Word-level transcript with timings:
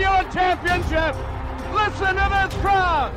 given 0.00 0.32
championship. 0.32 1.14
Listen 1.72 2.16
to 2.16 2.48
this 2.48 2.60
crowd. 2.60 3.12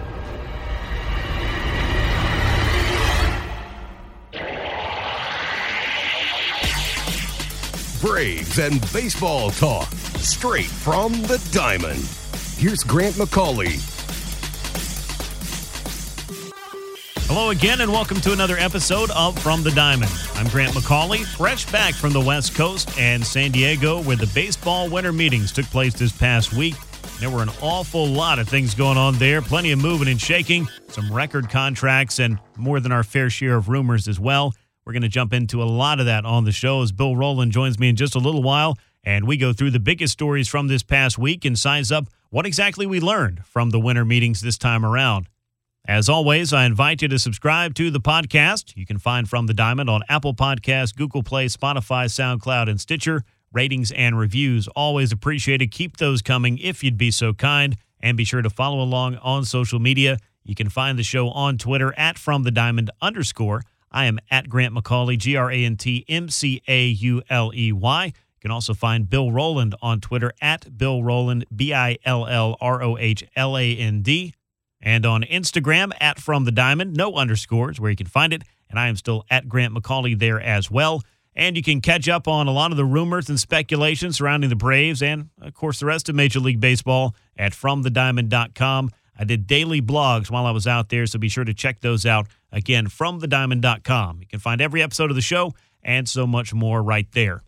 Braves 8.02 8.60
and 8.60 8.82
baseball 8.92 9.50
talk 9.52 9.90
straight 10.18 10.66
from 10.66 11.14
the 11.24 11.42
diamond. 11.54 12.06
Here's 12.58 12.84
Grant 12.84 13.16
McCauley. 13.16 13.93
Hello 17.36 17.50
again, 17.50 17.82
and 17.82 17.92
welcome 17.92 18.22
to 18.22 18.32
another 18.32 18.58
episode 18.58 19.10
of 19.10 19.40
From 19.40 19.64
the 19.64 19.72
Diamond. 19.72 20.12
I'm 20.36 20.48
Grant 20.50 20.76
McCauley, 20.76 21.26
fresh 21.26 21.66
back 21.72 21.96
from 21.96 22.14
the 22.14 22.22
West 22.22 22.54
Coast 22.54 22.96
and 23.00 23.26
San 23.26 23.50
Diego, 23.50 24.04
where 24.04 24.16
the 24.16 24.30
baseball 24.36 24.88
winter 24.88 25.12
meetings 25.12 25.52
took 25.52 25.66
place 25.66 25.96
this 25.96 26.16
past 26.16 26.54
week. 26.54 26.76
There 27.20 27.32
were 27.32 27.42
an 27.42 27.50
awful 27.60 28.06
lot 28.06 28.38
of 28.38 28.48
things 28.48 28.76
going 28.76 29.00
on 29.00 29.16
there, 29.16 29.42
plenty 29.42 29.72
of 29.72 29.80
moving 29.80 30.10
and 30.10 30.22
shaking, 30.22 30.68
some 30.90 31.12
record 31.12 31.50
contracts, 31.50 32.20
and 32.20 32.38
more 32.56 32.80
than 32.80 32.92
our 32.92 33.04
fair 33.04 33.32
share 33.32 33.56
of 33.56 33.68
rumors 33.68 34.08
as 34.08 34.20
well. 34.20 34.54
We're 34.86 34.94
going 34.94 35.02
to 35.02 35.10
jump 35.10 35.34
into 35.34 35.64
a 35.64 35.66
lot 35.66 36.00
of 36.00 36.06
that 36.06 36.26
on 36.26 36.44
the 36.44 36.52
show 36.52 36.84
as 36.84 36.92
Bill 36.92 37.16
Rohland 37.16 37.50
joins 37.50 37.80
me 37.80 37.90
in 37.90 37.96
just 37.96 38.14
a 38.14 38.20
little 38.20 38.44
while, 38.44 38.78
and 39.04 39.26
we 39.26 39.38
go 39.38 39.54
through 39.54 39.72
the 39.72 39.80
biggest 39.80 40.14
stories 40.14 40.48
from 40.48 40.68
this 40.68 40.84
past 40.84 41.18
week 41.18 41.46
and 41.46 41.58
size 41.58 41.92
up 41.92 42.06
what 42.30 42.46
exactly 42.46 42.86
we 42.86 43.00
learned 43.00 43.44
from 43.44 43.72
the 43.72 43.80
winter 43.80 44.06
meetings 44.06 44.42
this 44.42 44.60
time 44.60 44.86
around. 44.86 45.30
As 45.86 46.08
always, 46.08 46.54
I 46.54 46.64
invite 46.66 47.02
you 47.02 47.10
to 47.10 47.20
subscribe 47.20 47.76
to 47.76 47.92
the 47.92 48.00
podcast. 48.00 48.78
You 48.78 48.86
can 48.86 48.98
find 48.98 49.28
From 49.28 49.48
the 49.48 49.54
Diamond 49.54 49.90
on 49.90 50.02
Apple 50.08 50.34
Podcasts, 50.34 50.96
Google 50.96 51.24
Play, 51.24 51.48
Spotify, 51.48 52.06
SoundCloud, 52.06 52.70
and 52.70 52.80
Stitcher. 52.80 53.24
Ratings 53.52 53.92
and 53.92 54.18
reviews 54.18 54.70
always 54.70 55.12
appreciated. 55.12 55.72
Keep 55.72 55.98
those 55.98 56.22
coming 56.22 56.58
if 56.60 56.86
you'd 56.86 56.98
be 56.98 57.12
so 57.12 57.34
kind. 57.34 57.76
And 58.00 58.16
be 58.16 58.24
sure 58.24 58.42
to 58.42 58.50
follow 58.50 58.82
along 58.82 59.18
on 59.18 59.44
social 59.44 59.78
media. 59.78 60.20
You 60.46 60.56
can 60.56 60.70
find 60.70 60.98
the 60.98 61.04
show 61.04 61.28
on 61.32 61.58
Twitter 61.58 61.94
at 61.98 62.18
From 62.18 62.44
the 62.44 62.52
Diamond 62.52 62.90
underscore. 63.02 63.62
I 63.92 64.06
am 64.06 64.20
at 64.32 64.48
Grant 64.48 64.74
McCauley, 64.74 65.18
G 65.18 65.36
R 65.36 65.52
A 65.52 65.66
N 65.66 65.76
T 65.76 66.06
M 66.08 66.30
C 66.30 66.62
A 66.66 66.86
U 66.88 67.22
L 67.30 67.52
E 67.54 67.74
Y. 67.74 68.06
You 68.06 68.12
can 68.40 68.52
also 68.52 68.74
find 68.74 69.10
Bill 69.10 69.32
Rohland 69.32 69.74
on 69.82 70.00
Twitter 70.00 70.32
at 70.40 70.78
Bill 70.78 71.02
Rohland, 71.02 71.44
B 71.54 71.74
I 71.74 71.98
L 72.06 72.26
L 72.26 72.56
R 72.62 72.82
O 72.82 72.98
H 72.98 73.26
L 73.36 73.58
A 73.58 73.76
N 73.76 74.02
D 74.02 74.34
and 74.84 75.06
on 75.06 75.24
Instagram 75.24 75.94
at 76.00 76.20
From 76.20 76.44
the 76.44 76.52
Diamond, 76.52 76.96
no 76.96 77.14
underscores, 77.16 77.80
where 77.80 77.90
you 77.90 77.96
can 77.96 78.06
find 78.06 78.34
it. 78.34 78.44
And 78.70 78.78
I 78.78 78.90
am 78.90 78.98
still 78.98 79.26
at 79.32 79.48
Grant 79.48 79.74
McCauley 79.74 80.20
there 80.20 80.42
as 80.42 80.70
well. 80.70 81.02
And 81.36 81.56
you 81.56 81.64
can 81.64 81.82
catch 81.82 82.08
up 82.08 82.28
on 82.28 82.48
a 82.48 82.52
lot 82.52 82.72
of 82.72 82.78
the 82.78 82.86
rumors 82.86 83.30
and 83.30 83.40
speculation 83.40 84.12
surrounding 84.12 84.50
the 84.50 84.56
Braves 84.56 85.02
and, 85.02 85.30
of 85.42 85.54
course, 85.54 85.80
the 85.80 85.86
rest 85.86 86.10
of 86.10 86.16
Major 86.16 86.40
League 86.40 86.60
Baseball 86.60 87.16
at 87.38 87.54
FromTheDiamond.com. 87.54 88.92
I 89.18 89.24
did 89.24 89.48
daily 89.48 89.82
blogs 89.82 90.30
while 90.30 90.46
I 90.46 90.52
was 90.52 90.68
out 90.68 90.90
there, 90.90 91.06
so 91.06 91.18
be 91.18 91.30
sure 91.30 91.44
to 91.44 91.54
check 91.54 91.80
those 91.80 92.06
out. 92.06 92.28
Again, 92.52 92.88
FromTheDiamond.com. 92.88 94.20
You 94.20 94.28
can 94.28 94.40
find 94.40 94.60
every 94.60 94.84
episode 94.84 95.10
of 95.10 95.16
the 95.16 95.22
show 95.22 95.54
and 95.82 96.10
so 96.10 96.28
much 96.28 96.54
more 96.54 96.84
right 96.84 97.08
there. 97.14 97.42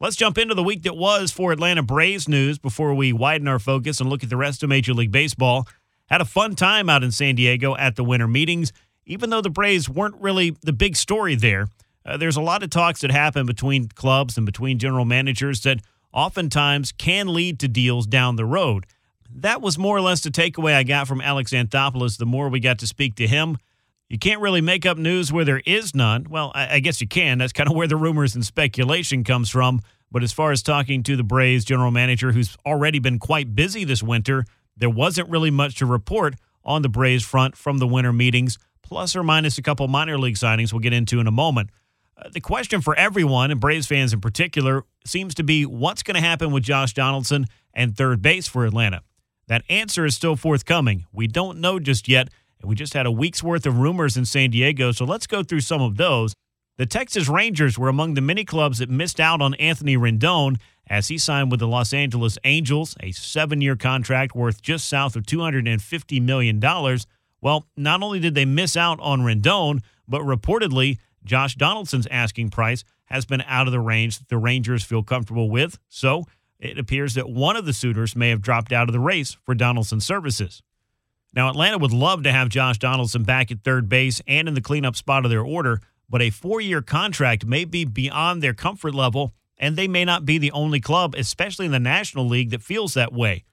Let's 0.00 0.16
jump 0.16 0.38
into 0.38 0.54
the 0.54 0.62
week 0.62 0.84
that 0.84 0.96
was 0.96 1.30
for 1.30 1.52
Atlanta 1.52 1.82
Braves 1.82 2.26
news 2.26 2.58
before 2.58 2.94
we 2.94 3.12
widen 3.12 3.46
our 3.46 3.58
focus 3.58 4.00
and 4.00 4.08
look 4.08 4.22
at 4.22 4.30
the 4.30 4.36
rest 4.36 4.62
of 4.62 4.70
Major 4.70 4.94
League 4.94 5.12
Baseball. 5.12 5.68
Had 6.10 6.20
a 6.20 6.26
fun 6.26 6.56
time 6.56 6.88
out 6.88 7.04
in 7.04 7.12
San 7.12 7.36
Diego 7.36 7.76
at 7.76 7.94
the 7.94 8.02
winter 8.02 8.26
meetings, 8.26 8.72
even 9.06 9.30
though 9.30 9.40
the 9.40 9.50
Braves 9.50 9.88
weren't 9.88 10.20
really 10.20 10.56
the 10.62 10.72
big 10.72 10.96
story 10.96 11.36
there. 11.36 11.68
Uh, 12.04 12.16
there's 12.16 12.36
a 12.36 12.40
lot 12.40 12.62
of 12.62 12.70
talks 12.70 13.00
that 13.02 13.10
happen 13.10 13.46
between 13.46 13.88
clubs 13.88 14.36
and 14.36 14.44
between 14.44 14.78
general 14.78 15.04
managers 15.04 15.60
that 15.62 15.78
oftentimes 16.12 16.92
can 16.92 17.32
lead 17.32 17.60
to 17.60 17.68
deals 17.68 18.06
down 18.06 18.36
the 18.36 18.44
road. 18.44 18.86
That 19.32 19.60
was 19.62 19.78
more 19.78 19.96
or 19.96 20.00
less 20.00 20.22
the 20.22 20.30
takeaway 20.30 20.74
I 20.74 20.82
got 20.82 21.06
from 21.06 21.20
Alex 21.20 21.52
Anthopoulos 21.52 22.18
the 22.18 22.26
more 22.26 22.48
we 22.48 22.58
got 22.58 22.80
to 22.80 22.86
speak 22.86 23.14
to 23.16 23.28
him. 23.28 23.58
You 24.08 24.18
can't 24.18 24.40
really 24.40 24.60
make 24.60 24.84
up 24.84 24.98
news 24.98 25.32
where 25.32 25.44
there 25.44 25.62
is 25.64 25.94
none. 25.94 26.26
Well, 26.28 26.50
I, 26.52 26.76
I 26.76 26.80
guess 26.80 27.00
you 27.00 27.06
can. 27.06 27.38
That's 27.38 27.52
kind 27.52 27.70
of 27.70 27.76
where 27.76 27.86
the 27.86 27.96
rumors 27.96 28.34
and 28.34 28.44
speculation 28.44 29.22
comes 29.22 29.48
from. 29.50 29.82
But 30.10 30.24
as 30.24 30.32
far 30.32 30.50
as 30.50 30.62
talking 30.62 31.04
to 31.04 31.14
the 31.14 31.22
Braves 31.22 31.64
general 31.64 31.92
manager, 31.92 32.32
who's 32.32 32.56
already 32.66 32.98
been 32.98 33.20
quite 33.20 33.54
busy 33.54 33.84
this 33.84 34.02
winter, 34.02 34.44
there 34.80 34.90
wasn't 34.90 35.28
really 35.28 35.50
much 35.50 35.76
to 35.76 35.86
report 35.86 36.34
on 36.64 36.82
the 36.82 36.88
Braves 36.88 37.24
front 37.24 37.56
from 37.56 37.78
the 37.78 37.86
winter 37.86 38.12
meetings, 38.12 38.58
plus 38.82 39.14
or 39.14 39.22
minus 39.22 39.56
a 39.58 39.62
couple 39.62 39.86
minor 39.86 40.18
league 40.18 40.34
signings 40.34 40.72
we'll 40.72 40.80
get 40.80 40.92
into 40.92 41.20
in 41.20 41.26
a 41.26 41.30
moment. 41.30 41.70
Uh, 42.16 42.28
the 42.32 42.40
question 42.40 42.80
for 42.80 42.94
everyone, 42.96 43.50
and 43.50 43.60
Braves 43.60 43.86
fans 43.86 44.12
in 44.12 44.20
particular, 44.20 44.84
seems 45.06 45.34
to 45.36 45.42
be 45.42 45.64
what's 45.64 46.02
going 46.02 46.16
to 46.16 46.20
happen 46.20 46.50
with 46.50 46.64
Josh 46.64 46.92
Donaldson 46.92 47.46
and 47.72 47.96
third 47.96 48.20
base 48.20 48.48
for 48.48 48.66
Atlanta. 48.66 49.02
That 49.46 49.62
answer 49.68 50.04
is 50.04 50.14
still 50.14 50.36
forthcoming. 50.36 51.06
We 51.12 51.26
don't 51.26 51.60
know 51.60 51.78
just 51.78 52.08
yet, 52.08 52.28
and 52.60 52.68
we 52.68 52.74
just 52.74 52.94
had 52.94 53.06
a 53.06 53.12
week's 53.12 53.42
worth 53.42 53.66
of 53.66 53.78
rumors 53.78 54.16
in 54.16 54.24
San 54.24 54.50
Diego, 54.50 54.92
so 54.92 55.04
let's 55.04 55.26
go 55.26 55.42
through 55.42 55.60
some 55.60 55.80
of 55.80 55.96
those. 55.96 56.34
The 56.76 56.86
Texas 56.86 57.28
Rangers 57.28 57.78
were 57.78 57.88
among 57.88 58.14
the 58.14 58.20
many 58.22 58.44
clubs 58.44 58.78
that 58.78 58.88
missed 58.88 59.20
out 59.20 59.42
on 59.42 59.54
Anthony 59.54 59.96
Rendon 59.96 60.56
as 60.86 61.08
he 61.08 61.18
signed 61.18 61.50
with 61.50 61.60
the 61.60 61.68
Los 61.68 61.92
Angeles 61.92 62.38
Angels, 62.44 62.96
a 63.00 63.12
seven 63.12 63.60
year 63.60 63.76
contract 63.76 64.34
worth 64.34 64.60
just 64.60 64.88
south 64.88 65.16
of 65.16 65.24
$250 65.24 66.22
million. 66.22 66.60
Well, 67.40 67.66
not 67.76 68.02
only 68.02 68.20
did 68.20 68.34
they 68.34 68.44
miss 68.44 68.76
out 68.76 68.98
on 69.00 69.20
Rendon, 69.20 69.82
but 70.08 70.22
reportedly, 70.22 70.98
Josh 71.24 71.54
Donaldson's 71.54 72.08
asking 72.10 72.50
price 72.50 72.84
has 73.04 73.24
been 73.24 73.42
out 73.46 73.66
of 73.66 73.72
the 73.72 73.80
range 73.80 74.18
that 74.18 74.28
the 74.28 74.38
Rangers 74.38 74.84
feel 74.84 75.02
comfortable 75.02 75.50
with. 75.50 75.78
So 75.88 76.24
it 76.58 76.78
appears 76.78 77.14
that 77.14 77.28
one 77.28 77.56
of 77.56 77.66
the 77.66 77.72
suitors 77.72 78.14
may 78.14 78.30
have 78.30 78.42
dropped 78.42 78.72
out 78.72 78.88
of 78.88 78.92
the 78.92 79.00
race 79.00 79.36
for 79.44 79.54
Donaldson's 79.54 80.04
services. 80.04 80.62
Now, 81.34 81.48
Atlanta 81.48 81.78
would 81.78 81.92
love 81.92 82.24
to 82.24 82.32
have 82.32 82.48
Josh 82.48 82.78
Donaldson 82.78 83.22
back 83.22 83.50
at 83.50 83.62
third 83.62 83.88
base 83.88 84.20
and 84.26 84.48
in 84.48 84.54
the 84.54 84.60
cleanup 84.60 84.96
spot 84.96 85.24
of 85.24 85.30
their 85.30 85.44
order, 85.44 85.80
but 86.08 86.22
a 86.22 86.30
four 86.30 86.60
year 86.60 86.82
contract 86.82 87.46
may 87.46 87.64
be 87.64 87.84
beyond 87.84 88.42
their 88.42 88.54
comfort 88.54 88.94
level 88.94 89.32
and 89.60 89.76
they 89.76 89.86
may 89.86 90.04
not 90.06 90.24
be 90.24 90.38
the 90.38 90.50
only 90.52 90.80
club, 90.80 91.14
especially 91.16 91.66
in 91.66 91.72
the 91.72 91.78
National 91.78 92.26
League, 92.26 92.50
that 92.50 92.62
feels 92.62 92.94
that 92.94 93.12
way. 93.12 93.44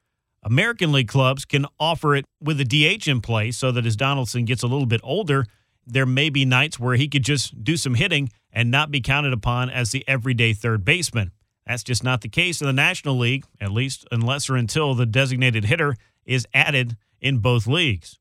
American 0.41 0.93
League 0.93 1.09
clubs 1.09 1.43
can 1.43 1.65
offer 1.79 2.15
it 2.15 2.23
with 2.41 2.59
a 2.61 2.63
DH 2.63 3.07
in 3.07 3.19
place 3.19 3.57
so 3.57 3.71
that 3.73 3.85
as 3.85 3.97
Donaldson 3.97 4.45
gets 4.45 4.63
a 4.63 4.67
little 4.67 4.85
bit 4.85 5.01
older, 5.03 5.45
there 5.85 6.05
may 6.05 6.29
be 6.29 6.45
nights 6.45 6.79
where 6.79 6.95
he 6.95 7.09
could 7.09 7.23
just 7.23 7.61
do 7.61 7.75
some 7.75 7.95
hitting 7.95 8.29
and 8.53 8.71
not 8.71 8.89
be 8.89 9.01
counted 9.01 9.33
upon 9.33 9.69
as 9.69 9.91
the 9.91 10.05
everyday 10.07 10.53
third 10.53 10.85
baseman. 10.85 11.31
That's 11.65 11.83
just 11.83 12.05
not 12.05 12.21
the 12.21 12.29
case 12.29 12.61
in 12.61 12.67
the 12.67 12.73
National 12.73 13.17
League, 13.17 13.43
at 13.59 13.71
least 13.71 14.07
unless 14.09 14.49
or 14.49 14.55
until 14.55 14.93
the 14.93 15.05
designated 15.05 15.65
hitter 15.65 15.97
is 16.25 16.47
added 16.53 16.95
in 17.19 17.39
both 17.39 17.67
leagues. 17.67 18.17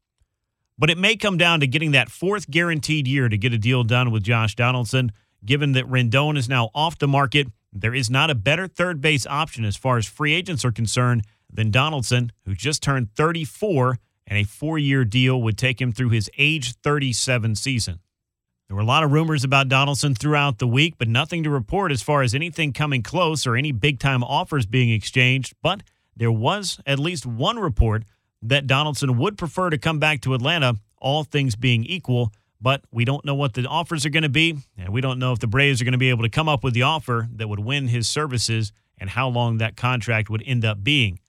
But 0.76 0.90
it 0.90 0.98
may 0.98 1.16
come 1.16 1.38
down 1.38 1.60
to 1.60 1.66
getting 1.68 1.92
that 1.92 2.10
fourth 2.10 2.50
guaranteed 2.50 3.06
year 3.06 3.28
to 3.28 3.38
get 3.38 3.54
a 3.54 3.58
deal 3.58 3.84
done 3.84 4.10
with 4.10 4.24
Josh 4.24 4.56
Donaldson, 4.56 5.12
given 5.44 5.72
that 5.72 5.88
Rendon 5.88 6.36
is 6.36 6.48
now 6.48 6.70
off 6.74 6.98
the 6.98 7.08
market 7.08 7.48
there 7.72 7.94
is 7.94 8.08
not 8.08 8.30
a 8.30 8.34
better 8.34 8.66
third 8.66 9.00
base 9.00 9.26
option 9.26 9.64
as 9.64 9.76
far 9.76 9.98
as 9.98 10.06
free 10.06 10.32
agents 10.32 10.64
are 10.64 10.72
concerned 10.72 11.24
than 11.52 11.70
Donaldson, 11.70 12.32
who 12.44 12.54
just 12.54 12.82
turned 12.82 13.14
34, 13.14 13.98
and 14.26 14.38
a 14.38 14.44
four 14.44 14.78
year 14.78 15.04
deal 15.04 15.40
would 15.42 15.58
take 15.58 15.80
him 15.80 15.92
through 15.92 16.08
his 16.10 16.30
age 16.38 16.74
37 16.76 17.54
season. 17.54 18.00
There 18.66 18.74
were 18.74 18.82
a 18.82 18.86
lot 18.86 19.04
of 19.04 19.12
rumors 19.12 19.44
about 19.44 19.68
Donaldson 19.68 20.14
throughout 20.14 20.58
the 20.58 20.66
week, 20.66 20.94
but 20.98 21.06
nothing 21.06 21.44
to 21.44 21.50
report 21.50 21.92
as 21.92 22.02
far 22.02 22.22
as 22.22 22.34
anything 22.34 22.72
coming 22.72 23.02
close 23.02 23.46
or 23.46 23.54
any 23.54 23.70
big 23.72 24.00
time 24.00 24.24
offers 24.24 24.66
being 24.66 24.90
exchanged. 24.90 25.54
But 25.62 25.82
there 26.16 26.32
was 26.32 26.80
at 26.84 26.98
least 26.98 27.26
one 27.26 27.58
report 27.58 28.04
that 28.42 28.66
Donaldson 28.66 29.18
would 29.18 29.38
prefer 29.38 29.70
to 29.70 29.78
come 29.78 30.00
back 30.00 30.20
to 30.22 30.34
Atlanta, 30.34 30.76
all 30.98 31.22
things 31.22 31.54
being 31.54 31.84
equal 31.84 32.32
but 32.60 32.82
we 32.90 33.04
don't 33.04 33.24
know 33.24 33.34
what 33.34 33.54
the 33.54 33.66
offers 33.66 34.06
are 34.06 34.10
going 34.10 34.22
to 34.22 34.28
be, 34.28 34.56
and 34.76 34.90
we 34.90 35.00
don't 35.00 35.18
know 35.18 35.32
if 35.32 35.38
the 35.38 35.46
Braves 35.46 35.80
are 35.80 35.84
going 35.84 35.92
to 35.92 35.98
be 35.98 36.10
able 36.10 36.22
to 36.22 36.30
come 36.30 36.48
up 36.48 36.64
with 36.64 36.74
the 36.74 36.82
offer 36.82 37.28
that 37.34 37.48
would 37.48 37.60
win 37.60 37.88
his 37.88 38.08
services 38.08 38.72
and 38.98 39.10
how 39.10 39.28
long 39.28 39.58
that 39.58 39.76
contract 39.76 40.30
would 40.30 40.42
end 40.46 40.64
up 40.64 40.82
being. 40.82 41.20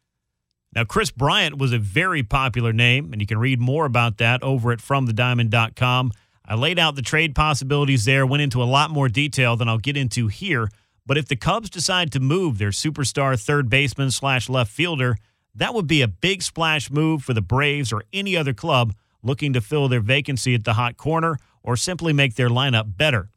Now, 0.74 0.84
Kris 0.84 1.12
Bryant 1.12 1.58
was 1.58 1.74
a 1.74 1.80
very 1.80 2.24
popular 2.24 2.74
name, 2.74 3.12
and 3.12 3.22
you 3.22 3.28
can 3.28 3.40
read 3.40 3.60
more 3.60 3.86
about 3.86 4.18
that 4.18 4.44
over 4.44 4.72
at 4.72 4.80
FromTheDiamond.com. 4.80 6.12
I 6.46 6.56
laid 6.56 6.80
out 6.80 6.96
the 6.96 7.02
trade 7.02 7.36
possibilities 7.36 8.06
there, 8.06 8.26
went 8.26 8.42
into 8.42 8.64
a 8.64 8.66
lot 8.66 8.90
more 8.92 9.10
detail 9.10 9.56
than 9.56 9.68
I'll 9.68 9.78
get 9.78 9.98
into 9.98 10.28
here. 10.28 10.70
But 11.06 11.18
if 11.18 11.28
the 11.28 11.36
Cubs 11.36 11.70
decide 11.70 12.12
to 12.12 12.20
move 12.20 12.58
their 12.58 12.70
superstar 12.70 13.42
third 13.42 13.70
baseman 13.70 14.12
slash 14.12 14.50
left 14.50 14.72
fielder, 14.72 15.18
That 15.58 15.74
would 15.74 15.88
be 15.88 16.04
a 16.04 16.08
big 16.08 16.44
splash 16.44 16.92
move 16.92 17.24
for 17.24 17.34
the 17.34 17.42
Braves 17.42 17.92
or 17.92 18.04
any 18.14 18.38
other 18.38 18.54
club 18.54 18.94
looking 19.24 19.54
to 19.54 19.62
fill 19.62 19.88
their 19.88 20.02
vacancy 20.02 20.54
at 20.54 20.64
the 20.64 20.74
hot 20.74 20.98
corner 20.98 21.38
or 21.64 21.76
simply 21.76 22.14
make 22.14 22.36
their 22.36 22.50
lineup 22.50 22.98
better. 22.98 23.30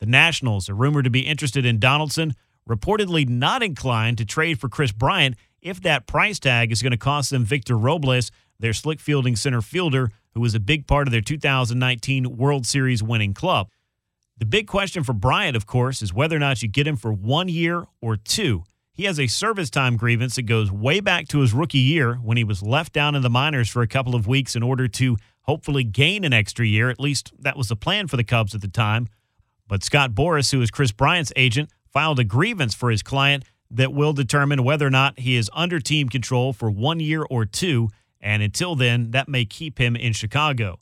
The 0.00 0.06
Nationals 0.06 0.68
are 0.68 0.74
rumored 0.74 1.04
to 1.04 1.10
be 1.10 1.26
interested 1.26 1.64
in 1.64 1.78
Donaldson, 1.78 2.34
reportedly 2.68 3.28
not 3.28 3.62
inclined 3.62 4.18
to 4.18 4.24
trade 4.24 4.60
for 4.60 4.68
Kris 4.68 4.92
Bryant 4.92 5.36
if 5.62 5.80
that 5.82 6.06
price 6.06 6.38
tag 6.38 6.70
is 6.70 6.82
going 6.82 6.92
to 6.92 6.96
cost 6.96 7.30
them 7.30 7.44
Victor 7.44 7.76
Robles, 7.76 8.30
their 8.58 8.72
slick 8.72 9.00
fielding 9.00 9.36
center 9.36 9.62
fielder, 9.62 10.10
who 10.34 10.40
was 10.40 10.54
a 10.54 10.60
big 10.60 10.86
part 10.86 11.08
of 11.08 11.12
their 11.12 11.20
2019 11.20 12.36
World 12.36 12.66
Series 12.66 13.02
winning 13.02 13.34
club. 13.34 13.68
The 14.38 14.44
big 14.44 14.66
question 14.66 15.02
for 15.02 15.14
Bryant, 15.14 15.56
of 15.56 15.66
course, 15.66 16.02
is 16.02 16.12
whether 16.12 16.36
or 16.36 16.40
not 16.40 16.62
you 16.62 16.68
get 16.68 16.86
him 16.86 16.96
for 16.96 17.12
one 17.12 17.48
year 17.48 17.86
or 18.02 18.16
two. 18.16 18.64
He 18.96 19.04
has 19.04 19.20
a 19.20 19.26
service 19.26 19.68
time 19.68 19.98
grievance 19.98 20.36
that 20.36 20.44
goes 20.44 20.72
way 20.72 21.00
back 21.00 21.28
to 21.28 21.40
his 21.40 21.52
rookie 21.52 21.76
year 21.76 22.14
when 22.14 22.38
he 22.38 22.44
was 22.44 22.62
left 22.62 22.94
down 22.94 23.14
in 23.14 23.20
the 23.20 23.28
minors 23.28 23.68
for 23.68 23.82
a 23.82 23.86
couple 23.86 24.14
of 24.14 24.26
weeks 24.26 24.56
in 24.56 24.62
order 24.62 24.88
to 24.88 25.18
hopefully 25.42 25.84
gain 25.84 26.24
an 26.24 26.32
extra 26.32 26.64
year. 26.64 26.88
At 26.88 26.98
least 26.98 27.34
that 27.38 27.58
was 27.58 27.68
the 27.68 27.76
plan 27.76 28.08
for 28.08 28.16
the 28.16 28.24
Cubs 28.24 28.54
at 28.54 28.62
the 28.62 28.68
time. 28.68 29.08
But 29.68 29.84
Scott 29.84 30.12
Boras, 30.12 30.50
who 30.50 30.62
is 30.62 30.70
Kris 30.70 30.92
Bryant's 30.92 31.30
agent, 31.36 31.68
filed 31.92 32.18
a 32.18 32.24
grievance 32.24 32.74
for 32.74 32.90
his 32.90 33.02
client 33.02 33.44
that 33.70 33.92
will 33.92 34.14
determine 34.14 34.64
whether 34.64 34.86
or 34.86 34.90
not 34.90 35.18
he 35.18 35.36
is 35.36 35.50
under 35.52 35.78
team 35.78 36.08
control 36.08 36.54
for 36.54 36.70
one 36.70 36.98
year 36.98 37.22
or 37.28 37.44
two. 37.44 37.90
And 38.18 38.42
until 38.42 38.76
then, 38.76 39.10
that 39.10 39.28
may 39.28 39.44
keep 39.44 39.78
him 39.78 39.94
in 39.94 40.14
Chicago. 40.14 40.78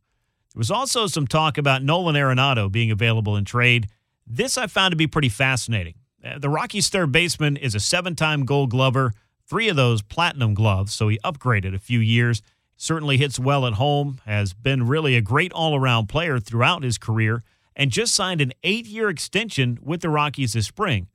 There 0.55 0.61
was 0.61 0.71
also 0.71 1.09
some 1.09 1.27
talk 1.27 1.59
about 1.59 1.83
Nolan 1.83 2.15
Arenado 2.15 2.71
being 2.71 2.93
available 2.93 3.37
in 3.37 3.45
trade. 3.45 3.89
This 4.25 4.57
I 4.57 4.69
found 4.69 4.93
to 4.93 4.97
be 4.97 5.09
pretty 5.09 5.31
fascinating. 5.31 5.95
Uh, 6.25 6.39
the 6.39 6.49
Rockies' 6.49 6.89
third 6.89 7.13
baseman 7.13 7.57
is 7.57 7.75
a 7.75 7.81
seven 7.81 8.17
time 8.17 8.45
gold 8.45 8.71
glover, 8.71 9.13
three 9.47 9.69
of 9.69 9.77
those 9.77 10.03
platinum 10.03 10.55
gloves, 10.55 10.93
so 10.93 11.09
he 11.09 11.19
upgraded 11.25 11.75
a 11.75 11.79
few 11.79 11.99
years. 12.01 12.41
Certainly 12.77 13.19
hits 13.19 13.39
well 13.39 13.67
at 13.67 13.75
home, 13.75 14.21
has 14.25 14.55
been 14.55 14.87
really 14.87 15.17
a 15.17 15.21
great 15.21 15.53
all 15.53 15.77
around 15.77 16.09
player 16.09 16.41
throughout 16.41 16.83
his 16.83 16.99
career, 16.99 17.45
and 17.77 17.91
just 17.91 18.15
signed 18.15 18.41
an 18.41 18.53
eight 18.63 18.87
year 18.87 19.09
extension 19.09 19.79
with 19.83 20.01
the 20.01 20.09
Rockies 20.09 20.55
this 20.55 20.67
spring. 20.67 21.09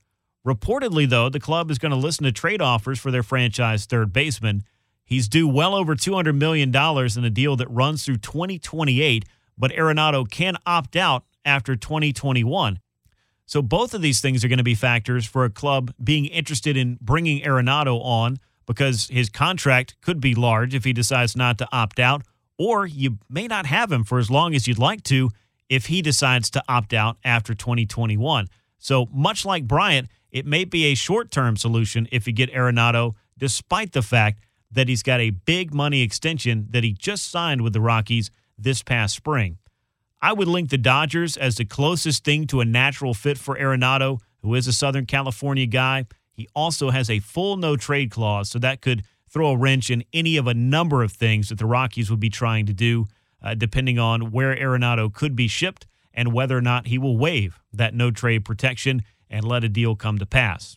Reportedly, 0.46 1.08
though, 1.08 1.28
the 1.28 1.40
club 1.40 1.70
is 1.70 1.78
going 1.78 1.90
to 1.90 1.98
listen 1.98 2.24
to 2.24 2.32
trade 2.32 2.62
offers 2.62 2.98
for 2.98 3.10
their 3.10 3.22
franchise 3.22 3.84
third 3.84 4.12
baseman. 4.12 4.62
He's 5.04 5.28
due 5.28 5.48
well 5.48 5.74
over 5.74 5.94
$200 5.94 6.36
million 6.36 6.68
in 6.74 7.24
a 7.24 7.30
deal 7.30 7.56
that 7.56 7.68
runs 7.68 8.04
through 8.04 8.18
2028, 8.18 9.24
but 9.58 9.72
Arenado 9.72 10.28
can 10.28 10.56
opt 10.64 10.96
out 10.96 11.24
after 11.44 11.76
2021. 11.76 12.78
So 13.50 13.62
both 13.62 13.94
of 13.94 14.00
these 14.00 14.20
things 14.20 14.44
are 14.44 14.48
going 14.48 14.58
to 14.58 14.62
be 14.62 14.76
factors 14.76 15.26
for 15.26 15.44
a 15.44 15.50
club 15.50 15.92
being 16.00 16.26
interested 16.26 16.76
in 16.76 16.98
bringing 17.00 17.42
Arenado 17.42 18.00
on 18.00 18.36
because 18.64 19.08
his 19.08 19.28
contract 19.28 19.96
could 20.00 20.20
be 20.20 20.36
large 20.36 20.72
if 20.72 20.84
he 20.84 20.92
decides 20.92 21.34
not 21.34 21.58
to 21.58 21.66
opt 21.72 21.98
out, 21.98 22.22
or 22.58 22.86
you 22.86 23.18
may 23.28 23.48
not 23.48 23.66
have 23.66 23.90
him 23.90 24.04
for 24.04 24.20
as 24.20 24.30
long 24.30 24.54
as 24.54 24.68
you'd 24.68 24.78
like 24.78 25.02
to 25.02 25.30
if 25.68 25.86
he 25.86 26.00
decides 26.00 26.48
to 26.50 26.62
opt 26.68 26.94
out 26.94 27.16
after 27.24 27.52
2021. 27.52 28.46
So 28.78 29.08
much 29.12 29.44
like 29.44 29.66
Bryant, 29.66 30.08
it 30.30 30.46
may 30.46 30.64
be 30.64 30.84
a 30.84 30.94
short-term 30.94 31.56
solution 31.56 32.06
if 32.12 32.28
you 32.28 32.32
get 32.32 32.52
Arenado, 32.52 33.16
despite 33.36 33.90
the 33.90 34.02
fact 34.02 34.44
that 34.70 34.86
he's 34.86 35.02
got 35.02 35.18
a 35.18 35.30
big 35.30 35.74
money 35.74 36.02
extension 36.02 36.68
that 36.70 36.84
he 36.84 36.92
just 36.92 37.28
signed 37.28 37.62
with 37.62 37.72
the 37.72 37.80
Rockies 37.80 38.30
this 38.56 38.84
past 38.84 39.16
spring. 39.16 39.58
I 40.22 40.34
would 40.34 40.48
link 40.48 40.68
the 40.68 40.78
Dodgers 40.78 41.38
as 41.38 41.56
the 41.56 41.64
closest 41.64 42.24
thing 42.24 42.46
to 42.48 42.60
a 42.60 42.64
natural 42.66 43.14
fit 43.14 43.38
for 43.38 43.56
Arenado, 43.56 44.20
who 44.42 44.54
is 44.54 44.66
a 44.66 44.72
Southern 44.72 45.06
California 45.06 45.66
guy. 45.66 46.04
He 46.32 46.46
also 46.54 46.90
has 46.90 47.08
a 47.08 47.20
full 47.20 47.56
no 47.56 47.76
trade 47.76 48.10
clause, 48.10 48.50
so 48.50 48.58
that 48.58 48.82
could 48.82 49.04
throw 49.30 49.50
a 49.50 49.56
wrench 49.56 49.90
in 49.90 50.04
any 50.12 50.36
of 50.36 50.46
a 50.46 50.54
number 50.54 51.02
of 51.02 51.12
things 51.12 51.48
that 51.48 51.58
the 51.58 51.66
Rockies 51.66 52.10
would 52.10 52.20
be 52.20 52.28
trying 52.28 52.66
to 52.66 52.74
do, 52.74 53.06
uh, 53.42 53.54
depending 53.54 53.98
on 53.98 54.30
where 54.30 54.54
Arenado 54.54 55.12
could 55.12 55.34
be 55.34 55.48
shipped 55.48 55.86
and 56.12 56.32
whether 56.32 56.56
or 56.56 56.62
not 56.62 56.88
he 56.88 56.98
will 56.98 57.16
waive 57.16 57.58
that 57.72 57.94
no 57.94 58.10
trade 58.10 58.44
protection 58.44 59.02
and 59.30 59.44
let 59.44 59.64
a 59.64 59.68
deal 59.68 59.96
come 59.96 60.18
to 60.18 60.26
pass. 60.26 60.76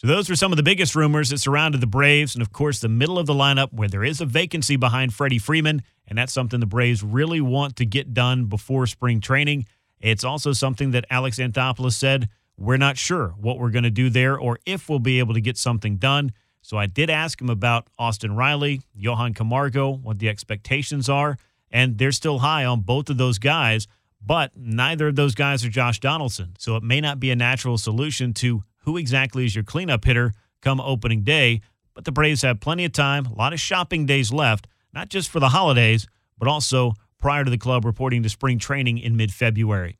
So, 0.00 0.06
those 0.06 0.30
were 0.30 0.36
some 0.36 0.50
of 0.50 0.56
the 0.56 0.62
biggest 0.62 0.96
rumors 0.96 1.28
that 1.28 1.40
surrounded 1.40 1.82
the 1.82 1.86
Braves. 1.86 2.34
And 2.34 2.40
of 2.40 2.54
course, 2.54 2.80
the 2.80 2.88
middle 2.88 3.18
of 3.18 3.26
the 3.26 3.34
lineup 3.34 3.70
where 3.70 3.86
there 3.86 4.02
is 4.02 4.22
a 4.22 4.24
vacancy 4.24 4.76
behind 4.76 5.12
Freddie 5.12 5.38
Freeman. 5.38 5.82
And 6.08 6.16
that's 6.16 6.32
something 6.32 6.58
the 6.58 6.64
Braves 6.64 7.02
really 7.02 7.42
want 7.42 7.76
to 7.76 7.84
get 7.84 8.14
done 8.14 8.46
before 8.46 8.86
spring 8.86 9.20
training. 9.20 9.66
It's 10.00 10.24
also 10.24 10.54
something 10.54 10.92
that 10.92 11.04
Alex 11.10 11.38
Anthopoulos 11.38 11.92
said 11.92 12.30
we're 12.56 12.78
not 12.78 12.96
sure 12.96 13.34
what 13.36 13.58
we're 13.58 13.68
going 13.68 13.84
to 13.84 13.90
do 13.90 14.08
there 14.08 14.38
or 14.38 14.58
if 14.64 14.88
we'll 14.88 15.00
be 15.00 15.18
able 15.18 15.34
to 15.34 15.40
get 15.42 15.58
something 15.58 15.98
done. 15.98 16.32
So 16.62 16.78
I 16.78 16.86
did 16.86 17.10
ask 17.10 17.38
him 17.38 17.50
about 17.50 17.88
Austin 17.98 18.34
Riley, 18.34 18.80
Johan 18.94 19.34
Camargo, 19.34 19.90
what 19.90 20.18
the 20.18 20.30
expectations 20.30 21.10
are. 21.10 21.36
And 21.70 21.98
they're 21.98 22.10
still 22.10 22.38
high 22.38 22.64
on 22.64 22.80
both 22.80 23.10
of 23.10 23.18
those 23.18 23.38
guys, 23.38 23.86
but 24.24 24.52
neither 24.56 25.08
of 25.08 25.16
those 25.16 25.34
guys 25.34 25.62
are 25.62 25.68
Josh 25.68 26.00
Donaldson. 26.00 26.54
So 26.58 26.76
it 26.76 26.82
may 26.82 27.02
not 27.02 27.20
be 27.20 27.30
a 27.30 27.36
natural 27.36 27.76
solution 27.76 28.32
to 28.34 28.64
who 28.80 28.96
exactly 28.96 29.44
is 29.44 29.54
your 29.54 29.64
cleanup 29.64 30.04
hitter 30.04 30.32
come 30.60 30.80
opening 30.80 31.22
day. 31.22 31.60
But 31.94 32.04
the 32.04 32.12
Braves 32.12 32.42
have 32.42 32.60
plenty 32.60 32.84
of 32.84 32.92
time, 32.92 33.26
a 33.26 33.34
lot 33.34 33.52
of 33.52 33.60
shopping 33.60 34.06
days 34.06 34.32
left, 34.32 34.66
not 34.92 35.08
just 35.08 35.30
for 35.30 35.40
the 35.40 35.50
holidays, 35.50 36.06
but 36.38 36.48
also 36.48 36.94
prior 37.18 37.44
to 37.44 37.50
the 37.50 37.58
club 37.58 37.84
reporting 37.84 38.22
to 38.22 38.28
spring 38.28 38.58
training 38.58 38.98
in 38.98 39.16
mid 39.16 39.32
February. 39.32 39.98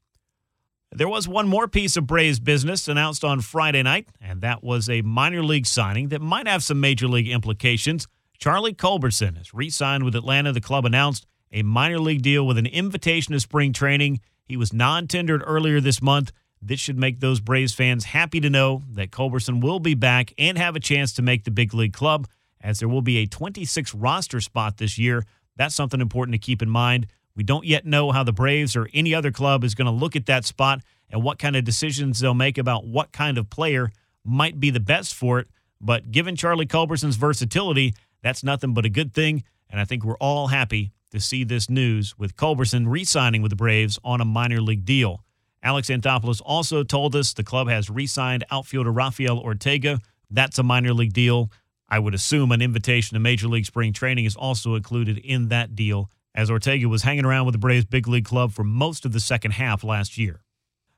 There 0.93 1.09
was 1.09 1.29
one 1.29 1.47
more 1.47 1.69
piece 1.69 1.97
of 1.97 2.06
Braves 2.06 2.41
business 2.41 2.88
announced 2.88 3.23
on 3.23 3.43
Friday 3.43 3.82
night, 3.82 4.09
and 4.21 4.41
that 4.41 4.65
was 4.65 4.88
a 4.88 5.03
minor 5.03 5.43
league 5.43 5.67
signing 5.67 6.09
that 6.09 6.21
might 6.21 6.49
have 6.49 6.65
some 6.65 6.81
major 6.81 7.06
league 7.06 7.29
implications. 7.29 8.09
Charlie 8.38 8.75
Culberson 8.75 9.37
has 9.37 9.55
re 9.55 9.71
signed 9.71 10.03
with 10.03 10.17
Atlanta. 10.17 10.53
The 10.53 10.61
club 10.61 10.85
announced 10.85 11.27
a 11.53 11.62
minor 11.62 12.00
league 12.00 12.23
deal 12.23 12.44
with 12.44 12.59
an 12.59 12.67
invitation 12.67 13.35
to 13.35 13.41
spring 13.41 13.73
training. 13.73 14.21
He 14.43 14.56
was 14.56 14.73
non 14.73 15.06
tendered 15.06 15.44
earlier 15.47 15.81
this 15.81 16.03
month 16.03 16.32
this 16.62 16.81
should 16.81 16.99
make 16.99 17.21
those 17.21 17.41
Braves 17.41 17.75
fans 17.75 18.05
happy 18.05 18.41
to 18.41 18.51
know 18.51 18.83
that 18.93 19.11
Culberson 19.11 19.61
will 19.61 19.81
be 19.81 19.95
back 19.95 20.35
and 20.39 20.59
have 20.59 20.77
a 20.77 20.81
chance 20.81 21.12
to 21.15 21.23
make 21.23 21.45
the 21.45 21.51
big 21.51 21.73
league 21.73 21.93
club, 21.93 22.29
as 22.61 22.79
there 22.79 22.89
will 22.89 23.03
be 23.03 23.19
a 23.19 23.27
26 23.27 23.95
roster 23.95 24.41
spot 24.41 24.77
this 24.77 24.99
year. 24.99 25.25
That's 25.57 25.75
something 25.75 26.01
important 26.01 26.35
to 26.35 26.39
keep 26.39 26.61
in 26.62 26.69
mind. 26.69 27.07
We 27.35 27.45
don't 27.45 27.65
yet 27.65 27.87
know 27.87 28.12
how 28.12 28.25
the 28.25 28.33
Braves 28.33 28.77
or 28.77 28.89
any 28.93 29.15
other 29.15 29.31
club 29.31 29.65
is 29.65 29.75
going 29.75 29.87
to 29.87 29.93
look 29.93 30.17
at 30.17 30.27
that 30.27 30.45
spot 30.45 30.81
and 31.09 31.23
what 31.23 31.39
kind 31.39 31.56
of 31.56 31.65
decisions 31.65 32.20
they'll 32.20 32.34
make 32.34 32.58
about 32.58 32.87
what 32.87 33.13
kind 33.13 33.39
of 33.39 33.49
player 33.49 33.91
might 34.25 34.61
be 34.61 34.70
the 34.70 34.81
best 34.81 35.15
for 35.15 35.39
it. 35.39 35.49
But 35.81 36.11
given 36.11 36.37
Charlie 36.37 36.67
Culberson's 36.67 37.17
versatility, 37.17 37.94
that's 38.23 38.44
nothing 38.44 38.75
but 38.75 38.84
a 38.84 38.91
good 38.91 39.15
thing. 39.15 39.44
And 39.70 39.81
I 39.81 39.84
think 39.84 40.05
we're 40.05 40.17
all 40.17 40.49
happy 40.49 40.93
to 41.11 41.20
see 41.20 41.44
this 41.44 41.70
news 41.70 42.19
with 42.19 42.37
Culberson 42.37 42.87
re 42.87 43.05
signing 43.05 43.43
with 43.43 43.51
the 43.51 43.56
Braves 43.56 43.99
on 44.05 44.20
a 44.20 44.25
minor 44.25 44.61
league 44.61 44.84
deal. 44.84 45.25
Alex 45.62 45.88
Anthopoulos 45.88 46.40
also 46.44 46.82
told 46.82 47.14
us 47.14 47.32
the 47.32 47.43
club 47.43 47.69
has 47.69 47.90
re 47.90 48.06
signed 48.06 48.44
outfielder 48.50 48.90
Rafael 48.90 49.38
Ortega. 49.38 50.00
That's 50.31 50.58
a 50.58 50.62
minor 50.62 50.94
league 50.94 51.12
deal. 51.12 51.50
I 51.88 51.98
would 51.98 52.14
assume 52.14 52.52
an 52.52 52.62
invitation 52.62 53.14
to 53.14 53.20
Major 53.20 53.48
League 53.48 53.67
Spring 53.67 53.93
Training 53.93 54.24
is 54.24 54.36
also 54.36 54.74
included 54.76 55.19
in 55.19 55.48
that 55.48 55.74
deal, 55.74 56.08
as 56.34 56.50
Ortega 56.50 56.88
was 56.88 57.02
hanging 57.02 57.24
around 57.24 57.46
with 57.46 57.55
the 57.55 57.58
Braves 57.58 57.84
big 57.84 58.06
league 58.06 58.24
club 58.24 58.52
for 58.52 58.62
most 58.62 59.05
of 59.05 59.12
the 59.12 59.20
second 59.20 59.52
half 59.52 59.82
last 59.82 60.17
year. 60.17 60.43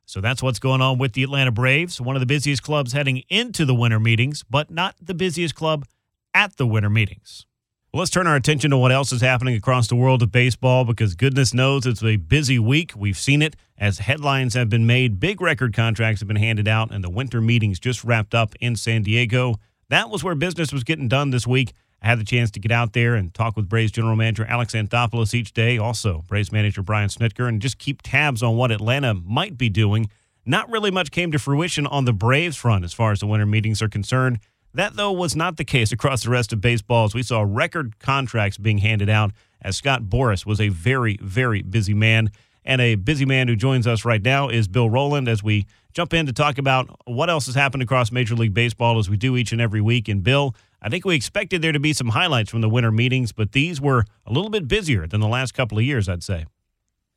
So 0.05 0.21
that's 0.21 0.43
what's 0.43 0.59
going 0.59 0.83
on 0.83 0.99
with 0.99 1.15
the 1.15 1.23
Atlanta 1.23 1.51
Braves, 1.51 2.01
one 2.01 2.15
of 2.15 2.21
the 2.21 2.27
busiest 2.27 2.63
clubs 2.63 2.93
heading 2.93 3.23
into 3.31 3.65
the 3.65 3.75
winter 3.75 3.99
meetings, 3.99 4.45
but 4.49 4.71
not 4.71 4.95
the 5.01 5.15
busiest 5.15 5.55
club 5.55 5.87
at 6.35 6.57
the 6.57 6.67
winter 6.67 6.91
meetings. 6.91 7.47
Well, 7.93 7.99
let's 7.99 8.11
turn 8.11 8.27
our 8.27 8.37
attention 8.37 8.71
to 8.71 8.79
what 8.79 8.91
else 8.91 9.13
is 9.13 9.21
happening 9.21 9.55
across 9.55 9.87
the 9.87 9.97
world 9.97 10.23
of 10.23 10.33
baseball 10.33 10.87
because 10.87 11.15
goodness 11.15 11.53
knows 11.53 11.85
it's 11.85 12.03
a 12.03 12.17
busy 12.17 12.59
week. 12.59 12.93
We've 12.97 13.19
seen 13.19 13.43
it 13.43 13.55
as 13.77 13.99
headlines 13.99 14.55
have 14.55 14.71
been 14.71 14.87
made, 14.87 15.21
big 15.21 15.43
record 15.43 15.75
contracts 15.75 16.23
have 16.23 16.27
been 16.27 16.39
handed 16.39 16.67
out, 16.67 16.91
and 16.91 17.05
the 17.05 17.11
winter 17.11 17.43
meetings 17.43 17.79
just 17.79 18.03
wrapped 18.03 18.35
up 18.35 18.55
in 18.61 18.77
San 18.77 19.03
Diego. 19.03 19.57
That 19.91 20.09
was 20.09 20.25
where 20.25 20.35
business 20.35 20.73
was 20.73 20.85
getting 20.85 21.07
done 21.07 21.33
this 21.33 21.47
week. 21.47 21.75
I 22.01 22.07
had 22.07 22.19
the 22.19 22.25
chance 22.25 22.51
to 22.53 22.61
get 22.61 22.73
out 22.73 22.95
there 22.95 23.15
and 23.15 23.35
talk 23.35 23.59
with 23.59 23.69
Braves 23.69 23.93
general 23.93 24.17
manager 24.17 24.47
Alex 24.47 24.73
Anthopoulos 24.73 25.35
each 25.35 25.53
day, 25.53 25.77
also 25.77 26.25
Braves 26.27 26.51
manager 26.51 26.81
Brian 26.81 27.11
Snitker, 27.11 27.47
and 27.47 27.61
just 27.61 27.77
keep 27.77 28.01
tabs 28.01 28.43
on 28.43 28.57
what 28.57 28.71
Atlanta 28.71 29.13
might 29.13 29.59
be 29.59 29.69
doing. 29.69 30.09
Not 30.47 30.71
really 30.71 30.91
much 30.91 31.11
came 31.11 31.31
to 31.33 31.39
fruition 31.39 31.87
on 31.87 32.07
the 32.07 32.15
Braves 32.15 32.57
front 32.57 32.87
as 32.87 32.95
far 32.95 33.13
as 33.13 33.21
the 33.21 33.27
winter 33.27 33.45
meetings 33.45 33.83
are 33.83 33.89
concerned. 33.91 34.39
That, 34.75 34.97
though, 34.97 35.13
was 35.13 35.37
not 35.37 35.59
the 35.59 35.65
case 35.65 35.93
across 35.93 36.23
the 36.23 36.31
rest 36.31 36.53
of 36.53 36.61
baseball 36.61 37.05
as 37.05 37.15
we 37.15 37.23
saw 37.23 37.45
record 37.47 37.99
contracts 37.99 38.57
being 38.57 38.79
handed 38.79 39.11
out 39.11 39.33
as 39.61 39.77
Scott 39.77 40.05
Boras 40.05 40.47
was 40.47 40.61
a 40.61 40.69
very, 40.69 41.19
very 41.21 41.63
busy 41.63 41.95
man. 41.95 42.31
And 42.65 42.81
a 42.81 42.95
busy 42.95 43.25
man 43.25 43.49
who 43.49 43.57
joins 43.57 43.87
us 43.87 44.05
right 44.05 44.23
now 44.23 44.49
is 44.49 44.69
Bill 44.69 44.89
Rohland 44.89 45.29
as 45.29 45.43
we 45.43 45.67
jump 45.93 46.15
in 46.15 46.27
to 46.27 46.33
talk 46.33 46.59
about 46.59 46.89
what 47.07 47.29
else 47.29 47.47
has 47.47 47.55
happened 47.55 47.83
across 47.83 48.13
Major 48.13 48.35
League 48.35 48.55
Baseball 48.55 48.99
as 48.99 49.11
we 49.11 49.17
do 49.17 49.37
each 49.37 49.53
and 49.53 49.61
every 49.61 49.81
week. 49.81 50.09
And 50.09 50.23
Bill, 50.23 50.55
I 50.81 50.89
think 50.89 51.05
we 51.05 51.15
expected 51.15 51.61
there 51.61 51.73
to 51.73 51.81
be 51.81 51.93
some 51.93 52.09
highlights 52.09 52.51
from 52.51 52.61
the 52.61 52.69
winter 52.69 52.93
meetings, 52.93 53.33
but 53.33 53.53
these 53.53 53.81
were 53.81 54.05
a 54.27 54.33
little 54.33 54.51
bit 54.51 54.69
busier 54.69 55.07
than 55.07 55.21
the 55.21 55.29
last 55.29 55.53
couple 55.53 55.79
of 55.79 55.85
years, 55.85 56.09
I'd 56.09 56.23
say. 56.23 56.47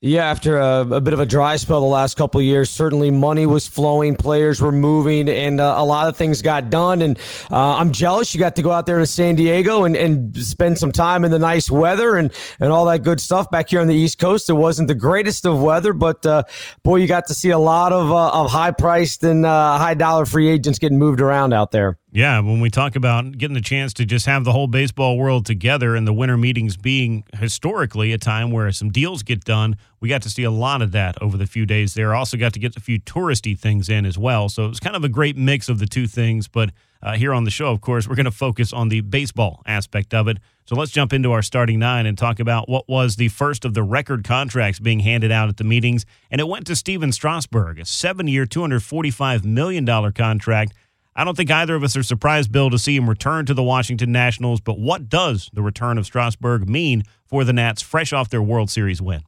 Yeah, 0.05 0.29
after 0.29 0.59
a, 0.59 0.81
a, 0.81 1.01
bit 1.01 1.13
of 1.13 1.19
a 1.19 1.25
dry 1.25 1.55
spell 1.55 1.81
the 1.81 1.87
last 1.87 2.15
couple 2.15 2.39
years, 2.39 2.69
certainly 2.69 3.09
money 3.09 3.47
was 3.47 3.65
flowing, 3.65 4.15
players 4.15 4.61
were 4.61 4.71
moving, 4.71 5.27
and 5.27 5.59
uh, 5.59 5.73
a 5.77 5.83
lot 5.83 6.07
of 6.07 6.15
things 6.15 6.43
got 6.43 6.69
done. 6.69 7.01
And 7.01 7.17
uh, 7.49 7.77
I'm 7.77 7.91
jealous 7.91 8.31
you 8.31 8.39
got 8.39 8.55
to 8.57 8.61
go 8.61 8.71
out 8.71 8.85
there 8.85 8.99
to 8.99 9.07
San 9.07 9.33
Diego 9.33 9.83
and, 9.83 9.95
and 9.95 10.37
spend 10.37 10.77
some 10.77 10.91
time 10.91 11.25
in 11.25 11.31
the 11.31 11.39
nice 11.39 11.71
weather 11.71 12.17
and, 12.17 12.31
and 12.59 12.71
all 12.71 12.85
that 12.85 13.01
good 13.01 13.19
stuff 13.19 13.49
back 13.49 13.71
here 13.71 13.81
on 13.81 13.87
the 13.87 13.95
East 13.95 14.19
Coast. 14.19 14.47
It 14.47 14.53
wasn't 14.53 14.89
the 14.89 14.93
greatest 14.93 15.43
of 15.43 15.59
weather, 15.59 15.91
but 15.91 16.23
uh, 16.23 16.43
boy, 16.83 16.97
you 16.97 17.07
got 17.07 17.25
to 17.29 17.33
see 17.33 17.49
a 17.49 17.57
lot 17.57 17.91
of, 17.91 18.11
uh, 18.11 18.29
of 18.29 18.51
high 18.51 18.69
priced 18.69 19.23
and 19.23 19.43
uh, 19.43 19.79
high 19.79 19.95
dollar 19.95 20.27
free 20.27 20.49
agents 20.49 20.77
getting 20.77 20.99
moved 20.99 21.19
around 21.19 21.51
out 21.51 21.71
there. 21.71 21.97
Yeah, 22.15 22.39
when 22.39 22.61
we 22.61 22.69
talk 22.69 22.95
about 22.95 23.37
getting 23.37 23.55
the 23.55 23.59
chance 23.59 23.91
to 23.95 24.05
just 24.05 24.25
have 24.25 24.45
the 24.45 24.53
whole 24.53 24.67
baseball 24.67 25.17
world 25.17 25.45
together 25.45 25.97
and 25.97 26.07
the 26.07 26.13
winter 26.13 26.37
meetings 26.37 26.77
being 26.77 27.25
historically 27.37 28.13
a 28.13 28.17
time 28.17 28.51
where 28.51 28.71
some 28.71 28.89
deals 28.89 29.21
get 29.21 29.43
done, 29.43 29.75
we 29.99 30.07
got 30.07 30.21
to 30.21 30.29
see 30.29 30.43
a 30.43 30.49
lot 30.49 30.81
of 30.81 30.93
that 30.93 31.21
over 31.21 31.35
the 31.35 31.45
few 31.45 31.65
days 31.65 31.93
there. 31.93 32.15
Also 32.15 32.37
got 32.37 32.53
to 32.53 32.59
get 32.59 32.77
a 32.77 32.79
few 32.79 33.01
touristy 33.01 33.59
things 33.59 33.89
in 33.89 34.05
as 34.05 34.17
well. 34.17 34.47
So 34.47 34.63
it 34.63 34.69
was 34.69 34.79
kind 34.79 34.95
of 34.95 35.03
a 35.03 35.09
great 35.09 35.35
mix 35.35 35.67
of 35.67 35.79
the 35.79 35.85
two 35.85 36.07
things. 36.07 36.47
But 36.47 36.69
uh, 37.03 37.17
here 37.17 37.33
on 37.33 37.43
the 37.43 37.51
show, 37.51 37.67
of 37.67 37.81
course, 37.81 38.07
we're 38.07 38.15
going 38.15 38.23
to 38.23 38.31
focus 38.31 38.71
on 38.71 38.87
the 38.87 39.01
baseball 39.01 39.61
aspect 39.65 40.13
of 40.13 40.29
it. 40.29 40.37
So 40.67 40.77
let's 40.77 40.91
jump 40.91 41.11
into 41.11 41.33
our 41.33 41.41
starting 41.41 41.79
nine 41.79 42.05
and 42.05 42.17
talk 42.17 42.39
about 42.39 42.69
what 42.69 42.87
was 42.87 43.17
the 43.17 43.27
first 43.27 43.65
of 43.65 43.73
the 43.73 43.83
record 43.83 44.23
contracts 44.23 44.79
being 44.79 45.01
handed 45.01 45.33
out 45.33 45.49
at 45.49 45.57
the 45.57 45.65
meetings. 45.65 46.05
And 46.31 46.39
it 46.39 46.47
went 46.47 46.65
to 46.67 46.77
Stephen 46.77 47.11
Strasburg, 47.11 47.77
a 47.77 47.83
seven 47.83 48.29
year, 48.29 48.45
$245 48.45 49.43
million 49.43 49.85
contract 50.13 50.71
I 51.15 51.23
don't 51.23 51.37
think 51.37 51.49
either 51.49 51.75
of 51.75 51.83
us 51.83 51.95
are 51.95 52.03
surprised, 52.03 52.51
Bill, 52.51 52.69
to 52.69 52.77
see 52.77 52.95
him 52.95 53.09
return 53.09 53.45
to 53.45 53.53
the 53.53 53.63
Washington 53.63 54.11
Nationals. 54.11 54.59
But 54.59 54.79
what 54.79 55.07
does 55.07 55.49
the 55.53 55.61
return 55.61 55.97
of 55.97 56.05
Strasburg 56.05 56.67
mean 56.67 57.03
for 57.25 57.43
the 57.43 57.53
Nats 57.53 57.81
fresh 57.81 58.11
off 58.11 58.29
their 58.29 58.41
World 58.41 58.69
Series 58.69 59.01
win? 59.01 59.23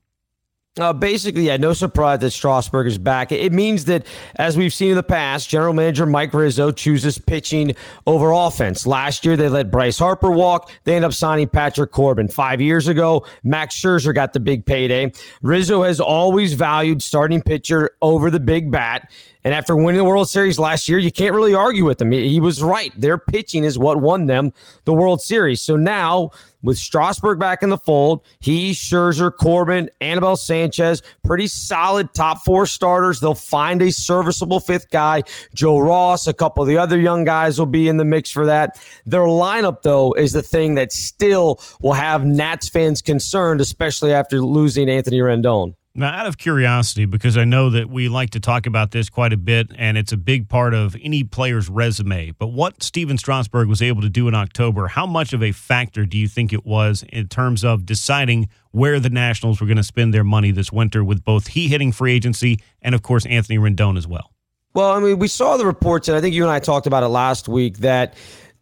Uh, 0.80 0.94
basically, 0.94 1.48
yeah, 1.48 1.58
no 1.58 1.74
surprise 1.74 2.20
that 2.20 2.32
Strasburg 2.32 2.88
is 2.88 2.98
back. 2.98 3.32
It 3.32 3.52
means 3.52 3.86
that, 3.86 4.06
as 4.36 4.56
we've 4.58 4.74
seen 4.74 4.92
in 4.92 4.96
the 4.96 5.04
past, 5.04 5.50
general 5.50 5.74
manager 5.74 6.06
Mike 6.06 6.34
Rizzo 6.34 6.72
chooses 6.72 7.18
pitching 7.18 7.76
over 8.06 8.32
offense. 8.32 8.86
Last 8.86 9.26
year, 9.26 9.36
they 9.36 9.50
let 9.50 9.72
Bryce 9.72 9.98
Harper 9.98 10.30
walk. 10.30 10.72
They 10.84 10.96
end 10.96 11.06
up 11.06 11.14
signing 11.14 11.50
Patrick 11.50 11.92
Corbin. 11.92 12.28
Five 12.28 12.62
years 12.62 12.88
ago, 12.88 13.26
Max 13.44 13.76
Scherzer 13.76 14.14
got 14.14 14.34
the 14.34 14.40
big 14.40 14.66
payday. 14.66 15.12
Rizzo 15.42 15.84
has 15.84 16.00
always 16.00 16.54
valued 16.54 17.02
starting 17.02 17.42
pitcher 17.42 17.92
over 18.02 18.30
the 18.30 18.40
big 18.40 18.70
bat. 18.70 19.10
And 19.48 19.54
after 19.54 19.78
winning 19.78 19.96
the 19.96 20.04
World 20.04 20.30
Series 20.30 20.60
last 20.60 20.90
year, 20.90 21.00
you 21.00 21.10
can't 21.10 21.34
really 21.34 21.54
argue 21.54 21.86
with 21.86 22.02
him. 22.02 22.12
He 22.12 22.42
was 22.42 22.62
right. 22.62 22.92
Their 23.00 23.18
pitching 23.18 23.64
is 23.64 23.80
what 23.80 24.02
won 24.02 24.26
them 24.26 24.52
the 24.84 24.92
World 24.92 25.22
Series. 25.22 25.62
So 25.62 25.78
now, 25.78 26.32
with 26.64 26.78
Strasburg 26.78 27.40
back 27.40 27.64
in 27.64 27.70
the 27.70 27.78
fold, 27.78 28.26
he, 28.42 28.72
Scherzer, 28.72 29.34
Corbin, 29.34 29.90
Anibal 30.02 30.36
Sanchez, 30.36 31.02
pretty 31.24 31.48
solid 31.48 32.14
top 32.14 32.44
four 32.44 32.66
starters. 32.66 33.22
They'll 33.22 33.36
find 33.36 33.82
a 33.82 33.90
serviceable 33.90 34.60
fifth 34.60 34.90
guy. 34.90 35.24
Joe 35.54 35.80
Ross, 35.80 36.28
a 36.28 36.34
couple 36.34 36.62
of 36.62 36.68
the 36.68 36.78
other 36.78 37.00
young 37.00 37.24
guys 37.24 37.58
will 37.58 37.68
be 37.68 37.88
in 37.88 37.96
the 37.96 38.04
mix 38.04 38.30
for 38.30 38.48
that. 38.48 38.78
Their 39.06 39.22
lineup, 39.22 39.82
though, 39.82 40.12
is 40.12 40.34
the 40.34 40.44
thing 40.44 40.76
that 40.76 40.92
still 40.92 41.62
will 41.80 41.94
have 41.94 42.26
Nats 42.26 42.68
fans 42.68 43.02
concerned, 43.02 43.62
especially 43.62 44.12
after 44.12 44.42
losing 44.42 44.90
Anthony 44.90 45.20
Rendon. 45.20 45.74
Now, 46.00 46.14
out 46.14 46.28
of 46.28 46.38
curiosity, 46.38 47.06
because 47.06 47.38
I 47.38 47.44
know 47.44 47.72
that 47.72 47.90
we 47.90 48.08
like 48.08 48.30
to 48.30 48.40
talk 48.40 48.68
about 48.68 48.92
this 48.92 49.10
quite 49.10 49.34
a 49.34 49.38
bit, 49.38 49.72
and 49.76 49.98
it's 49.98 50.12
a 50.12 50.18
big 50.18 50.48
part 50.48 50.76
of 50.76 50.96
any 51.02 51.24
player's 51.24 51.70
resume, 51.70 52.34
but 52.38 52.50
what 52.50 52.84
Stephen 52.84 53.18
Strasburg 53.18 53.68
was 53.68 53.82
able 53.82 54.04
to 54.04 54.10
do 54.10 54.28
in 54.28 54.36
October, 54.36 54.90
how 54.90 55.08
much 55.08 55.34
of 55.34 55.42
a 55.42 55.52
factor 55.52 56.06
do 56.06 56.16
you 56.16 56.28
think 56.28 56.54
it 56.54 56.68
was 56.68 57.04
in 57.10 57.28
terms 57.28 57.66
of 57.66 57.84
deciding 57.84 58.48
where 58.70 59.00
the 59.00 59.10
Nationals 59.10 59.60
were 59.60 59.66
going 59.66 59.78
to 59.78 59.84
spend 59.84 60.14
their 60.14 60.24
money 60.24 60.52
this 60.52 60.72
winter 60.72 61.04
with 61.04 61.24
both 61.24 61.48
he 61.48 61.68
hitting 61.68 61.92
free 61.92 62.14
agency 62.14 62.60
and, 62.84 62.94
of 62.94 63.02
course, 63.02 63.26
Anthony 63.26 63.58
Rendon 63.58 63.98
as 63.98 64.06
well? 64.06 64.32
Well, 64.76 64.92
I 64.92 65.00
mean, 65.00 65.18
we 65.18 65.28
saw 65.28 65.58
the 65.58 65.66
reports, 65.66 66.08
and 66.10 66.16
I 66.16 66.22
think 66.22 66.36
you 66.36 66.44
and 66.44 66.52
I 66.52 66.60
talked 66.60 66.86
about 66.86 67.02
it 67.02 67.08
last 67.08 67.48
week 67.48 67.80
that 67.80 68.14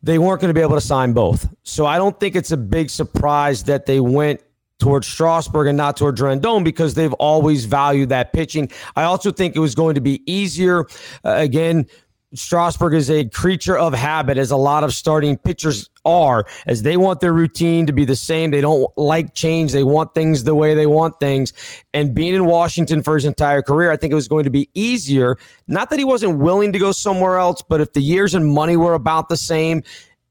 they 0.01 0.19
weren't 0.19 0.39
going 0.39 0.53
to 0.53 0.57
be 0.57 0.61
able 0.61 0.75
to 0.75 0.81
sign 0.81 1.11
both. 1.11 1.53
So 1.63 1.85
I 1.85 1.97
don't 1.97 2.17
think 2.17 2.37
it's 2.37 2.51
a 2.51 2.57
big 2.57 2.89
surprise 2.89 3.63
that 3.63 3.87
they 3.87 3.99
went 3.99 4.41
towards 4.79 5.07
Strasburg 5.07 5.67
and 5.67 5.77
not 5.77 5.97
towards 5.97 6.21
Rendon 6.21 6.63
because 6.63 6.93
they've 6.93 7.13
always 7.13 7.65
valued 7.65 8.09
that 8.09 8.33
pitching. 8.33 8.69
I 8.95 9.03
also 9.03 9.31
think 9.31 9.55
it 9.55 9.59
was 9.59 9.75
going 9.75 9.95
to 9.95 10.01
be 10.01 10.21
easier. 10.31 10.85
Uh, 11.23 11.35
again, 11.37 11.87
Strasburg 12.33 12.93
is 12.93 13.09
a 13.09 13.25
creature 13.29 13.77
of 13.77 13.93
habit, 13.93 14.37
as 14.37 14.51
a 14.51 14.57
lot 14.57 14.83
of 14.83 14.93
starting 14.93 15.37
pitchers 15.37 15.89
are, 16.03 16.45
as 16.65 16.81
they 16.81 16.97
want 16.97 17.21
their 17.21 17.33
routine 17.33 17.85
to 17.85 17.93
be 17.93 18.05
the 18.05 18.15
same. 18.15 18.51
They 18.51 18.61
don't 18.61 18.85
like 18.97 19.33
change. 19.33 19.71
They 19.71 19.83
want 19.83 20.13
things 20.13 20.43
the 20.43 20.55
way 20.55 20.73
they 20.73 20.85
want 20.85 21.19
things. 21.19 21.53
And 21.93 22.13
being 22.13 22.33
in 22.33 22.45
Washington 22.45 23.03
for 23.03 23.15
his 23.15 23.25
entire 23.25 23.61
career, 23.61 23.91
I 23.91 23.97
think 23.97 24.11
it 24.11 24.15
was 24.15 24.27
going 24.27 24.43
to 24.43 24.49
be 24.49 24.69
easier. 24.73 25.37
Not 25.67 25.89
that 25.89 25.99
he 25.99 26.05
wasn't 26.05 26.39
willing 26.39 26.73
to 26.73 26.79
go 26.79 26.91
somewhere 26.91 27.37
else, 27.37 27.61
but 27.61 27.79
if 27.79 27.93
the 27.93 28.01
years 28.01 28.33
and 28.33 28.45
money 28.45 28.75
were 28.75 28.93
about 28.93 29.29
the 29.29 29.37
same, 29.37 29.83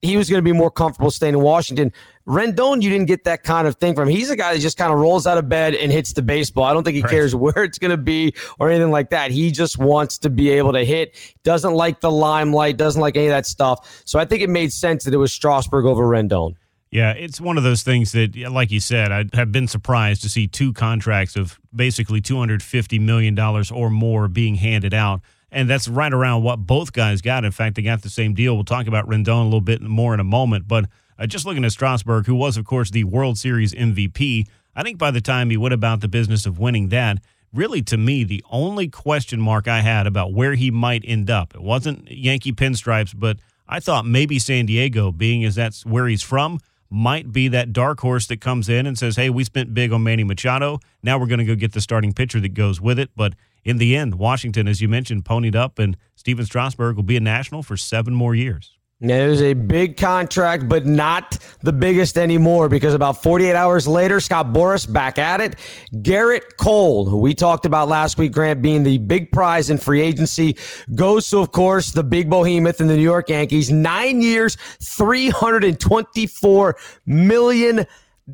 he 0.05 0.17
was 0.17 0.29
going 0.29 0.39
to 0.39 0.43
be 0.43 0.53
more 0.53 0.71
comfortable 0.71 1.11
staying 1.11 1.35
in 1.35 1.41
Washington. 1.41 1.93
Rendon, 2.27 2.83
you 2.83 2.91
didn't 2.91 3.07
get 3.07 3.25
that 3.25 3.43
kind 3.43 3.67
of 3.67 3.77
thing 3.77 3.95
from 3.95 4.09
him. 4.09 4.15
He's 4.15 4.31
a 4.31 4.37
guy 4.37 4.55
that 4.55 4.61
just 4.61 4.77
kind 4.77 4.93
of 4.93 4.99
rolls 4.99 5.27
out 5.27 5.39
of 5.39 5.49
bed 5.49 5.75
and 5.75 5.91
hits 5.91 6.13
the 6.13 6.23
baseball. 6.23 6.65
I 6.65 6.73
don't 6.73 6.85
think 6.85 6.97
he 6.97 7.03
right. 7.03 7.11
cares 7.11 7.35
where 7.35 7.65
it's 7.65 7.79
going 7.79 7.91
to 7.91 7.97
be 7.97 8.35
or 8.59 8.71
anything 8.71 8.91
like 8.91 9.11
that. 9.11 9.31
He 9.31 9.51
just 9.51 9.79
wants 9.79 10.19
to 10.19 10.31
be 10.31 10.51
able 10.51 10.73
to 10.73 10.85
hit. 10.85 11.17
Doesn't 11.43 11.75
like 11.75 12.01
the 12.01 12.11
limelight. 12.11 12.77
Doesn't 12.77 13.01
like 13.01 13.17
any 13.17 13.27
of 13.27 13.33
that 13.33 13.47
stuff. 13.47 14.03
So 14.05 14.19
I 14.19 14.25
think 14.25 14.43
it 14.43 14.51
made 14.51 14.73
sense 14.73 15.05
that 15.05 15.15
it 15.15 15.19
was 15.19 15.33
Strasburg 15.33 15.85
over 15.85 16.05
Rendon. 16.05 16.55
Yeah, 16.91 17.11
it's 17.11 17.41
one 17.41 17.59
of 17.59 17.65
those 17.65 17.83
things 17.83 18.13
that, 18.13 18.37
like 18.37 18.71
you 18.71 18.79
said, 18.79 19.11
I 19.11 19.25
have 19.33 19.51
been 19.51 19.67
surprised 19.67 20.23
to 20.23 20.29
see 20.29 20.47
two 20.47 20.73
contracts 20.73 21.35
of 21.35 21.59
basically 21.75 22.21
$250 22.21 23.01
million 23.01 23.37
or 23.39 23.91
more 23.91 24.29
being 24.29 24.55
handed 24.55 24.95
out. 24.95 25.21
And 25.55 25.71
that's 25.71 25.87
right 25.87 26.13
around 26.13 26.43
what 26.43 26.67
both 26.67 26.93
guys 26.93 27.23
got. 27.23 27.45
In 27.45 27.53
fact, 27.53 27.77
they 27.77 27.83
got 27.83 28.03
the 28.03 28.11
same 28.11 28.35
deal. 28.35 28.55
We'll 28.57 28.65
talk 28.65 28.89
about 28.89 29.09
Rendon 29.09 29.41
a 29.41 29.45
little 29.45 29.61
bit 29.61 29.81
more 29.81 30.13
in 30.13 30.19
a 30.19 30.25
moment. 30.25 30.67
But 30.67 30.87
uh, 31.19 31.27
just 31.27 31.47
looking 31.47 31.65
at 31.65 31.71
Strasburg, 31.71 32.27
who 32.27 32.35
was, 32.35 32.57
of 32.57 32.65
course, 32.65 32.91
the 32.91 33.05
World 33.05 33.39
Series 33.39 33.73
MVP, 33.73 34.49
I 34.75 34.83
think 34.83 34.99
by 34.99 35.13
the 35.13 35.21
time 35.21 35.51
he 35.51 35.57
went 35.57 35.73
about 35.73 36.01
the 36.01 36.09
business 36.09 36.45
of 36.45 36.59
winning 36.59 36.89
that, 36.89 37.19
really 37.53 37.83
to 37.83 37.97
me, 37.97 38.25
the 38.25 38.45
only 38.51 38.89
question 38.89 39.41
mark 39.41 39.69
I 39.69 39.81
had 39.81 40.09
about 40.09 40.33
where 40.33 40.55
he 40.55 40.73
might 40.73 41.05
end 41.07 41.31
up, 41.31 41.55
it 41.55 41.63
wasn't 41.63 42.11
Yankee 42.11 42.53
pinstripes, 42.53 43.15
but 43.17 43.39
I 43.69 43.79
thought 43.79 44.05
maybe 44.05 44.41
San 44.41 44.67
Diego, 44.67 45.13
being 45.13 45.45
as 45.45 45.55
that's 45.55 45.87
where 45.87 46.09
he's 46.09 46.23
from, 46.23 46.59
might 46.91 47.33
be 47.33 47.49
that 47.49 47.73
dark 47.73 48.01
horse 48.01 48.27
that 48.27 48.41
comes 48.41 48.69
in 48.69 48.87
and 48.87 48.99
says, 48.99 49.17
hey, 49.17 49.31
we 49.31 49.45
spent 49.45 49.73
big 49.73 49.93
on 49.93 50.03
Manny 50.03 50.25
Machado. 50.25 50.81
Now 51.03 51.19
we're 51.19 51.27
going 51.27 51.39
to 51.39 51.45
go 51.45 51.55
get 51.55 51.73
the 51.73 51.81
starting 51.81 52.13
pitcher 52.13 52.41
that 52.41 52.55
goes 52.55 52.81
with 52.81 52.99
it. 52.99 53.11
But 53.17 53.35
in 53.65 53.79
the 53.79 53.97
end, 53.97 54.17
Washington, 54.17 54.69
as 54.69 54.81
you 54.81 54.89
mentioned, 54.89 55.25
ponied 55.25 55.57
up, 55.57 55.79
and 55.79 55.97
Stephen 56.15 56.45
Strasburg 56.45 56.97
will 56.97 57.03
be 57.03 57.17
a 57.17 57.21
national 57.21 57.63
for 57.63 57.77
seven 57.77 58.15
more 58.15 58.35
years. 58.35 58.75
It 59.01 59.29
was 59.29 59.43
a 59.43 59.55
big 59.55 59.97
contract, 59.97 60.69
but 60.69 60.87
not 60.87 61.37
the 61.61 61.73
biggest 61.73 62.17
anymore 62.17 62.69
because 62.69 62.95
about 62.95 63.23
48 63.23 63.55
hours 63.55 63.89
later, 63.89 64.21
Scott 64.21 64.47
Boras 64.47 64.91
back 64.91 65.19
at 65.19 65.41
it. 65.41 65.57
Gerrit 65.97 66.57
Cole, 66.59 67.05
who 67.05 67.19
we 67.19 67.35
talked 67.35 67.67
about 67.67 67.89
last 67.89 68.17
week, 68.19 68.33
Grant 68.33 68.63
being 68.63 68.83
the 68.83 68.99
big 68.99 69.31
prize 69.33 69.69
in 69.69 69.79
free 69.79 70.01
agency, 70.01 70.57
goes 70.95 71.29
to, 71.31 71.39
of 71.39 71.51
course, 71.53 71.91
the 71.91 72.05
big 72.05 72.31
behemoth 72.31 72.81
in 72.81 72.87
the 72.87 72.97
New 72.97 73.03
York 73.03 73.29
Yankees. 73.29 73.71
Nine 73.71 74.23
years, 74.23 74.57
$324 74.81 76.75
million 77.05 77.87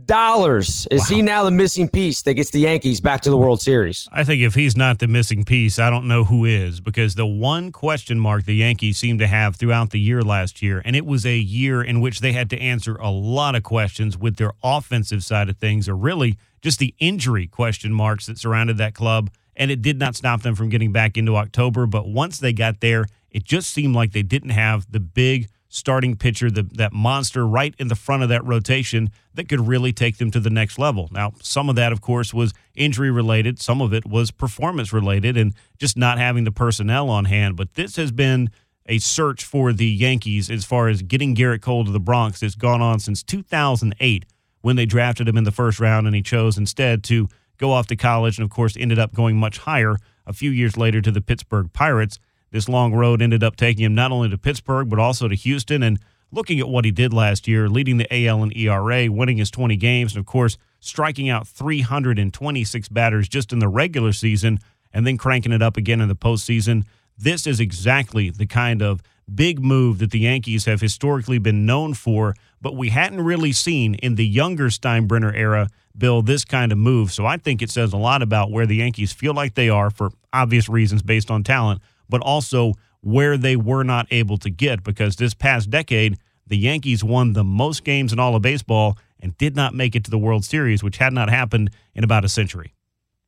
dollars. 0.04 0.86
Is 0.90 1.00
wow. 1.10 1.16
he 1.16 1.22
now 1.22 1.44
the 1.44 1.50
missing 1.50 1.88
piece 1.88 2.22
that 2.22 2.34
gets 2.34 2.50
the 2.50 2.60
Yankees 2.60 3.00
back 3.00 3.22
to 3.22 3.30
the 3.30 3.36
World 3.36 3.60
Series? 3.60 4.08
I 4.12 4.24
think 4.24 4.42
if 4.42 4.54
he's 4.54 4.76
not 4.76 4.98
the 4.98 5.08
missing 5.08 5.44
piece, 5.44 5.78
I 5.78 5.90
don't 5.90 6.06
know 6.06 6.24
who 6.24 6.44
is 6.44 6.80
because 6.80 7.14
the 7.14 7.26
one 7.26 7.72
question 7.72 8.18
mark 8.18 8.44
the 8.44 8.54
Yankees 8.54 8.98
seemed 8.98 9.18
to 9.18 9.26
have 9.26 9.56
throughout 9.56 9.90
the 9.90 10.00
year 10.00 10.22
last 10.22 10.62
year, 10.62 10.80
and 10.84 10.94
it 10.94 11.06
was 11.06 11.26
a 11.26 11.36
year 11.36 11.82
in 11.82 12.00
which 12.00 12.20
they 12.20 12.32
had 12.32 12.50
to 12.50 12.60
answer 12.60 12.96
a 12.96 13.10
lot 13.10 13.54
of 13.54 13.62
questions 13.62 14.16
with 14.16 14.36
their 14.36 14.52
offensive 14.62 15.24
side 15.24 15.48
of 15.48 15.56
things, 15.58 15.88
or 15.88 15.96
really 15.96 16.36
just 16.62 16.78
the 16.78 16.94
injury 16.98 17.46
question 17.46 17.92
marks 17.92 18.26
that 18.26 18.38
surrounded 18.38 18.78
that 18.78 18.94
club. 18.94 19.30
And 19.56 19.70
it 19.70 19.82
did 19.82 19.98
not 19.98 20.16
stop 20.16 20.42
them 20.42 20.54
from 20.54 20.70
getting 20.70 20.92
back 20.92 21.18
into 21.18 21.36
October. 21.36 21.86
But 21.86 22.08
once 22.08 22.38
they 22.38 22.52
got 22.52 22.80
there, 22.80 23.06
it 23.30 23.44
just 23.44 23.70
seemed 23.70 23.94
like 23.94 24.12
they 24.12 24.22
didn't 24.22 24.50
have 24.50 24.90
the 24.90 25.00
big 25.00 25.48
starting 25.70 26.16
pitcher, 26.16 26.50
the, 26.50 26.64
that 26.64 26.92
monster 26.92 27.46
right 27.46 27.74
in 27.78 27.88
the 27.88 27.94
front 27.94 28.22
of 28.22 28.28
that 28.28 28.44
rotation 28.44 29.08
that 29.34 29.48
could 29.48 29.66
really 29.66 29.92
take 29.92 30.18
them 30.18 30.30
to 30.32 30.40
the 30.40 30.50
next 30.50 30.78
level. 30.78 31.08
Now, 31.12 31.32
some 31.40 31.70
of 31.70 31.76
that, 31.76 31.92
of 31.92 32.00
course, 32.00 32.34
was 32.34 32.52
injury 32.74 33.10
related, 33.10 33.60
some 33.60 33.80
of 33.80 33.94
it 33.94 34.04
was 34.04 34.30
performance 34.30 34.92
related, 34.92 35.36
and 35.36 35.54
just 35.78 35.96
not 35.96 36.18
having 36.18 36.44
the 36.44 36.50
personnel 36.50 37.08
on 37.08 37.24
hand. 37.24 37.56
But 37.56 37.74
this 37.74 37.96
has 37.96 38.10
been 38.10 38.50
a 38.86 38.98
search 38.98 39.44
for 39.44 39.72
the 39.72 39.86
Yankees 39.86 40.50
as 40.50 40.64
far 40.64 40.88
as 40.88 41.02
getting 41.02 41.36
Gerrit 41.36 41.62
Cole 41.62 41.84
to 41.84 41.92
the 41.92 42.00
Bronx 42.00 42.40
that's 42.40 42.56
gone 42.56 42.82
on 42.82 42.98
since 42.98 43.22
2008 43.22 44.26
when 44.62 44.74
they 44.74 44.86
drafted 44.86 45.28
him 45.28 45.38
in 45.38 45.44
the 45.44 45.52
first 45.52 45.78
round, 45.78 46.06
and 46.06 46.16
he 46.16 46.22
chose 46.22 46.58
instead 46.58 47.04
to 47.04 47.28
go 47.58 47.70
off 47.70 47.86
to 47.86 47.96
college 47.96 48.38
and, 48.38 48.44
of 48.44 48.50
course, 48.50 48.76
ended 48.76 48.98
up 48.98 49.14
going 49.14 49.36
much 49.36 49.58
higher 49.58 49.96
a 50.26 50.32
few 50.32 50.50
years 50.50 50.76
later 50.76 51.00
to 51.00 51.12
the 51.12 51.20
Pittsburgh 51.20 51.72
Pirates. 51.72 52.18
This 52.50 52.68
long 52.68 52.92
road 52.92 53.22
ended 53.22 53.44
up 53.44 53.56
taking 53.56 53.84
him 53.84 53.94
not 53.94 54.12
only 54.12 54.28
to 54.28 54.38
Pittsburgh, 54.38 54.88
but 54.88 54.98
also 54.98 55.28
to 55.28 55.34
Houston. 55.34 55.82
And 55.82 55.98
looking 56.32 56.60
at 56.60 56.68
what 56.68 56.84
he 56.84 56.90
did 56.90 57.12
last 57.12 57.46
year, 57.46 57.68
leading 57.68 57.96
the 57.96 58.26
AL 58.26 58.42
in 58.42 58.56
ERA, 58.56 59.10
winning 59.10 59.38
his 59.38 59.50
20 59.50 59.76
games, 59.76 60.14
and 60.14 60.20
of 60.20 60.26
course, 60.26 60.56
striking 60.80 61.28
out 61.28 61.46
326 61.46 62.88
batters 62.88 63.28
just 63.28 63.52
in 63.52 63.58
the 63.58 63.68
regular 63.68 64.12
season 64.12 64.58
and 64.92 65.06
then 65.06 65.16
cranking 65.16 65.52
it 65.52 65.62
up 65.62 65.76
again 65.76 66.00
in 66.00 66.08
the 66.08 66.16
postseason. 66.16 66.84
This 67.16 67.46
is 67.46 67.60
exactly 67.60 68.30
the 68.30 68.46
kind 68.46 68.82
of 68.82 69.02
big 69.32 69.62
move 69.62 69.98
that 69.98 70.10
the 70.10 70.20
Yankees 70.20 70.64
have 70.64 70.80
historically 70.80 71.38
been 71.38 71.66
known 71.66 71.94
for, 71.94 72.34
but 72.60 72.74
we 72.76 72.88
hadn't 72.88 73.20
really 73.20 73.52
seen 73.52 73.94
in 73.94 74.16
the 74.16 74.26
younger 74.26 74.66
Steinbrenner 74.66 75.32
era, 75.34 75.68
Bill, 75.96 76.22
this 76.22 76.44
kind 76.44 76.72
of 76.72 76.78
move. 76.78 77.12
So 77.12 77.26
I 77.26 77.36
think 77.36 77.62
it 77.62 77.70
says 77.70 77.92
a 77.92 77.96
lot 77.96 78.22
about 78.22 78.50
where 78.50 78.66
the 78.66 78.76
Yankees 78.76 79.12
feel 79.12 79.34
like 79.34 79.54
they 79.54 79.68
are 79.68 79.90
for 79.90 80.10
obvious 80.32 80.68
reasons 80.68 81.02
based 81.02 81.30
on 81.30 81.44
talent, 81.44 81.80
but 82.10 82.20
also 82.20 82.74
where 83.00 83.36
they 83.38 83.56
were 83.56 83.82
not 83.84 84.06
able 84.10 84.36
to 84.38 84.50
get 84.50 84.82
because 84.82 85.16
this 85.16 85.32
past 85.32 85.70
decade, 85.70 86.18
the 86.46 86.58
Yankees 86.58 87.02
won 87.02 87.32
the 87.32 87.44
most 87.44 87.84
games 87.84 88.12
in 88.12 88.18
all 88.18 88.36
of 88.36 88.42
baseball 88.42 88.98
and 89.20 89.36
did 89.38 89.54
not 89.56 89.74
make 89.74 89.94
it 89.94 90.04
to 90.04 90.10
the 90.10 90.18
World 90.18 90.44
Series, 90.44 90.82
which 90.82 90.98
had 90.98 91.12
not 91.12 91.30
happened 91.30 91.70
in 91.94 92.04
about 92.04 92.24
a 92.24 92.28
century. 92.28 92.74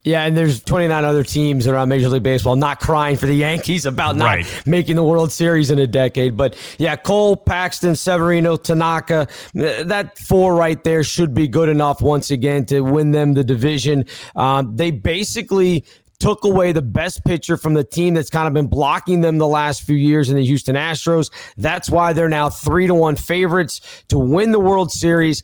Yeah, 0.04 0.24
and 0.24 0.36
there's 0.36 0.60
29 0.64 1.04
other 1.04 1.22
teams 1.22 1.68
around 1.68 1.88
Major 1.88 2.08
League 2.08 2.24
Baseball 2.24 2.56
not 2.56 2.80
crying 2.80 3.16
for 3.16 3.26
the 3.26 3.34
Yankees 3.36 3.86
about 3.86 4.16
not 4.16 4.24
Right. 4.24 4.62
making 4.66 4.96
the 4.96 5.04
World 5.04 5.30
Series 5.30 5.70
in 5.70 5.78
a 5.78 5.86
decade. 5.86 6.36
But 6.36 6.56
yeah, 6.76 6.96
Cole, 6.96 7.36
Paxton, 7.36 7.94
Severino, 7.94 8.56
Tanaka, 8.56 9.28
that 9.54 10.18
four 10.18 10.56
right 10.56 10.82
there 10.82 11.04
should 11.04 11.34
be 11.34 11.46
good 11.46 11.68
enough 11.68 12.02
once 12.02 12.32
again 12.32 12.64
to 12.66 12.80
win 12.80 13.12
them 13.12 13.34
the 13.34 13.44
division. 13.44 14.06
Um, 14.34 14.74
they 14.74 14.90
basically 14.90 15.84
took 16.22 16.44
away 16.44 16.70
the 16.70 16.80
best 16.80 17.24
pitcher 17.24 17.56
from 17.56 17.74
the 17.74 17.82
team 17.82 18.14
that's 18.14 18.30
kind 18.30 18.46
of 18.46 18.54
been 18.54 18.68
blocking 18.68 19.22
them 19.22 19.38
the 19.38 19.48
last 19.48 19.82
few 19.82 19.96
years 19.96 20.30
in 20.30 20.36
the 20.36 20.44
Houston 20.44 20.76
Astros. 20.76 21.32
That's 21.56 21.90
why 21.90 22.12
they're 22.12 22.28
now 22.28 22.48
three 22.48 22.86
to 22.86 22.94
one 22.94 23.16
favorites 23.16 24.04
to 24.06 24.20
win 24.20 24.52
the 24.52 24.60
World 24.60 24.92
Series. 24.92 25.42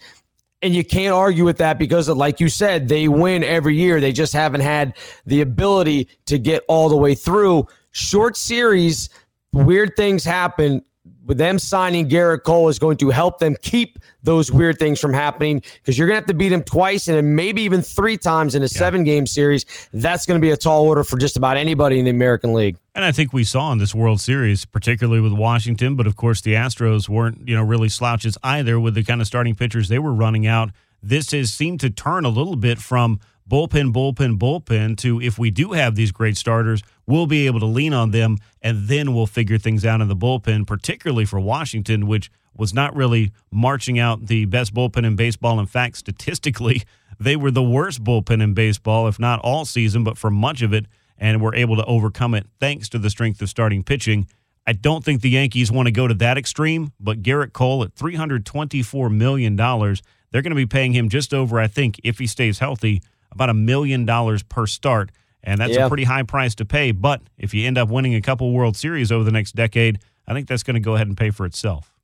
And 0.62 0.72
you 0.72 0.84
can't 0.84 1.12
argue 1.12 1.44
with 1.44 1.58
that 1.58 1.80
because, 1.80 2.08
like 2.08 2.38
you 2.38 2.48
said, 2.48 2.86
they 2.86 3.08
win 3.08 3.42
every 3.42 3.74
year. 3.74 4.00
They 4.00 4.12
just 4.12 4.32
haven't 4.32 4.60
had 4.60 4.96
the 5.26 5.40
ability 5.40 6.10
to 6.26 6.38
get 6.38 6.62
all 6.68 6.88
the 6.88 6.96
way 6.96 7.16
through. 7.16 7.66
Short 7.90 8.36
series, 8.36 9.10
weird 9.52 9.96
things 9.96 10.22
happen. 10.22 10.84
With 11.28 11.36
them 11.36 11.58
signing 11.58 12.08
Gerrit 12.08 12.42
Cole 12.42 12.70
is 12.70 12.78
going 12.78 12.96
to 12.96 13.10
help 13.10 13.38
them 13.38 13.54
keep 13.60 13.98
those 14.22 14.50
weird 14.50 14.78
things 14.78 14.98
from 14.98 15.12
happening 15.12 15.60
because 15.74 15.98
you're 15.98 16.08
going 16.08 16.16
to 16.16 16.20
have 16.22 16.26
to 16.28 16.34
beat 16.34 16.52
him 16.52 16.62
twice 16.64 17.06
and 17.06 17.18
then 17.18 17.36
maybe 17.36 17.60
even 17.62 17.82
three 17.82 18.16
times 18.16 18.54
in 18.54 18.62
a 18.62 18.68
seven 18.68 19.04
game 19.04 19.26
series. 19.26 19.66
That's 19.92 20.24
going 20.24 20.40
to 20.40 20.42
be 20.44 20.50
a 20.50 20.56
tall 20.56 20.86
order 20.86 21.04
for 21.04 21.18
just 21.18 21.36
about 21.36 21.58
anybody 21.58 21.98
in 21.98 22.06
the 22.06 22.10
American 22.10 22.54
League. 22.54 22.78
And 22.94 23.04
I 23.04 23.12
think 23.12 23.34
we 23.34 23.44
saw 23.44 23.70
in 23.72 23.78
this 23.78 23.94
World 23.94 24.22
Series, 24.22 24.64
particularly 24.64 25.20
with 25.20 25.34
Washington, 25.34 25.96
but 25.96 26.06
of 26.06 26.16
course 26.16 26.40
the 26.40 26.54
Astros 26.54 27.10
weren't, 27.10 27.46
you 27.46 27.54
know, 27.54 27.62
really 27.62 27.90
slouches 27.90 28.38
either 28.42 28.80
with 28.80 28.94
the 28.94 29.04
kind 29.04 29.20
of 29.20 29.26
starting 29.26 29.54
pitchers 29.54 29.88
they 29.88 29.98
were 29.98 30.14
running 30.14 30.46
out. 30.46 30.70
This 31.02 31.30
has 31.32 31.52
seemed 31.52 31.80
to 31.80 31.90
turn 31.90 32.24
a 32.24 32.30
little 32.30 32.56
bit 32.56 32.78
from 32.78 33.20
bullpen, 33.48 33.92
bullpen, 33.92 34.38
bullpen 34.38 34.96
to 34.98 35.20
if 35.20 35.38
we 35.38 35.50
do 35.50 35.72
have 35.72 35.94
these 35.94 36.12
great 36.12 36.36
starters, 36.36 36.82
we'll 37.06 37.26
be 37.26 37.46
able 37.46 37.60
to 37.60 37.66
lean 37.66 37.94
on 37.94 38.10
them 38.10 38.38
and 38.62 38.88
then 38.88 39.14
we'll 39.14 39.26
figure 39.26 39.58
things 39.58 39.84
out 39.86 40.00
in 40.00 40.08
the 40.08 40.16
bullpen, 40.16 40.66
particularly 40.66 41.24
for 41.24 41.40
Washington, 41.40 42.06
which 42.06 42.30
was 42.56 42.74
not 42.74 42.94
really 42.94 43.32
marching 43.50 43.98
out 43.98 44.26
the 44.26 44.44
best 44.44 44.74
bullpen 44.74 45.06
in 45.06 45.16
baseball. 45.16 45.58
In 45.58 45.66
fact, 45.66 45.96
statistically, 45.96 46.82
they 47.20 47.36
were 47.36 47.50
the 47.50 47.62
worst 47.62 48.04
bullpen 48.04 48.42
in 48.42 48.54
baseball, 48.54 49.08
if 49.08 49.18
not 49.18 49.40
all 49.40 49.64
season, 49.64 50.04
but 50.04 50.18
for 50.18 50.30
much 50.30 50.62
of 50.62 50.72
it 50.72 50.86
and 51.16 51.40
were 51.40 51.54
able 51.54 51.76
to 51.76 51.84
overcome 51.84 52.34
it 52.34 52.46
thanks 52.60 52.88
to 52.90 52.98
the 52.98 53.10
strength 53.10 53.40
of 53.42 53.48
starting 53.48 53.82
pitching. 53.82 54.26
I 54.66 54.72
don't 54.72 55.02
think 55.02 55.22
the 55.22 55.30
Yankees 55.30 55.72
want 55.72 55.86
to 55.86 55.92
go 55.92 56.06
to 56.06 56.14
that 56.14 56.36
extreme, 56.36 56.92
but 57.00 57.22
Gerrit 57.22 57.54
Cole 57.54 57.82
at 57.82 57.94
$324 57.94 59.10
million, 59.10 59.56
they're 59.56 60.42
going 60.42 60.50
to 60.50 60.54
be 60.54 60.66
paying 60.66 60.92
him 60.92 61.08
just 61.08 61.32
over, 61.32 61.58
I 61.58 61.68
think, 61.68 61.98
if 62.04 62.18
he 62.18 62.26
stays 62.26 62.58
healthy, 62.58 63.00
about 63.32 63.50
a 63.50 63.54
million 63.54 64.04
dollars 64.04 64.42
per 64.42 64.66
start. 64.66 65.10
And 65.42 65.60
that's 65.60 65.74
Yeah. 65.74 65.86
a 65.86 65.88
pretty 65.88 66.04
high 66.04 66.24
price 66.24 66.54
to 66.56 66.64
pay. 66.64 66.90
But 66.92 67.22
if 67.38 67.54
you 67.54 67.66
end 67.66 67.78
up 67.78 67.88
winning 67.88 68.14
a 68.14 68.20
couple 68.20 68.52
World 68.52 68.76
Series 68.76 69.12
over 69.12 69.24
the 69.24 69.30
next 69.30 69.54
decade, 69.54 70.00
I 70.26 70.34
think 70.34 70.48
that's 70.48 70.62
going 70.62 70.74
to 70.74 70.80
go 70.80 70.94
ahead 70.94 71.06
and 71.06 71.16
pay 71.16 71.30
for 71.30 71.46
itself. 71.46 71.94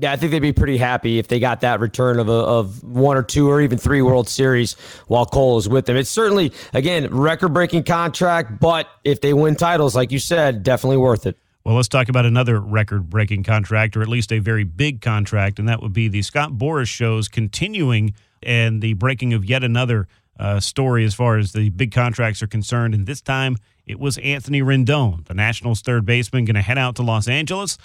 Yeah, 0.00 0.12
I 0.12 0.16
think 0.16 0.30
they'd 0.30 0.38
be 0.38 0.52
pretty 0.52 0.76
happy 0.78 1.18
if 1.18 1.26
they 1.26 1.40
got 1.40 1.60
that 1.62 1.80
return 1.80 2.20
of 2.20 2.28
a, 2.28 2.32
of 2.32 2.84
one 2.84 3.16
or 3.16 3.22
two 3.22 3.50
or 3.50 3.60
even 3.60 3.78
three 3.78 4.00
World 4.00 4.28
Series 4.28 4.74
while 5.08 5.26
Cole 5.26 5.58
is 5.58 5.68
with 5.68 5.86
them. 5.86 5.96
It's 5.96 6.10
certainly 6.10 6.52
again 6.72 7.08
record 7.12 7.48
breaking 7.52 7.82
contract, 7.82 8.60
but 8.60 8.86
if 9.04 9.20
they 9.20 9.32
win 9.32 9.56
titles, 9.56 9.96
like 9.96 10.12
you 10.12 10.20
said, 10.20 10.62
definitely 10.62 10.98
worth 10.98 11.26
it. 11.26 11.36
Well, 11.64 11.74
let's 11.74 11.88
talk 11.88 12.08
about 12.08 12.24
another 12.26 12.60
record 12.60 13.10
breaking 13.10 13.42
contract, 13.42 13.96
or 13.96 14.02
at 14.02 14.08
least 14.08 14.32
a 14.32 14.38
very 14.38 14.64
big 14.64 15.00
contract, 15.00 15.58
and 15.58 15.68
that 15.68 15.82
would 15.82 15.92
be 15.92 16.06
the 16.08 16.22
Scott 16.22 16.52
Boras 16.52 16.86
shows 16.88 17.26
continuing 17.28 18.14
and 18.42 18.80
the 18.80 18.92
breaking 18.94 19.34
of 19.34 19.44
yet 19.44 19.64
another 19.64 20.06
uh, 20.38 20.60
story 20.60 21.04
as 21.04 21.14
far 21.14 21.36
as 21.36 21.52
the 21.52 21.68
big 21.70 21.92
contracts 21.92 22.42
are 22.42 22.46
concerned. 22.46 22.94
And 22.94 23.06
this 23.06 23.20
time 23.20 23.56
it 23.86 23.98
was 23.98 24.18
Anthony 24.18 24.62
Rendon, 24.62 25.26
the 25.26 25.34
Nationals' 25.34 25.80
third 25.80 26.04
baseman, 26.04 26.44
going 26.44 26.54
to 26.54 26.62
head 26.62 26.78
out 26.78 26.96
to 26.96 27.02
Los 27.02 27.26
Angeles 27.28 27.78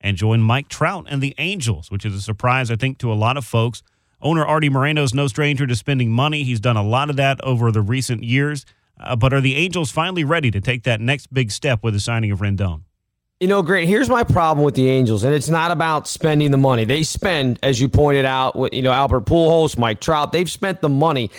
and 0.00 0.16
join 0.16 0.40
Mike 0.40 0.68
Trout 0.68 1.06
and 1.08 1.22
the 1.22 1.34
Angels, 1.38 1.90
which 1.90 2.04
is 2.04 2.14
a 2.14 2.20
surprise, 2.20 2.70
I 2.70 2.76
think, 2.76 2.98
to 2.98 3.12
a 3.12 3.14
lot 3.14 3.36
of 3.36 3.44
folks. 3.44 3.82
Owner 4.22 4.44
Arte 4.44 4.68
Moreno 4.68 5.02
is 5.02 5.14
no 5.14 5.26
stranger 5.26 5.66
to 5.66 5.76
spending 5.76 6.10
money. 6.10 6.42
He's 6.42 6.60
done 6.60 6.76
a 6.76 6.82
lot 6.82 7.10
of 7.10 7.16
that 7.16 7.42
over 7.42 7.70
the 7.70 7.80
recent 7.80 8.22
years. 8.22 8.66
Uh, 8.98 9.16
but 9.16 9.32
are 9.32 9.40
the 9.40 9.56
Angels 9.56 9.90
finally 9.90 10.24
ready 10.24 10.50
to 10.50 10.60
take 10.60 10.82
that 10.84 11.00
next 11.00 11.32
big 11.32 11.50
step 11.50 11.82
with 11.82 11.94
the 11.94 12.00
signing 12.00 12.30
of 12.30 12.40
Rendon? 12.40 12.82
You 13.40 13.48
know, 13.48 13.62
great. 13.62 13.88
Here's 13.88 14.10
my 14.10 14.22
problem 14.22 14.62
with 14.66 14.74
the 14.74 14.90
Angels, 14.90 15.24
and 15.24 15.34
it's 15.34 15.48
not 15.48 15.70
about 15.70 16.06
spending 16.06 16.50
the 16.50 16.58
money. 16.58 16.84
They 16.84 17.02
spend, 17.02 17.58
as 17.62 17.80
you 17.80 17.88
pointed 17.88 18.26
out, 18.26 18.54
with 18.54 18.74
you 18.74 18.82
know 18.82 18.92
Albert 18.92 19.24
Pujols, 19.24 19.78
Mike 19.78 19.98
Trout. 19.98 20.32
They've 20.32 20.50
spent 20.50 20.82
the 20.82 20.90
money. 20.90 21.30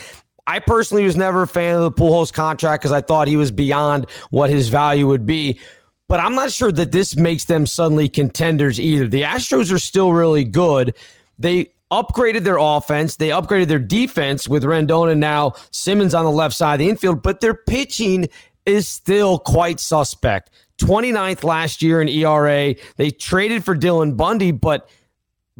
I 0.47 0.60
personally 0.60 1.04
was 1.04 1.15
never 1.15 1.43
a 1.43 1.47
fan 1.47 1.75
of 1.75 1.82
the 1.82 1.91
Pujols 1.91 2.34
contract 2.34 2.82
because 2.82 2.91
I 2.91 3.01
thought 3.01 3.27
he 3.27 3.38
was 3.38 3.51
beyond 3.51 4.08
what 4.30 4.49
his 4.49 4.69
value 4.69 5.08
would 5.08 5.25
be. 5.25 5.60
But 6.08 6.19
I'm 6.19 6.36
not 6.36 6.51
sure 6.51 6.71
that 6.71 6.91
this 6.91 7.15
makes 7.15 7.45
them 7.45 7.65
suddenly 7.65 8.10
contenders 8.10 8.80
either. 8.80 9.08
The 9.08 9.21
Astros 9.21 9.71
are 9.71 9.80
still 9.80 10.12
really 10.12 10.43
good. 10.43 10.93
They 11.39 11.71
upgraded 11.91 12.43
their 12.43 12.58
offense. 12.58 13.17
They 13.17 13.30
upgraded 13.30 13.67
their 13.67 13.80
defense 13.80 14.47
with 14.47 14.63
Rendon 14.63 15.12
and 15.12 15.21
now 15.21 15.54
Simmons 15.71 16.13
on 16.13 16.25
the 16.25 16.32
left 16.32 16.56
side 16.56 16.75
of 16.75 16.80
the 16.80 16.89
infield, 16.89 17.21
but 17.21 17.41
their 17.41 17.54
pitching 17.54 18.27
is 18.65 18.88
still 18.88 19.39
quite 19.39 19.80
suspect. 19.80 20.49
29th 20.80 21.43
last 21.43 21.82
year 21.82 22.01
in 22.01 22.10
ERA. 22.10 22.75
They 22.97 23.12
traded 23.12 23.63
for 23.63 23.75
Dylan 23.75 24.17
Bundy, 24.17 24.51
but 24.51 24.89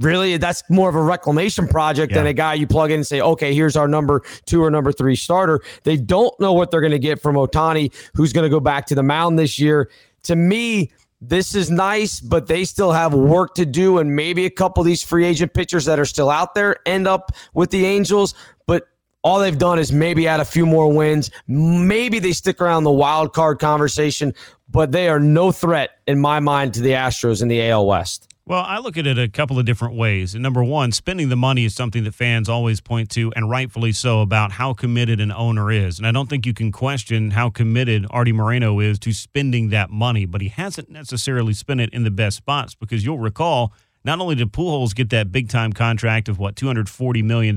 really 0.02 0.38
that's 0.38 0.64
more 0.70 0.90
of 0.90 0.96
a 0.96 1.02
reclamation 1.02 1.68
project 1.68 2.14
than 2.14 2.28
a 2.28 2.34
guy 2.34 2.54
you 2.54 2.68
plug 2.68 2.92
in 2.92 2.98
and 2.98 3.08
say, 3.08 3.22
okay, 3.22 3.54
here's 3.54 3.76
our 3.76 3.88
number 3.88 4.22
two 4.46 4.64
or 4.64 4.70
number 4.70 4.92
three 4.92 5.16
starter. 5.16 5.62
They 5.84 5.98
don't 5.98 6.38
know 6.40 6.54
what 6.54 6.72
they're 6.72 6.82
going 6.82 6.92
to 6.92 7.00
get 7.00 7.22
from 7.22 7.36
Ohtani, 7.36 7.94
who's 8.14 8.34
going 8.34 8.44
to 8.44 8.50
go 8.50 8.60
back 8.60 8.86
to 8.88 8.96
the 8.96 9.04
mound 9.04 9.38
this 9.40 9.60
year. 9.60 9.90
To 10.24 10.36
me, 10.36 10.92
this 11.22 11.54
is 11.54 11.70
nice, 11.70 12.20
but 12.20 12.48
they 12.48 12.66
still 12.66 12.92
have 12.92 13.14
work 13.14 13.54
to 13.56 13.66
do. 13.66 14.00
And 14.00 14.16
maybe 14.16 14.46
a 14.46 14.50
couple 14.50 14.82
of 14.82 14.88
these 14.88 15.04
free 15.04 15.26
agent 15.26 15.54
pitchers 15.54 15.86
that 15.86 16.00
are 16.00 16.06
still 16.06 16.30
out 16.30 16.56
there 16.56 16.78
end 16.86 17.08
up 17.08 17.32
with 17.54 17.70
the 17.70 17.86
Angels. 17.86 18.34
But 18.66 18.88
all 19.24 19.40
they've 19.40 19.58
done 19.58 19.78
is 19.78 19.92
maybe 19.92 20.28
add 20.28 20.40
a 20.40 20.46
few 20.46 20.66
more 20.66 20.92
wins. 20.92 21.30
Maybe 21.48 22.18
they 22.18 22.34
stick 22.34 22.60
around 22.60 22.86
the 22.86 22.92
wild 22.92 23.34
card 23.34 23.60
conversation, 23.60 24.34
but 24.70 24.92
they 24.92 25.10
are 25.10 25.20
no 25.20 25.52
threat 25.52 25.92
in 26.08 26.20
my 26.20 26.40
mind 26.40 26.74
to 26.74 26.82
the 26.82 26.92
Astros 26.92 27.42
in 27.42 27.48
the 27.48 27.70
AL 27.70 27.86
West. 27.86 28.31
Well, 28.44 28.64
I 28.68 28.80
look 28.80 28.98
at 28.98 29.06
it 29.06 29.20
a 29.20 29.30
couple 29.30 29.60
of 29.60 29.66
different 29.66 29.96
ways. 29.96 30.34
And 30.34 30.42
number 30.42 30.64
one, 30.64 30.92
spending 30.92 31.30
the 31.30 31.36
money 31.36 31.64
is 31.64 31.76
something 31.76 32.04
that 32.06 32.16
fans 32.16 32.50
always 32.50 32.82
point 32.82 33.10
to, 33.12 33.32
and 33.36 33.50
rightfully 33.50 33.92
so, 33.92 34.22
about 34.22 34.54
how 34.54 34.74
committed 34.74 35.20
an 35.20 35.32
owner 35.32 35.72
is. 35.72 36.00
And 36.00 36.08
I 36.08 36.12
don't 36.12 36.28
think 36.28 36.48
you 36.48 36.54
can 36.54 36.72
question 36.72 37.32
how 37.32 37.52
committed 37.52 38.08
Arte 38.10 38.32
Moreno 38.32 38.80
is 38.80 38.98
to 39.00 39.14
spending 39.14 39.70
that 39.70 39.92
money, 39.92 40.26
but 40.26 40.42
he 40.42 40.50
hasn't 40.50 40.90
necessarily 40.90 41.54
spent 41.54 41.82
it 41.82 41.92
in 41.94 42.04
the 42.04 42.10
best 42.10 42.38
spots 42.38 42.74
because 42.74 43.06
you'll 43.06 43.20
recall 43.20 43.74
not 44.04 44.20
only 44.20 44.34
did 44.34 44.52
Pujols 44.52 44.96
get 44.96 45.12
that 45.12 45.32
big 45.32 45.48
time 45.48 45.72
contract 45.72 46.28
of 46.28 46.40
what, 46.40 46.56
$240 46.56 47.24
million, 47.24 47.56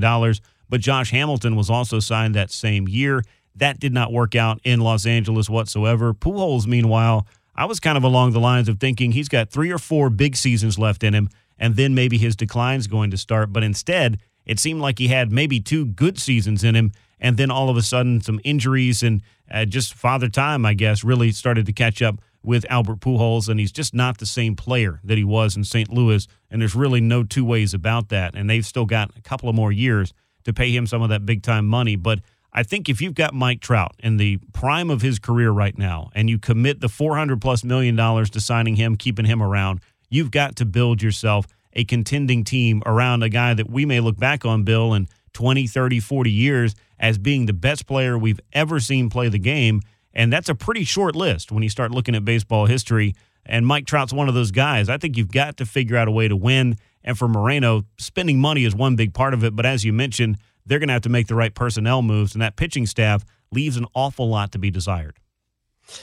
but 0.69 0.81
Josh 0.81 1.09
Hamilton 1.09 1.55
was 1.55 1.69
also 1.69 1.99
signed 1.99 2.35
that 2.35 2.51
same 2.51 2.87
year. 2.87 3.23
That 3.55 3.79
did 3.79 3.93
not 3.93 4.13
work 4.13 4.35
out 4.35 4.59
in 4.63 4.81
Los 4.81 5.07
Angeles 5.07 5.49
whatsoever. 5.49 6.13
Pujols, 6.13 6.67
meanwhile, 6.67 7.25
I 7.55 7.65
was 7.65 7.79
kind 7.79 7.97
of 7.97 8.03
along 8.03 8.31
the 8.31 8.39
lines 8.39 8.67
of 8.67 8.79
thinking 8.79 9.11
he's 9.11 9.29
got 9.29 9.49
three 9.49 9.71
or 9.71 9.77
four 9.77 10.09
big 10.09 10.35
seasons 10.35 10.77
left 10.77 11.03
in 11.03 11.13
him, 11.13 11.29
and 11.57 11.75
then 11.75 11.95
maybe 11.95 12.17
his 12.17 12.35
decline's 12.35 12.87
going 12.87 13.11
to 13.11 13.17
start. 13.17 13.53
But 13.53 13.63
instead, 13.63 14.19
it 14.45 14.59
seemed 14.59 14.81
like 14.81 14.99
he 14.99 15.07
had 15.07 15.31
maybe 15.31 15.59
two 15.59 15.85
good 15.85 16.19
seasons 16.19 16.63
in 16.63 16.75
him, 16.75 16.91
and 17.19 17.37
then 17.37 17.49
all 17.49 17.69
of 17.69 17.77
a 17.77 17.81
sudden, 17.81 18.21
some 18.21 18.41
injuries 18.43 19.01
and 19.01 19.21
uh, 19.49 19.65
just 19.65 19.93
father 19.93 20.27
time, 20.27 20.65
I 20.65 20.73
guess, 20.73 21.03
really 21.03 21.31
started 21.31 21.65
to 21.67 21.73
catch 21.73 22.01
up 22.01 22.19
with 22.43 22.65
Albert 22.69 22.99
Pujols, 22.99 23.49
and 23.49 23.59
he's 23.59 23.71
just 23.71 23.93
not 23.93 24.17
the 24.17 24.25
same 24.25 24.55
player 24.55 24.99
that 25.03 25.17
he 25.17 25.23
was 25.23 25.55
in 25.55 25.63
St. 25.63 25.91
Louis. 25.91 26.27
And 26.51 26.61
there's 26.61 26.75
really 26.75 27.01
no 27.01 27.23
two 27.23 27.43
ways 27.43 27.73
about 27.73 28.09
that. 28.09 28.35
And 28.35 28.49
they've 28.49 28.65
still 28.65 28.85
got 28.85 29.11
a 29.17 29.21
couple 29.21 29.49
of 29.49 29.55
more 29.55 29.71
years 29.71 30.13
to 30.43 30.53
pay 30.53 30.71
him 30.71 30.85
some 30.85 31.01
of 31.01 31.09
that 31.09 31.25
big 31.25 31.41
time 31.41 31.65
money. 31.65 31.95
But 31.95 32.19
I 32.57 32.63
think 32.63 32.87
if 32.87 33.01
you've 33.01 33.15
got 33.15 33.33
Mike 33.33 33.59
Trout 33.59 33.95
in 33.99 34.15
the 34.15 34.37
prime 34.53 34.89
of 34.89 35.01
his 35.01 35.19
career 35.19 35.51
right 35.51 35.77
now 35.77 36.09
and 36.15 36.29
you 36.29 36.39
commit 36.39 36.79
the 36.79 36.87
400 36.87 37.41
plus 37.41 37.65
million 37.65 37.97
dollars 37.97 38.29
to 38.29 38.39
signing 38.39 38.77
him, 38.77 38.95
keeping 38.95 39.25
him 39.25 39.43
around, 39.43 39.81
you've 40.09 40.31
got 40.31 40.55
to 40.55 40.65
build 40.65 41.01
yourself 41.01 41.47
a 41.73 41.83
contending 41.83 42.45
team 42.45 42.81
around 42.85 43.23
a 43.23 43.29
guy 43.29 43.53
that 43.53 43.69
we 43.69 43.85
may 43.85 43.99
look 43.99 44.17
back 44.17 44.45
on, 44.45 44.63
Bill, 44.63 44.93
in 44.93 45.09
20, 45.33 45.67
30, 45.67 45.99
40 45.99 46.31
years 46.31 46.75
as 46.97 47.17
being 47.17 47.45
the 47.45 47.51
best 47.51 47.87
player 47.87 48.17
we've 48.17 48.39
ever 48.53 48.79
seen 48.79 49.09
play 49.09 49.27
the 49.27 49.37
game. 49.37 49.81
And 50.13 50.31
that's 50.31 50.47
a 50.47 50.55
pretty 50.55 50.85
short 50.85 51.13
list 51.13 51.51
when 51.51 51.61
you 51.61 51.67
start 51.67 51.91
looking 51.91 52.15
at 52.15 52.23
baseball 52.23 52.67
history. 52.67 53.15
And 53.45 53.67
Mike 53.67 53.85
Trout's 53.85 54.13
one 54.13 54.29
of 54.29 54.33
those 54.33 54.51
guys. 54.51 54.87
I 54.87 54.97
think 54.97 55.17
you've 55.17 55.31
got 55.31 55.57
to 55.57 55.65
figure 55.65 55.97
out 55.97 56.07
a 56.07 56.11
way 56.11 56.29
to 56.29 56.37
win. 56.37 56.77
And 57.03 57.17
for 57.17 57.27
Moreno, 57.27 57.83
spending 57.97 58.39
money 58.39 58.63
is 58.63 58.73
one 58.73 58.95
big 58.95 59.13
part 59.13 59.33
of 59.33 59.43
it. 59.43 59.57
But 59.57 59.65
as 59.65 59.83
you 59.83 59.91
mentioned, 59.91 60.37
they're 60.65 60.79
going 60.79 60.87
to 60.87 60.93
have 60.93 61.03
to 61.03 61.09
make 61.09 61.27
the 61.27 61.35
right 61.35 61.53
personnel 61.53 62.01
moves. 62.01 62.33
And 62.33 62.41
that 62.41 62.55
pitching 62.55 62.85
staff 62.85 63.23
leaves 63.51 63.77
an 63.77 63.85
awful 63.93 64.29
lot 64.29 64.51
to 64.53 64.59
be 64.59 64.71
desired. 64.71 65.17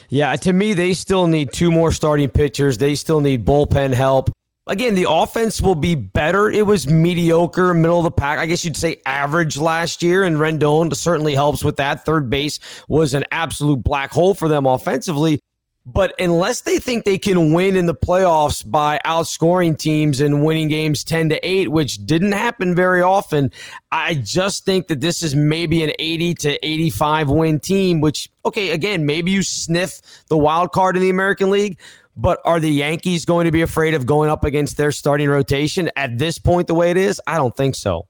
Yeah, 0.08 0.34
to 0.36 0.52
me, 0.52 0.74
they 0.74 0.94
still 0.94 1.26
need 1.26 1.52
two 1.52 1.70
more 1.72 1.90
starting 1.92 2.28
pitchers. 2.28 2.78
They 2.78 2.94
still 2.94 3.20
need 3.20 3.44
bullpen 3.44 3.92
help. 3.92 4.30
Again, 4.68 4.94
the 4.94 5.06
offense 5.10 5.60
will 5.60 5.74
be 5.74 5.96
better. 5.96 6.48
It 6.48 6.64
was 6.64 6.86
mediocre, 6.86 7.74
middle 7.74 7.98
of 7.98 8.04
the 8.04 8.12
pack. 8.12 8.38
I 8.38 8.46
guess 8.46 8.64
you'd 8.64 8.76
say 8.76 9.02
average 9.04 9.56
last 9.56 10.04
year, 10.04 10.22
and 10.22 10.36
Rendon 10.36 10.94
certainly 10.94 11.34
helps 11.34 11.64
with 11.64 11.76
that. 11.78 12.04
Third 12.04 12.30
base 12.30 12.60
was 12.86 13.12
an 13.14 13.24
absolute 13.32 13.82
black 13.82 14.12
hole 14.12 14.34
for 14.34 14.46
them 14.46 14.66
offensively. 14.66 15.40
But 15.84 16.14
unless 16.20 16.60
they 16.60 16.78
think 16.78 17.04
they 17.04 17.18
can 17.18 17.52
win 17.52 17.74
in 17.74 17.86
the 17.86 17.94
playoffs 17.94 18.68
by 18.68 19.00
outscoring 19.04 19.76
teams 19.76 20.20
and 20.20 20.44
winning 20.44 20.68
games 20.68 21.02
10 21.02 21.30
to 21.30 21.46
8, 21.46 21.72
which 21.72 22.06
didn't 22.06 22.32
happen 22.32 22.76
very 22.76 23.02
often, 23.02 23.50
I 23.90 24.14
just 24.14 24.64
think 24.64 24.86
that 24.86 25.00
this 25.00 25.24
is 25.24 25.34
maybe 25.34 25.82
an 25.82 25.92
80 25.98 26.34
to 26.34 26.66
85 26.66 27.30
win 27.30 27.58
team, 27.58 28.00
which, 28.00 28.30
okay, 28.44 28.70
again, 28.70 29.06
maybe 29.06 29.32
you 29.32 29.42
sniff 29.42 30.00
the 30.28 30.38
wild 30.38 30.70
card 30.70 30.96
in 30.96 31.02
the 31.02 31.10
American 31.10 31.50
League, 31.50 31.80
but 32.16 32.40
are 32.44 32.60
the 32.60 32.70
Yankees 32.70 33.24
going 33.24 33.46
to 33.46 33.52
be 33.52 33.62
afraid 33.62 33.94
of 33.94 34.06
going 34.06 34.30
up 34.30 34.44
against 34.44 34.76
their 34.76 34.92
starting 34.92 35.28
rotation 35.28 35.90
at 35.96 36.16
this 36.16 36.38
point, 36.38 36.68
the 36.68 36.74
way 36.74 36.92
it 36.92 36.96
is? 36.96 37.20
I 37.26 37.38
don't 37.38 37.56
think 37.56 37.74
so. 37.74 38.06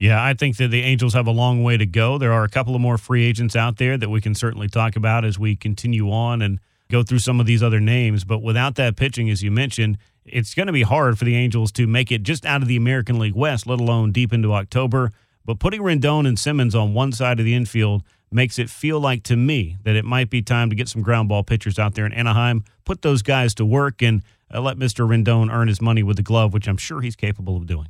Yeah, 0.00 0.22
I 0.22 0.34
think 0.34 0.56
that 0.56 0.68
the 0.68 0.82
Angels 0.82 1.14
have 1.14 1.28
a 1.28 1.30
long 1.30 1.62
way 1.62 1.76
to 1.76 1.86
go. 1.86 2.18
There 2.18 2.32
are 2.32 2.42
a 2.42 2.48
couple 2.48 2.74
of 2.74 2.80
more 2.80 2.98
free 2.98 3.24
agents 3.24 3.54
out 3.54 3.76
there 3.76 3.96
that 3.96 4.10
we 4.10 4.20
can 4.20 4.34
certainly 4.34 4.66
talk 4.66 4.96
about 4.96 5.24
as 5.24 5.38
we 5.38 5.54
continue 5.54 6.10
on 6.10 6.42
and 6.42 6.58
go 6.94 7.02
through 7.02 7.18
some 7.18 7.40
of 7.40 7.46
these 7.46 7.62
other 7.62 7.80
names. 7.80 8.24
But 8.24 8.42
without 8.42 8.76
that 8.76 8.96
pitching, 8.96 9.28
as 9.28 9.42
you 9.42 9.50
mentioned, 9.50 9.98
it's 10.24 10.54
going 10.54 10.68
to 10.68 10.72
be 10.72 10.82
hard 10.82 11.18
for 11.18 11.24
the 11.24 11.36
Angels 11.36 11.72
to 11.72 11.86
make 11.86 12.12
it 12.12 12.22
just 12.22 12.46
out 12.46 12.62
of 12.62 12.68
the 12.68 12.76
American 12.76 13.18
League 13.18 13.34
West, 13.34 13.66
let 13.66 13.80
alone 13.80 14.12
deep 14.12 14.32
into 14.32 14.52
October. 14.52 15.10
But 15.44 15.58
putting 15.58 15.82
Rendon 15.82 16.26
and 16.26 16.38
Simmons 16.38 16.74
on 16.74 16.94
one 16.94 17.12
side 17.12 17.40
of 17.40 17.44
the 17.44 17.54
infield 17.54 18.02
makes 18.30 18.58
it 18.58 18.70
feel 18.70 19.00
like 19.00 19.22
to 19.24 19.36
me 19.36 19.76
that 19.82 19.96
it 19.96 20.04
might 20.04 20.30
be 20.30 20.40
time 20.40 20.70
to 20.70 20.76
get 20.76 20.88
some 20.88 21.02
ground 21.02 21.28
ball 21.28 21.42
pitchers 21.42 21.78
out 21.78 21.94
there 21.94 22.06
in 22.06 22.12
Anaheim, 22.12 22.64
put 22.84 23.02
those 23.02 23.22
guys 23.22 23.54
to 23.54 23.66
work, 23.66 24.00
and 24.00 24.22
uh, 24.52 24.60
let 24.60 24.76
Mr. 24.76 25.06
Rendon 25.06 25.52
earn 25.52 25.68
his 25.68 25.80
money 25.80 26.02
with 26.02 26.16
the 26.16 26.22
glove, 26.22 26.54
which 26.54 26.68
I'm 26.68 26.76
sure 26.76 27.00
he's 27.00 27.16
capable 27.16 27.56
of 27.56 27.66
doing. 27.66 27.88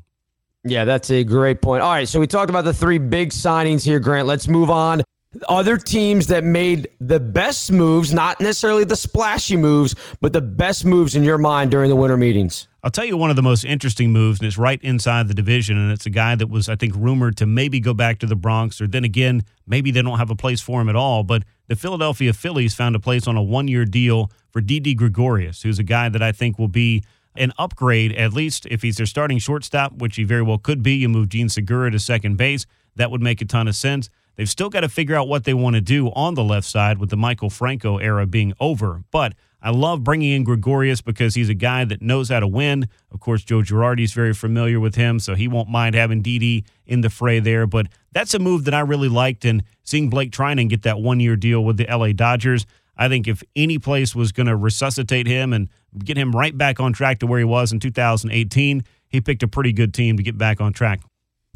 Yeah, 0.65 0.87
that's 0.87 1.11
a 1.11 1.25
great 1.25 1.61
point. 1.61 1.83
All 1.83 1.93
right, 1.93 2.09
so 2.09 2.19
we 2.19 2.27
talked 2.27 2.49
about 2.49 2.65
the 2.65 2.73
three 2.73 2.99
big 2.99 3.31
signings 3.31 3.85
here, 3.85 4.01
Grant. 4.01 4.27
Let's 4.27 4.49
move 4.49 4.71
on. 4.71 5.03
Other 5.49 5.77
teams 5.77 6.29
that 6.29 6.45
made 6.45 6.89
the 7.01 7.21
best 7.21 7.73
moves, 7.73 8.13
not 8.13 8.41
necessarily 8.41 8.85
the 8.85 8.97
splashy 8.97 9.57
moves, 9.57 9.95
but 10.21 10.33
the 10.33 10.41
best 10.41 10.85
moves 10.85 11.17
in 11.17 11.25
your 11.25 11.39
mind 11.39 11.71
during 11.71 11.91
the 11.91 11.97
winter 11.97 12.17
meetings. 12.17 12.69
I'll 12.83 12.91
tell 12.91 13.05
you 13.05 13.17
one 13.17 13.31
of 13.31 13.37
the 13.37 13.43
most 13.43 13.65
interesting 13.65 14.13
moves, 14.13 14.41
and 14.41 14.47
it's 14.47 14.59
right 14.59 14.79
inside 14.83 15.29
the 15.29 15.35
division. 15.35 15.79
And 15.79 15.91
it's 15.91 16.05
a 16.05 16.11
guy 16.11 16.35
that 16.35 16.51
was, 16.51 16.69
I 16.69 16.77
think, 16.77 16.95
rumored 16.95 17.39
to 17.39 17.47
maybe 17.47 17.81
go 17.81 17.95
back 17.95 18.19
to 18.19 18.27
the 18.27 18.37
Bronx, 18.37 18.81
or 18.81 18.87
then 18.87 19.05
again, 19.05 19.43
maybe 19.67 19.91
they 19.91 20.03
don't 20.03 20.19
have 20.19 20.31
a 20.31 20.37
place 20.37 20.61
for 20.61 20.83
him 20.83 20.89
at 20.91 20.97
all. 20.97 21.23
But 21.23 21.45
the 21.67 21.77
Philadelphia 21.77 22.33
Phillies 22.35 22.75
found 22.75 22.95
a 22.95 23.01
place 23.01 23.27
on 23.27 23.37
a 23.37 23.43
one 23.43 23.69
year 23.69 23.87
deal 23.87 24.31
for 24.51 24.61
Didi 24.61 24.95
Gregorius, 24.95 25.63
who's 25.63 25.79
a 25.79 25.83
guy 25.83 26.11
that 26.11 26.23
I 26.23 26.31
think 26.31 26.59
will 26.59 26.69
be 26.69 27.03
an 27.37 27.53
upgrade, 27.59 28.13
at 28.13 28.33
least 28.33 28.67
if 28.67 28.83
he's 28.83 28.99
their 28.99 29.07
starting 29.07 29.39
shortstop, 29.39 29.95
which 29.95 30.17
he 30.17 30.25
very 30.25 30.43
well 30.43 30.59
could 30.59 30.83
be. 30.83 30.95
You 30.95 31.09
move 31.09 31.31
Jean 31.31 31.49
Segura 31.49 31.91
to 31.91 31.99
second 31.99 32.37
base. 32.37 32.67
That 32.97 33.11
would 33.11 33.23
make 33.23 33.41
a 33.41 33.45
ton 33.45 33.67
of 33.67 33.75
sense. 33.75 34.11
They've 34.37 34.49
still 34.49 34.69
got 34.69 34.81
to 34.81 34.89
figure 34.89 35.15
out 35.15 35.29
what 35.29 35.45
they 35.45 35.55
want 35.55 35.75
to 35.75 35.81
do 35.81 36.09
on 36.09 36.35
the 36.35 36.45
left 36.45 36.67
side 36.67 36.99
with 36.99 37.11
the 37.11 37.17
Maikel 37.17 37.53
Franco 37.53 37.99
era 37.99 38.27
being 38.27 38.53
over. 38.61 39.03
But 39.11 39.35
I 39.63 39.71
love 39.71 40.05
bringing 40.05 40.33
in 40.33 40.45
Gregorius 40.45 41.01
because 41.01 41.35
he's 41.35 41.49
a 41.49 41.55
guy 41.55 41.87
that 41.87 42.03
knows 42.03 42.29
how 42.29 42.41
to 42.41 42.47
win. 42.47 42.89
Of 43.11 43.21
course, 43.21 43.43
Joe 43.43 43.61
Girardi's 43.61 44.13
very 44.13 44.35
familiar 44.35 44.79
with 44.79 44.95
him, 44.95 45.19
so 45.19 45.35
he 45.35 45.49
won't 45.49 45.71
mind 45.71 45.95
having 45.95 46.21
Didi 46.21 46.65
in 46.85 47.01
the 47.01 47.09
fray 47.09 47.41
there. 47.41 47.67
But 47.67 47.87
that's 48.13 48.35
a 48.35 48.39
move 48.39 48.65
that 48.65 48.75
I 48.75 48.81
really 48.81 49.09
liked, 49.09 49.45
and 49.47 49.63
seeing 49.83 50.11
Blake 50.11 50.33
Treinen 50.33 50.69
get 50.69 50.83
that 50.83 51.01
one 51.01 51.19
year 51.19 51.35
deal 51.35 51.65
with 51.65 51.79
the 51.79 51.87
LA 51.89 52.13
Dodgers. 52.13 52.67
I 52.97 53.09
think 53.09 53.27
if 53.27 53.43
any 53.57 53.79
place 53.79 54.15
was 54.15 54.33
going 54.33 54.47
to 54.47 54.57
resuscitate 54.57 55.27
him 55.27 55.53
and 55.53 55.69
get 55.99 56.19
him 56.19 56.33
right 56.33 56.57
back 56.57 56.79
on 56.79 56.93
track 56.93 57.21
to 57.21 57.27
where 57.27 57.39
he 57.39 57.45
was 57.45 57.73
in 57.73 57.81
2018, 57.81 58.85
he 59.09 59.21
picked 59.21 59.43
a 59.43 59.49
pretty 59.49 59.73
good 59.73 59.95
team 59.95 60.17
to 60.17 60.23
get 60.23 60.37
back 60.37 60.61
on 60.61 60.73
track. 60.73 61.01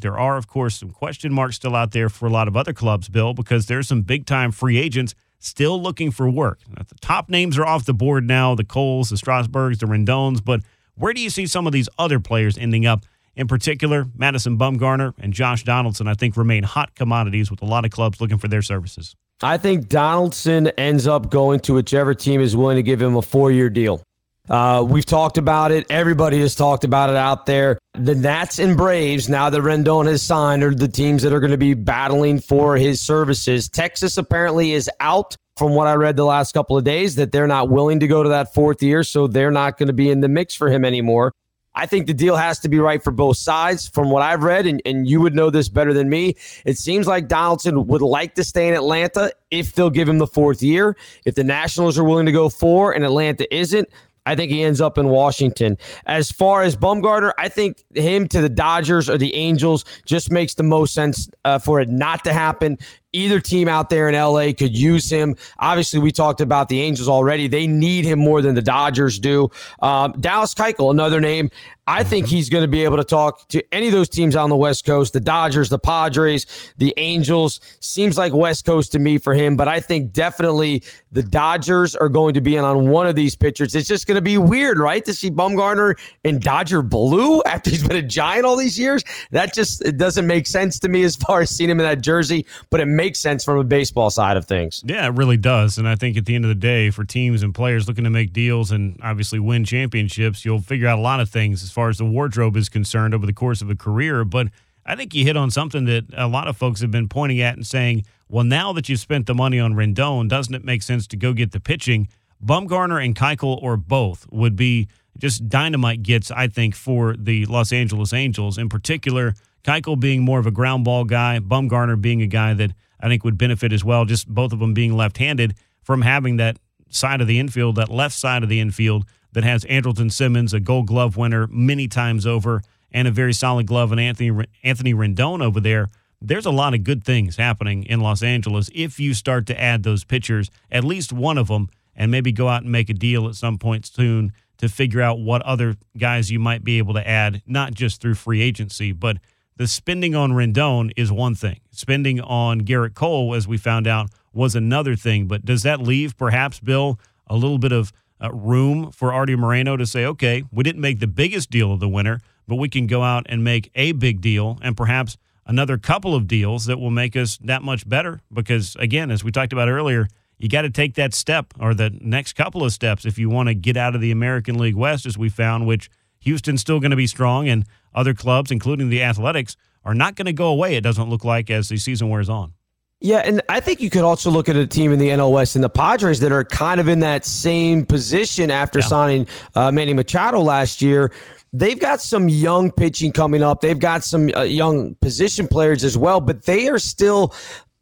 There 0.00 0.18
are, 0.18 0.36
of 0.36 0.46
course, 0.46 0.76
some 0.76 0.90
question 0.90 1.32
marks 1.32 1.56
still 1.56 1.74
out 1.74 1.92
there 1.92 2.08
for 2.08 2.26
a 2.26 2.30
lot 2.30 2.48
of 2.48 2.56
other 2.56 2.72
clubs, 2.72 3.08
Bill, 3.08 3.34
because 3.34 3.66
there's 3.66 3.88
some 3.88 4.02
big 4.02 4.26
time 4.26 4.52
free 4.52 4.78
agents 4.78 5.14
still 5.38 5.80
looking 5.80 6.10
for 6.10 6.28
work. 6.28 6.60
Now, 6.68 6.82
the 6.88 6.94
top 7.00 7.28
names 7.28 7.58
are 7.58 7.66
off 7.66 7.84
the 7.84 7.94
board 7.94 8.24
now 8.24 8.54
the 8.54 8.64
Coles, 8.64 9.10
the 9.10 9.16
Strasburgs, 9.16 9.78
the 9.78 9.86
Rendons, 9.86 10.44
but 10.44 10.60
where 10.96 11.12
do 11.12 11.20
you 11.20 11.30
see 11.30 11.46
some 11.46 11.66
of 11.66 11.72
these 11.72 11.88
other 11.98 12.18
players 12.20 12.58
ending 12.58 12.86
up? 12.86 13.04
In 13.36 13.46
particular, 13.46 14.06
Madison 14.16 14.58
Bumgarner 14.58 15.14
and 15.20 15.32
Josh 15.32 15.62
Donaldson, 15.62 16.08
I 16.08 16.14
think, 16.14 16.36
remain 16.36 16.64
hot 16.64 16.96
commodities 16.96 17.52
with 17.52 17.62
a 17.62 17.66
lot 17.66 17.84
of 17.84 17.92
clubs 17.92 18.20
looking 18.20 18.38
for 18.38 18.48
their 18.48 18.62
services. 18.62 19.14
I 19.40 19.58
think 19.58 19.88
Donaldson 19.88 20.68
ends 20.70 21.06
up 21.06 21.30
going 21.30 21.60
to 21.60 21.74
whichever 21.74 22.14
team 22.14 22.40
is 22.40 22.56
willing 22.56 22.74
to 22.74 22.82
give 22.82 23.00
him 23.00 23.14
a 23.14 23.22
four 23.22 23.52
year 23.52 23.70
deal. 23.70 24.02
Uh, 24.48 24.82
we've 24.88 25.04
talked 25.04 25.38
about 25.38 25.70
it. 25.70 25.86
Everybody 25.90 26.40
has 26.40 26.54
talked 26.54 26.84
about 26.84 27.10
it 27.10 27.16
out 27.16 27.46
there. 27.46 27.78
The 27.94 28.14
Nats 28.14 28.58
and 28.58 28.76
Braves, 28.76 29.28
now 29.28 29.50
that 29.50 29.60
Rendon 29.60 30.06
has 30.06 30.22
signed, 30.22 30.62
are 30.62 30.74
the 30.74 30.88
teams 30.88 31.22
that 31.22 31.32
are 31.32 31.40
going 31.40 31.50
to 31.50 31.58
be 31.58 31.74
battling 31.74 32.40
for 32.40 32.76
his 32.76 33.00
services. 33.00 33.68
Texas 33.68 34.16
apparently 34.16 34.72
is 34.72 34.90
out 35.00 35.36
from 35.56 35.74
what 35.74 35.86
I 35.86 35.94
read 35.94 36.16
the 36.16 36.24
last 36.24 36.52
couple 36.52 36.78
of 36.78 36.84
days 36.84 37.16
that 37.16 37.32
they're 37.32 37.48
not 37.48 37.68
willing 37.68 38.00
to 38.00 38.06
go 38.06 38.22
to 38.22 38.28
that 38.28 38.54
fourth 38.54 38.82
year, 38.82 39.02
so 39.02 39.26
they're 39.26 39.50
not 39.50 39.76
going 39.76 39.88
to 39.88 39.92
be 39.92 40.10
in 40.10 40.20
the 40.20 40.28
mix 40.28 40.54
for 40.54 40.70
him 40.70 40.84
anymore. 40.84 41.32
I 41.74 41.86
think 41.86 42.08
the 42.08 42.14
deal 42.14 42.34
has 42.34 42.58
to 42.60 42.68
be 42.68 42.80
right 42.80 43.02
for 43.02 43.12
both 43.12 43.36
sides. 43.36 43.88
From 43.88 44.10
what 44.10 44.22
I've 44.22 44.42
read, 44.42 44.66
and, 44.66 44.82
and 44.84 45.08
you 45.08 45.20
would 45.20 45.34
know 45.34 45.48
this 45.48 45.68
better 45.68 45.92
than 45.92 46.08
me, 46.08 46.34
it 46.64 46.76
seems 46.76 47.06
like 47.06 47.28
Donaldson 47.28 47.86
would 47.86 48.02
like 48.02 48.34
to 48.34 48.42
stay 48.42 48.66
in 48.66 48.74
Atlanta 48.74 49.30
if 49.52 49.74
they'll 49.74 49.90
give 49.90 50.08
him 50.08 50.18
the 50.18 50.26
fourth 50.26 50.60
year. 50.60 50.96
If 51.24 51.36
the 51.36 51.44
Nationals 51.44 51.96
are 51.96 52.02
willing 52.02 52.26
to 52.26 52.32
go 52.32 52.48
four 52.48 52.92
and 52.92 53.04
Atlanta 53.04 53.52
isn't, 53.54 53.88
I 54.28 54.34
think 54.34 54.50
he 54.50 54.62
ends 54.62 54.82
up 54.82 54.98
in 54.98 55.08
Washington. 55.08 55.78
As 56.04 56.30
far 56.30 56.62
as 56.62 56.76
Bumgarner, 56.76 57.32
I 57.38 57.48
think 57.48 57.82
him 57.94 58.28
to 58.28 58.42
the 58.42 58.50
Dodgers 58.50 59.08
or 59.08 59.16
the 59.16 59.34
Angels 59.34 59.86
just 60.04 60.30
makes 60.30 60.52
the 60.52 60.62
most 60.62 60.92
sense 60.92 61.30
uh, 61.46 61.58
for 61.58 61.80
it 61.80 61.88
not 61.88 62.24
to 62.24 62.34
happen. 62.34 62.76
Either 63.12 63.40
team 63.40 63.68
out 63.68 63.88
there 63.88 64.08
in 64.08 64.14
LA 64.14 64.52
could 64.52 64.76
use 64.76 65.10
him. 65.10 65.34
Obviously, 65.58 65.98
we 65.98 66.12
talked 66.12 66.40
about 66.40 66.68
the 66.68 66.80
Angels 66.80 67.08
already. 67.08 67.48
They 67.48 67.66
need 67.66 68.04
him 68.04 68.18
more 68.18 68.42
than 68.42 68.54
the 68.54 68.62
Dodgers 68.62 69.18
do. 69.18 69.50
Um, 69.80 70.12
Dallas 70.20 70.54
Keuchel, 70.54 70.90
another 70.90 71.20
name. 71.20 71.50
I 71.88 72.04
think 72.04 72.26
mm-hmm. 72.26 72.36
he's 72.36 72.50
going 72.50 72.62
to 72.62 72.68
be 72.68 72.84
able 72.84 72.98
to 72.98 73.04
talk 73.04 73.48
to 73.48 73.64
any 73.72 73.86
of 73.86 73.92
those 73.92 74.10
teams 74.10 74.36
on 74.36 74.50
the 74.50 74.56
West 74.56 74.84
Coast, 74.84 75.14
the 75.14 75.20
Dodgers, 75.20 75.70
the 75.70 75.78
Padres, 75.78 76.44
the 76.76 76.92
Angels. 76.98 77.60
Seems 77.80 78.18
like 78.18 78.34
West 78.34 78.66
Coast 78.66 78.92
to 78.92 78.98
me 78.98 79.16
for 79.16 79.32
him, 79.32 79.56
but 79.56 79.68
I 79.68 79.80
think 79.80 80.12
definitely 80.12 80.82
the 81.12 81.22
Dodgers 81.22 81.96
are 81.96 82.10
going 82.10 82.34
to 82.34 82.42
be 82.42 82.56
in 82.56 82.64
on 82.64 82.90
one 82.90 83.06
of 83.06 83.16
these 83.16 83.34
pitchers. 83.34 83.74
It's 83.74 83.88
just 83.88 84.06
going 84.06 84.16
to 84.16 84.22
be 84.22 84.36
weird, 84.36 84.78
right? 84.78 85.02
To 85.06 85.14
see 85.14 85.30
Bumgarner 85.30 85.98
in 86.24 86.40
Dodger 86.40 86.82
blue 86.82 87.42
after 87.46 87.70
he's 87.70 87.88
been 87.88 87.96
a 87.96 88.02
giant 88.02 88.44
all 88.44 88.56
these 88.56 88.78
years. 88.78 89.02
That 89.30 89.54
just 89.54 89.82
it 89.82 89.96
doesn't 89.96 90.26
make 90.26 90.46
sense 90.46 90.78
to 90.80 90.90
me 90.90 91.04
as 91.04 91.16
far 91.16 91.40
as 91.40 91.48
seeing 91.48 91.70
him 91.70 91.80
in 91.80 91.86
that 91.86 92.02
jersey, 92.02 92.44
but 92.68 92.80
it 92.80 92.86
makes 92.98 93.20
sense 93.20 93.44
from 93.44 93.58
a 93.58 93.64
baseball 93.64 94.10
side 94.10 94.36
of 94.36 94.44
things. 94.44 94.82
Yeah, 94.84 95.06
it 95.06 95.14
really 95.14 95.36
does. 95.36 95.78
And 95.78 95.88
I 95.88 95.94
think 95.94 96.16
at 96.16 96.26
the 96.26 96.34
end 96.34 96.44
of 96.44 96.48
the 96.48 96.56
day, 96.56 96.90
for 96.90 97.04
teams 97.04 97.44
and 97.44 97.54
players 97.54 97.86
looking 97.86 98.02
to 98.02 98.10
make 98.10 98.32
deals 98.32 98.72
and 98.72 98.98
obviously 99.04 99.38
win 99.38 99.64
championships, 99.64 100.44
you'll 100.44 100.60
figure 100.60 100.88
out 100.88 100.98
a 100.98 101.00
lot 101.00 101.20
of 101.20 101.30
things 101.30 101.62
as 101.62 101.70
far 101.70 101.88
as 101.88 101.98
the 101.98 102.04
wardrobe 102.04 102.56
is 102.56 102.68
concerned 102.68 103.14
over 103.14 103.24
the 103.24 103.32
course 103.32 103.62
of 103.62 103.70
a 103.70 103.76
career. 103.76 104.24
But 104.24 104.48
I 104.84 104.96
think 104.96 105.14
you 105.14 105.24
hit 105.24 105.36
on 105.36 105.52
something 105.52 105.84
that 105.84 106.06
a 106.12 106.26
lot 106.26 106.48
of 106.48 106.56
folks 106.56 106.80
have 106.80 106.90
been 106.90 107.08
pointing 107.08 107.40
at 107.40 107.54
and 107.54 107.64
saying, 107.64 108.04
well, 108.28 108.44
now 108.44 108.72
that 108.72 108.88
you've 108.88 108.98
spent 108.98 109.26
the 109.26 109.34
money 109.34 109.60
on 109.60 109.74
Rendon, 109.74 110.28
doesn't 110.28 110.54
it 110.54 110.64
make 110.64 110.82
sense 110.82 111.06
to 111.06 111.16
go 111.16 111.32
get 111.32 111.52
the 111.52 111.60
pitching? 111.60 112.08
Bumgarner 112.44 113.02
and 113.02 113.14
Keuchel 113.14 113.62
or 113.62 113.76
both 113.76 114.26
would 114.32 114.56
be 114.56 114.88
just 115.16 115.48
dynamite 115.48 116.02
gets, 116.02 116.32
I 116.32 116.48
think, 116.48 116.74
for 116.74 117.14
the 117.16 117.46
Los 117.46 117.72
Angeles 117.72 118.12
Angels. 118.12 118.58
In 118.58 118.68
particular, 118.68 119.34
Keuchel 119.64 119.98
being 119.98 120.22
more 120.22 120.38
of 120.38 120.46
a 120.46 120.50
ground 120.50 120.84
ball 120.84 121.04
guy, 121.04 121.38
Bumgarner 121.40 122.00
being 122.00 122.22
a 122.22 122.26
guy 122.26 122.54
that 122.54 122.72
I 123.00 123.08
think 123.08 123.24
would 123.24 123.38
benefit 123.38 123.72
as 123.72 123.84
well, 123.84 124.04
just 124.04 124.28
both 124.28 124.52
of 124.52 124.58
them 124.58 124.74
being 124.74 124.96
left 124.96 125.18
handed 125.18 125.54
from 125.82 126.02
having 126.02 126.36
that 126.36 126.58
side 126.90 127.20
of 127.20 127.26
the 127.26 127.38
infield, 127.38 127.76
that 127.76 127.88
left 127.88 128.14
side 128.14 128.42
of 128.42 128.48
the 128.48 128.60
infield 128.60 129.04
that 129.32 129.44
has 129.44 129.64
Andrelton 129.64 130.10
Simmons, 130.10 130.54
a 130.54 130.60
Gold 130.60 130.86
Glove 130.86 131.16
winner 131.16 131.46
many 131.48 131.86
times 131.86 132.26
over, 132.26 132.62
and 132.90 133.06
a 133.06 133.10
very 133.10 133.32
solid 133.32 133.66
glove, 133.66 133.92
and 133.92 134.00
Anthony 134.00 134.46
Anthony 134.62 134.94
Rendon 134.94 135.42
over 135.42 135.60
there. 135.60 135.88
There's 136.20 136.46
a 136.46 136.50
lot 136.50 136.74
of 136.74 136.82
good 136.82 137.04
things 137.04 137.36
happening 137.36 137.84
in 137.84 138.00
Los 138.00 138.22
Angeles 138.22 138.70
if 138.74 138.98
you 138.98 139.14
start 139.14 139.46
to 139.46 139.60
add 139.60 139.82
those 139.82 140.04
pitchers, 140.04 140.50
at 140.70 140.82
least 140.82 141.12
one 141.12 141.38
of 141.38 141.48
them, 141.48 141.68
and 141.94 142.10
maybe 142.10 142.32
go 142.32 142.48
out 142.48 142.62
and 142.62 142.72
make 142.72 142.90
a 142.90 142.94
deal 142.94 143.28
at 143.28 143.34
some 143.34 143.58
point 143.58 143.86
soon 143.86 144.32
to 144.56 144.68
figure 144.68 145.00
out 145.00 145.20
what 145.20 145.42
other 145.42 145.76
guys 145.96 146.30
you 146.30 146.40
might 146.40 146.64
be 146.64 146.78
able 146.78 146.94
to 146.94 147.06
add, 147.06 147.42
not 147.46 147.74
just 147.74 148.00
through 148.00 148.14
free 148.14 148.42
agency, 148.42 148.92
but 148.92 149.18
the 149.58 149.66
spending 149.66 150.14
on 150.14 150.32
Rendon 150.32 150.92
is 150.96 151.12
one 151.12 151.34
thing. 151.34 151.60
Spending 151.72 152.20
on 152.20 152.62
Gerrit 152.62 152.94
Cole, 152.94 153.34
as 153.34 153.46
we 153.46 153.58
found 153.58 153.86
out, 153.86 154.08
was 154.32 154.54
another 154.54 154.94
thing. 154.94 155.26
But 155.26 155.44
does 155.44 155.64
that 155.64 155.80
leave 155.80 156.16
perhaps, 156.16 156.60
Bill, 156.60 156.98
a 157.26 157.34
little 157.34 157.58
bit 157.58 157.72
of 157.72 157.92
uh, 158.22 158.32
room 158.32 158.92
for 158.92 159.12
Arte 159.12 159.34
Moreno 159.34 159.76
to 159.76 159.84
say, 159.84 160.06
okay, 160.06 160.44
we 160.52 160.62
didn't 160.62 160.80
make 160.80 161.00
the 161.00 161.08
biggest 161.08 161.50
deal 161.50 161.72
of 161.72 161.80
the 161.80 161.88
winter, 161.88 162.20
but 162.46 162.54
we 162.54 162.68
can 162.68 162.86
go 162.86 163.02
out 163.02 163.26
and 163.28 163.42
make 163.42 163.70
a 163.74 163.92
big 163.92 164.20
deal 164.20 164.58
and 164.62 164.76
perhaps 164.76 165.18
another 165.44 165.76
couple 165.76 166.14
of 166.14 166.28
deals 166.28 166.66
that 166.66 166.78
will 166.78 166.90
make 166.90 167.16
us 167.16 167.36
that 167.38 167.62
much 167.62 167.88
better? 167.88 168.20
Because, 168.32 168.76
again, 168.76 169.10
as 169.10 169.24
we 169.24 169.32
talked 169.32 169.52
about 169.52 169.68
earlier, 169.68 170.06
you 170.38 170.48
got 170.48 170.62
to 170.62 170.70
take 170.70 170.94
that 170.94 171.14
step 171.14 171.52
or 171.58 171.74
the 171.74 171.90
next 172.00 172.34
couple 172.34 172.62
of 172.62 172.72
steps 172.72 173.04
if 173.04 173.18
you 173.18 173.28
want 173.28 173.48
to 173.48 173.54
get 173.54 173.76
out 173.76 173.96
of 173.96 174.00
the 174.00 174.12
American 174.12 174.56
League 174.56 174.76
West, 174.76 175.04
as 175.04 175.18
we 175.18 175.28
found, 175.28 175.66
which 175.66 175.90
Houston's 176.20 176.60
still 176.60 176.78
going 176.78 176.90
to 176.90 176.96
be 176.96 177.08
strong, 177.08 177.48
and 177.48 177.64
other 177.94 178.14
clubs, 178.14 178.50
including 178.50 178.90
the 178.90 179.02
Athletics, 179.02 179.56
are 179.84 179.94
not 179.94 180.16
going 180.16 180.26
to 180.26 180.32
go 180.32 180.48
away, 180.48 180.76
it 180.76 180.82
doesn't 180.82 181.08
look 181.08 181.24
like, 181.24 181.50
as 181.50 181.68
the 181.68 181.78
season 181.78 182.08
wears 182.08 182.28
on. 182.28 182.52
Yeah, 183.00 183.18
and 183.18 183.40
I 183.48 183.60
think 183.60 183.80
you 183.80 183.90
could 183.90 184.02
also 184.02 184.28
look 184.28 184.48
at 184.48 184.56
a 184.56 184.66
team 184.66 184.92
in 184.92 184.98
the 184.98 185.08
NL 185.10 185.30
West 185.32 185.54
and 185.54 185.62
the 185.62 185.68
Padres 185.68 186.18
that 186.20 186.32
are 186.32 186.44
kind 186.44 186.80
of 186.80 186.88
in 186.88 186.98
that 187.00 187.24
same 187.24 187.86
position 187.86 188.50
after 188.50 188.80
yeah. 188.80 188.86
signing 188.86 189.26
uh, 189.54 189.70
Manny 189.70 189.94
Machado 189.94 190.40
last 190.40 190.82
year. 190.82 191.12
They've 191.52 191.78
got 191.78 192.00
some 192.00 192.28
young 192.28 192.72
pitching 192.72 193.12
coming 193.12 193.42
up. 193.42 193.60
They've 193.60 193.78
got 193.78 194.02
some 194.02 194.30
uh, 194.34 194.42
young 194.42 194.96
position 194.96 195.46
players 195.46 195.84
as 195.84 195.96
well, 195.96 196.20
but 196.20 196.44
they 196.44 196.68
are 196.68 196.80
still 196.80 197.34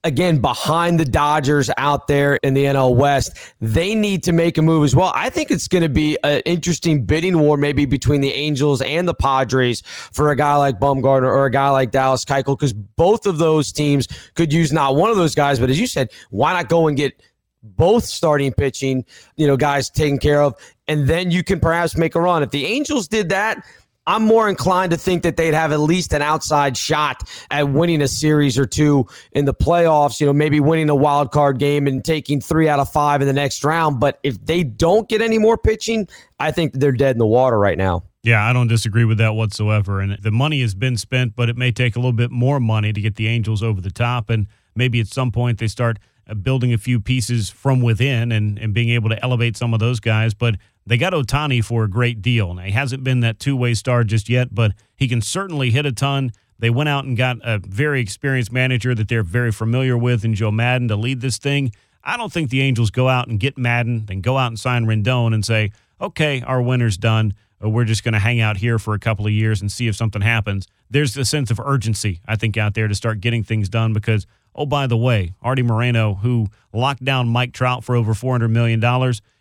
again 0.06 0.38
behind 0.38 1.00
the 1.00 1.04
Dodgers 1.04 1.68
out 1.76 2.06
there 2.06 2.36
in 2.36 2.54
the 2.54 2.64
NL 2.64 2.94
West. 2.94 3.36
They 3.60 3.94
need 3.94 4.22
to 4.22 4.32
make 4.32 4.56
a 4.56 4.62
move 4.62 4.84
as 4.84 4.94
well. 4.94 5.12
I 5.14 5.30
think 5.30 5.50
it's 5.50 5.66
going 5.66 5.82
to 5.82 5.88
be 5.88 6.16
an 6.22 6.42
interesting 6.46 7.04
bidding 7.04 7.40
war 7.40 7.56
maybe 7.56 7.86
between 7.86 8.20
the 8.20 8.32
Angels 8.32 8.80
and 8.80 9.08
the 9.08 9.14
Padres 9.14 9.82
for 10.12 10.30
a 10.30 10.36
guy 10.36 10.54
like 10.56 10.78
Bumgarner 10.78 11.24
or 11.24 11.46
a 11.46 11.50
guy 11.50 11.70
like 11.70 11.90
Dallas 11.90 12.24
Keuchel 12.24 12.56
because 12.56 12.72
both 12.72 13.26
of 13.26 13.38
those 13.38 13.72
teams 13.72 14.06
could 14.34 14.52
use 14.52 14.72
not 14.72 14.94
one 14.94 15.10
of 15.10 15.16
those 15.16 15.34
guys, 15.34 15.58
but 15.58 15.70
as 15.70 15.78
you 15.78 15.88
said, 15.88 16.10
why 16.30 16.52
not 16.52 16.68
go 16.68 16.86
and 16.86 16.96
get 16.96 17.20
both 17.62 18.04
starting 18.04 18.52
pitching, 18.52 19.04
you 19.34 19.44
know, 19.44 19.56
guys 19.56 19.90
taken 19.90 20.18
care 20.18 20.40
of, 20.40 20.54
and 20.86 21.08
then 21.08 21.32
you 21.32 21.42
can 21.42 21.58
perhaps 21.58 21.96
make 21.96 22.14
a 22.14 22.20
run. 22.20 22.44
If 22.44 22.50
the 22.50 22.64
Angels 22.64 23.08
did 23.08 23.30
that, 23.30 23.64
I'm 24.06 24.22
more 24.22 24.48
inclined 24.48 24.92
to 24.92 24.96
think 24.96 25.22
that 25.24 25.36
they'd 25.36 25.54
have 25.54 25.72
at 25.72 25.80
least 25.80 26.12
an 26.12 26.22
outside 26.22 26.76
shot 26.76 27.28
at 27.50 27.68
winning 27.68 28.02
a 28.02 28.08
series 28.08 28.56
or 28.56 28.64
two 28.64 29.06
in 29.32 29.44
the 29.44 29.54
playoffs, 29.54 30.20
you 30.20 30.26
know, 30.26 30.32
maybe 30.32 30.60
winning 30.60 30.88
a 30.90 30.94
wild 30.94 31.32
card 31.32 31.58
game 31.58 31.86
and 31.86 32.04
taking 32.04 32.40
three 32.40 32.68
out 32.68 32.78
of 32.78 32.90
five 32.90 33.20
in 33.20 33.26
the 33.26 33.32
next 33.32 33.64
round. 33.64 33.98
But 33.98 34.20
if 34.22 34.44
they 34.44 34.62
don't 34.62 35.08
get 35.08 35.22
any 35.22 35.38
more 35.38 35.58
pitching, 35.58 36.08
I 36.38 36.52
think 36.52 36.74
they're 36.74 36.92
dead 36.92 37.16
in 37.16 37.18
the 37.18 37.26
water 37.26 37.58
right 37.58 37.76
now. 37.76 38.04
Yeah, 38.22 38.44
I 38.44 38.52
don't 38.52 38.68
disagree 38.68 39.04
with 39.04 39.18
that 39.18 39.34
whatsoever. 39.34 40.00
And 40.00 40.18
the 40.20 40.32
money 40.32 40.60
has 40.60 40.74
been 40.74 40.96
spent, 40.96 41.36
but 41.36 41.48
it 41.48 41.56
may 41.56 41.70
take 41.70 41.94
a 41.94 42.00
little 42.00 42.12
bit 42.12 42.30
more 42.30 42.58
money 42.58 42.92
to 42.92 43.00
get 43.00 43.16
the 43.16 43.28
Angels 43.28 43.62
over 43.62 43.80
the 43.80 43.90
top. 43.90 44.30
And 44.30 44.46
maybe 44.74 45.00
at 45.00 45.06
some 45.06 45.30
point 45.30 45.58
they 45.58 45.68
start 45.68 45.98
uh, 46.28 46.34
building 46.34 46.72
a 46.72 46.78
few 46.78 47.00
pieces 47.00 47.50
from 47.50 47.82
within 47.82 48.32
and, 48.32 48.58
and 48.58 48.74
being 48.74 48.90
able 48.90 49.10
to 49.10 49.22
elevate 49.22 49.56
some 49.56 49.72
of 49.74 49.80
those 49.80 50.00
guys. 50.00 50.34
But 50.34 50.56
they 50.86 50.96
got 50.96 51.12
Ohtani 51.12 51.64
for 51.64 51.84
a 51.84 51.90
great 51.90 52.22
deal. 52.22 52.54
Now, 52.54 52.62
he 52.62 52.72
hasn't 52.72 53.02
been 53.02 53.20
that 53.20 53.38
two 53.38 53.56
way 53.56 53.74
star 53.74 54.04
just 54.04 54.28
yet, 54.28 54.54
but 54.54 54.72
he 54.94 55.08
can 55.08 55.20
certainly 55.20 55.70
hit 55.70 55.84
a 55.84 55.92
ton. 55.92 56.32
They 56.58 56.70
went 56.70 56.88
out 56.88 57.04
and 57.04 57.16
got 57.16 57.38
a 57.42 57.58
very 57.58 58.00
experienced 58.00 58.52
manager 58.52 58.94
that 58.94 59.08
they're 59.08 59.22
very 59.22 59.52
familiar 59.52 59.98
with 59.98 60.24
in 60.24 60.34
Joe 60.34 60.50
Maddon 60.50 60.88
to 60.88 60.96
lead 60.96 61.20
this 61.20 61.38
thing. 61.38 61.72
I 62.02 62.16
don't 62.16 62.32
think 62.32 62.50
the 62.50 62.62
Angels 62.62 62.90
go 62.90 63.08
out 63.08 63.26
and 63.28 63.40
get 63.40 63.58
Madden, 63.58 64.06
then 64.06 64.20
go 64.20 64.38
out 64.38 64.46
and 64.46 64.58
sign 64.58 64.86
Rendon 64.86 65.34
and 65.34 65.44
say, 65.44 65.72
okay, 66.00 66.40
our 66.42 66.62
winter's 66.62 66.96
done. 66.96 67.34
Uh, 67.62 67.68
we're 67.68 67.84
just 67.84 68.04
going 68.04 68.14
to 68.14 68.20
hang 68.20 68.40
out 68.40 68.58
here 68.58 68.78
for 68.78 68.94
a 68.94 68.98
couple 68.98 69.26
of 69.26 69.32
years 69.32 69.60
and 69.60 69.72
see 69.72 69.88
if 69.88 69.96
something 69.96 70.22
happens. 70.22 70.68
There's 70.88 71.16
a 71.16 71.24
sense 71.24 71.50
of 71.50 71.58
urgency, 71.58 72.20
I 72.26 72.36
think, 72.36 72.56
out 72.56 72.74
there 72.74 72.86
to 72.86 72.94
start 72.94 73.20
getting 73.20 73.42
things 73.42 73.68
done 73.68 73.92
because, 73.92 74.26
oh, 74.54 74.66
by 74.66 74.86
the 74.86 74.96
way, 74.96 75.34
Arte 75.42 75.62
Moreno, 75.62 76.14
who 76.14 76.46
locked 76.72 77.04
down 77.04 77.28
Mike 77.28 77.52
Trout 77.52 77.82
for 77.82 77.96
over 77.96 78.14
$400 78.14 78.50
million, 78.50 78.80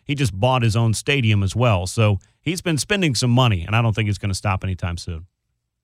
he 0.06 0.14
just 0.14 0.38
bought 0.38 0.62
his 0.62 0.76
own 0.76 0.94
stadium 0.94 1.42
as 1.42 1.54
well. 1.54 1.86
So 1.86 2.18
he's 2.40 2.62
been 2.62 2.78
spending 2.78 3.14
some 3.14 3.30
money, 3.30 3.64
and 3.66 3.74
I 3.74 3.82
don't 3.82 3.94
think 3.94 4.08
it's 4.08 4.18
going 4.18 4.30
to 4.30 4.34
stop 4.34 4.64
anytime 4.64 4.96
soon. 4.96 5.26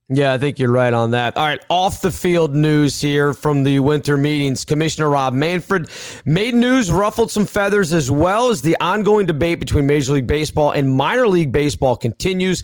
Yeah, 0.08 0.34
I 0.34 0.38
think 0.38 0.58
you're 0.58 0.70
right 0.70 0.92
on 0.92 1.12
that. 1.12 1.36
All 1.36 1.46
right, 1.46 1.64
off 1.70 2.02
the 2.02 2.10
field 2.10 2.54
news 2.54 3.00
here 3.00 3.32
from 3.32 3.62
the 3.62 3.78
winter 3.78 4.16
meetings. 4.16 4.64
Commissioner 4.64 5.08
Rob 5.08 5.32
Manfred 5.32 5.88
made 6.26 6.54
news, 6.54 6.90
ruffled 6.90 7.30
some 7.30 7.46
feathers 7.46 7.94
as 7.94 8.10
well 8.10 8.50
as 8.50 8.60
the 8.60 8.76
ongoing 8.78 9.26
debate 9.26 9.58
between 9.58 9.86
Major 9.86 10.12
League 10.12 10.26
Baseball 10.26 10.72
and 10.72 10.92
minor 10.92 11.26
league 11.26 11.50
baseball 11.50 11.96
continues. 11.96 12.62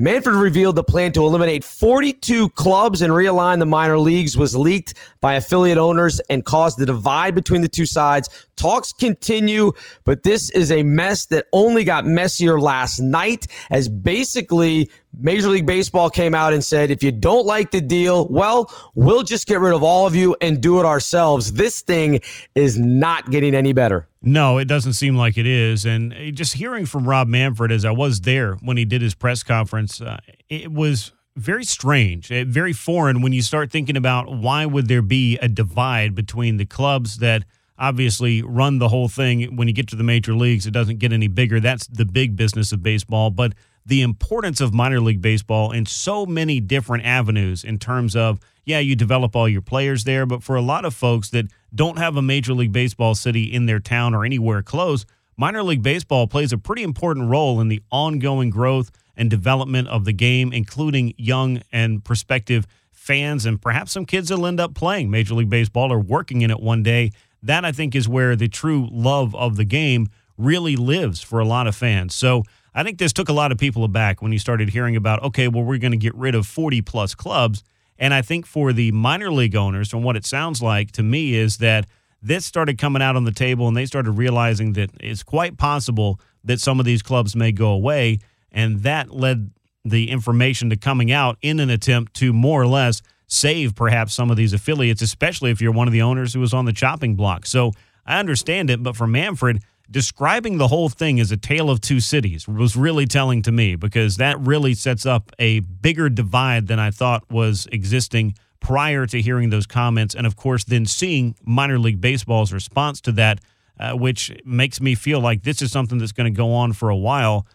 Manfred 0.00 0.36
revealed 0.36 0.76
the 0.76 0.84
plan 0.84 1.10
to 1.14 1.24
eliminate 1.24 1.64
42 1.64 2.50
clubs 2.50 3.02
and 3.02 3.12
realign 3.12 3.58
the 3.58 3.66
minor 3.66 3.98
leagues 3.98 4.36
was 4.36 4.54
leaked 4.54 4.94
by 5.20 5.34
affiliate 5.34 5.76
owners 5.76 6.20
and 6.30 6.44
caused 6.44 6.78
the 6.78 6.86
divide 6.86 7.34
between 7.34 7.62
the 7.62 7.68
two 7.68 7.84
sides. 7.84 8.28
Talks 8.54 8.92
continue, 8.92 9.72
but 10.04 10.22
this 10.22 10.50
is 10.50 10.70
a 10.70 10.84
mess 10.84 11.26
that 11.26 11.46
only 11.52 11.82
got 11.82 12.06
messier 12.06 12.60
last 12.60 13.00
night 13.00 13.48
as 13.72 13.88
basically 13.88 14.88
Major 15.18 15.48
League 15.48 15.66
Baseball 15.66 16.10
came 16.10 16.32
out 16.32 16.52
and 16.52 16.62
said, 16.62 16.92
if 16.92 17.02
you 17.02 17.10
don't 17.10 17.44
like 17.44 17.72
the 17.72 17.80
deal, 17.80 18.28
well, 18.28 18.72
we'll 18.94 19.24
just 19.24 19.48
get 19.48 19.58
rid 19.58 19.74
of 19.74 19.82
all 19.82 20.06
of 20.06 20.14
you 20.14 20.36
and 20.40 20.60
do 20.60 20.78
it 20.78 20.86
ourselves. 20.86 21.54
This 21.54 21.80
thing 21.80 22.20
is 22.54 22.78
not 22.78 23.32
getting 23.32 23.52
any 23.52 23.72
better. 23.72 24.06
No, 24.20 24.58
it 24.58 24.66
doesn't 24.66 24.94
seem 24.94 25.16
like 25.16 25.38
it 25.38 25.46
is. 25.46 25.84
And 25.84 26.12
just 26.34 26.54
hearing 26.54 26.86
from 26.86 27.06
Rob 27.06 27.28
Manfred 27.28 27.70
as 27.70 27.84
I 27.84 27.92
was 27.92 28.20
there 28.22 28.54
when 28.54 28.76
he 28.76 28.84
did 28.84 29.00
his 29.00 29.14
press 29.14 29.42
conference, 29.42 30.00
uh, 30.00 30.18
it 30.48 30.72
was 30.72 31.12
very 31.36 31.64
strange, 31.64 32.32
eh, 32.32 32.44
very 32.46 32.72
foreign 32.72 33.22
when 33.22 33.32
you 33.32 33.42
start 33.42 33.70
thinking 33.70 33.96
about 33.96 34.28
why 34.28 34.66
would 34.66 34.88
there 34.88 35.02
be 35.02 35.38
a 35.38 35.48
divide 35.48 36.14
between 36.14 36.56
the 36.56 36.66
clubs 36.66 37.18
that 37.18 37.44
obviously 37.78 38.42
run 38.42 38.78
the 38.78 38.88
whole 38.88 39.08
thing. 39.08 39.56
When 39.56 39.68
you 39.68 39.74
get 39.74 39.86
to 39.88 39.96
the 39.96 40.02
major 40.02 40.34
leagues, 40.34 40.66
it 40.66 40.72
doesn't 40.72 40.98
get 40.98 41.12
any 41.12 41.28
bigger. 41.28 41.60
That's 41.60 41.86
the 41.86 42.04
big 42.04 42.34
business 42.34 42.72
of 42.72 42.82
baseball. 42.82 43.30
But 43.30 43.52
the 43.88 44.02
importance 44.02 44.60
of 44.60 44.74
minor 44.74 45.00
league 45.00 45.22
baseball 45.22 45.72
in 45.72 45.86
so 45.86 46.26
many 46.26 46.60
different 46.60 47.06
avenues 47.06 47.64
in 47.64 47.78
terms 47.78 48.14
of, 48.14 48.38
yeah, 48.66 48.78
you 48.78 48.94
develop 48.94 49.34
all 49.34 49.48
your 49.48 49.62
players 49.62 50.04
there, 50.04 50.26
but 50.26 50.42
for 50.42 50.56
a 50.56 50.60
lot 50.60 50.84
of 50.84 50.94
folks 50.94 51.30
that 51.30 51.46
don't 51.74 51.96
have 51.96 52.14
a 52.14 52.20
major 52.20 52.52
league 52.52 52.70
baseball 52.70 53.14
city 53.14 53.44
in 53.44 53.64
their 53.64 53.80
town 53.80 54.14
or 54.14 54.26
anywhere 54.26 54.62
close, 54.62 55.06
minor 55.38 55.62
league 55.62 55.82
baseball 55.82 56.26
plays 56.26 56.52
a 56.52 56.58
pretty 56.58 56.82
important 56.82 57.30
role 57.30 57.62
in 57.62 57.68
the 57.68 57.82
ongoing 57.90 58.50
growth 58.50 58.90
and 59.16 59.30
development 59.30 59.88
of 59.88 60.04
the 60.04 60.12
game, 60.12 60.52
including 60.52 61.14
young 61.16 61.62
and 61.72 62.04
prospective 62.04 62.66
fans 62.92 63.46
and 63.46 63.62
perhaps 63.62 63.92
some 63.92 64.04
kids 64.04 64.28
that'll 64.28 64.44
end 64.44 64.60
up 64.60 64.74
playing 64.74 65.10
Major 65.10 65.34
League 65.34 65.48
Baseball 65.48 65.90
or 65.90 65.98
working 65.98 66.42
in 66.42 66.50
it 66.50 66.60
one 66.60 66.82
day. 66.82 67.10
That 67.42 67.64
I 67.64 67.72
think 67.72 67.94
is 67.94 68.06
where 68.06 68.36
the 68.36 68.48
true 68.48 68.86
love 68.92 69.34
of 69.34 69.56
the 69.56 69.64
game 69.64 70.08
really 70.36 70.76
lives 70.76 71.22
for 71.22 71.40
a 71.40 71.46
lot 71.46 71.66
of 71.66 71.74
fans. 71.74 72.14
So 72.14 72.44
I 72.74 72.82
think 72.82 72.98
this 72.98 73.12
took 73.12 73.28
a 73.28 73.32
lot 73.32 73.52
of 73.52 73.58
people 73.58 73.84
aback 73.84 74.22
when 74.22 74.32
you 74.32 74.38
started 74.38 74.68
hearing 74.68 74.96
about, 74.96 75.22
okay, 75.22 75.48
well, 75.48 75.64
we're 75.64 75.78
going 75.78 75.92
to 75.92 75.98
get 75.98 76.14
rid 76.14 76.34
of 76.34 76.46
40 76.46 76.82
plus 76.82 77.14
clubs. 77.14 77.64
And 77.98 78.14
I 78.14 78.22
think 78.22 78.46
for 78.46 78.72
the 78.72 78.92
minor 78.92 79.30
league 79.30 79.56
owners, 79.56 79.90
from 79.90 80.02
what 80.02 80.16
it 80.16 80.24
sounds 80.24 80.62
like 80.62 80.92
to 80.92 81.02
me, 81.02 81.34
is 81.34 81.58
that 81.58 81.86
this 82.22 82.44
started 82.44 82.78
coming 82.78 83.02
out 83.02 83.16
on 83.16 83.24
the 83.24 83.32
table 83.32 83.68
and 83.68 83.76
they 83.76 83.86
started 83.86 84.12
realizing 84.12 84.74
that 84.74 84.90
it's 85.00 85.22
quite 85.22 85.56
possible 85.56 86.20
that 86.44 86.60
some 86.60 86.78
of 86.78 86.86
these 86.86 87.02
clubs 87.02 87.34
may 87.34 87.52
go 87.52 87.70
away. 87.70 88.18
And 88.52 88.82
that 88.82 89.10
led 89.10 89.50
the 89.84 90.10
information 90.10 90.70
to 90.70 90.76
coming 90.76 91.10
out 91.10 91.38
in 91.42 91.60
an 91.60 91.70
attempt 91.70 92.14
to 92.14 92.32
more 92.32 92.60
or 92.60 92.66
less 92.66 93.02
save 93.26 93.74
perhaps 93.74 94.14
some 94.14 94.30
of 94.30 94.36
these 94.36 94.52
affiliates, 94.52 95.02
especially 95.02 95.50
if 95.50 95.60
you're 95.60 95.72
one 95.72 95.86
of 95.86 95.92
the 95.92 96.02
owners 96.02 96.32
who 96.32 96.40
was 96.40 96.54
on 96.54 96.64
the 96.64 96.72
chopping 96.72 97.14
block. 97.14 97.46
So 97.46 97.72
I 98.06 98.18
understand 98.18 98.70
it, 98.70 98.82
but 98.82 98.96
for 98.96 99.06
Manfred, 99.06 99.62
describing 99.90 100.58
the 100.58 100.68
whole 100.68 100.88
thing 100.88 101.18
as 101.18 101.32
a 101.32 101.36
tale 101.36 101.70
of 101.70 101.80
two 101.80 102.00
cities 102.00 102.46
was 102.46 102.76
really 102.76 103.06
telling 103.06 103.42
to 103.42 103.52
me 103.52 103.74
because 103.74 104.16
that 104.18 104.38
really 104.40 104.74
sets 104.74 105.06
up 105.06 105.32
a 105.38 105.60
bigger 105.60 106.08
divide 106.08 106.66
than 106.66 106.78
I 106.78 106.90
thought 106.90 107.30
was 107.30 107.66
existing 107.72 108.34
prior 108.60 109.06
to 109.06 109.20
hearing 109.20 109.50
those 109.50 109.66
comments. 109.66 110.14
And 110.14 110.26
of 110.26 110.36
course, 110.36 110.64
then 110.64 110.84
seeing 110.84 111.36
minor 111.44 111.78
league 111.78 112.00
baseball's 112.00 112.52
response 112.52 113.00
to 113.02 113.12
that, 113.12 113.40
uh, 113.78 113.92
which 113.92 114.32
makes 114.44 114.80
me 114.80 114.94
feel 114.94 115.20
like 115.20 115.42
this 115.42 115.62
is 115.62 115.72
something 115.72 115.98
that's 115.98 116.12
going 116.12 116.32
to 116.32 116.36
go 116.36 116.52
on 116.52 116.72
for 116.72 116.90
a 116.90 116.96
while. 116.96 117.46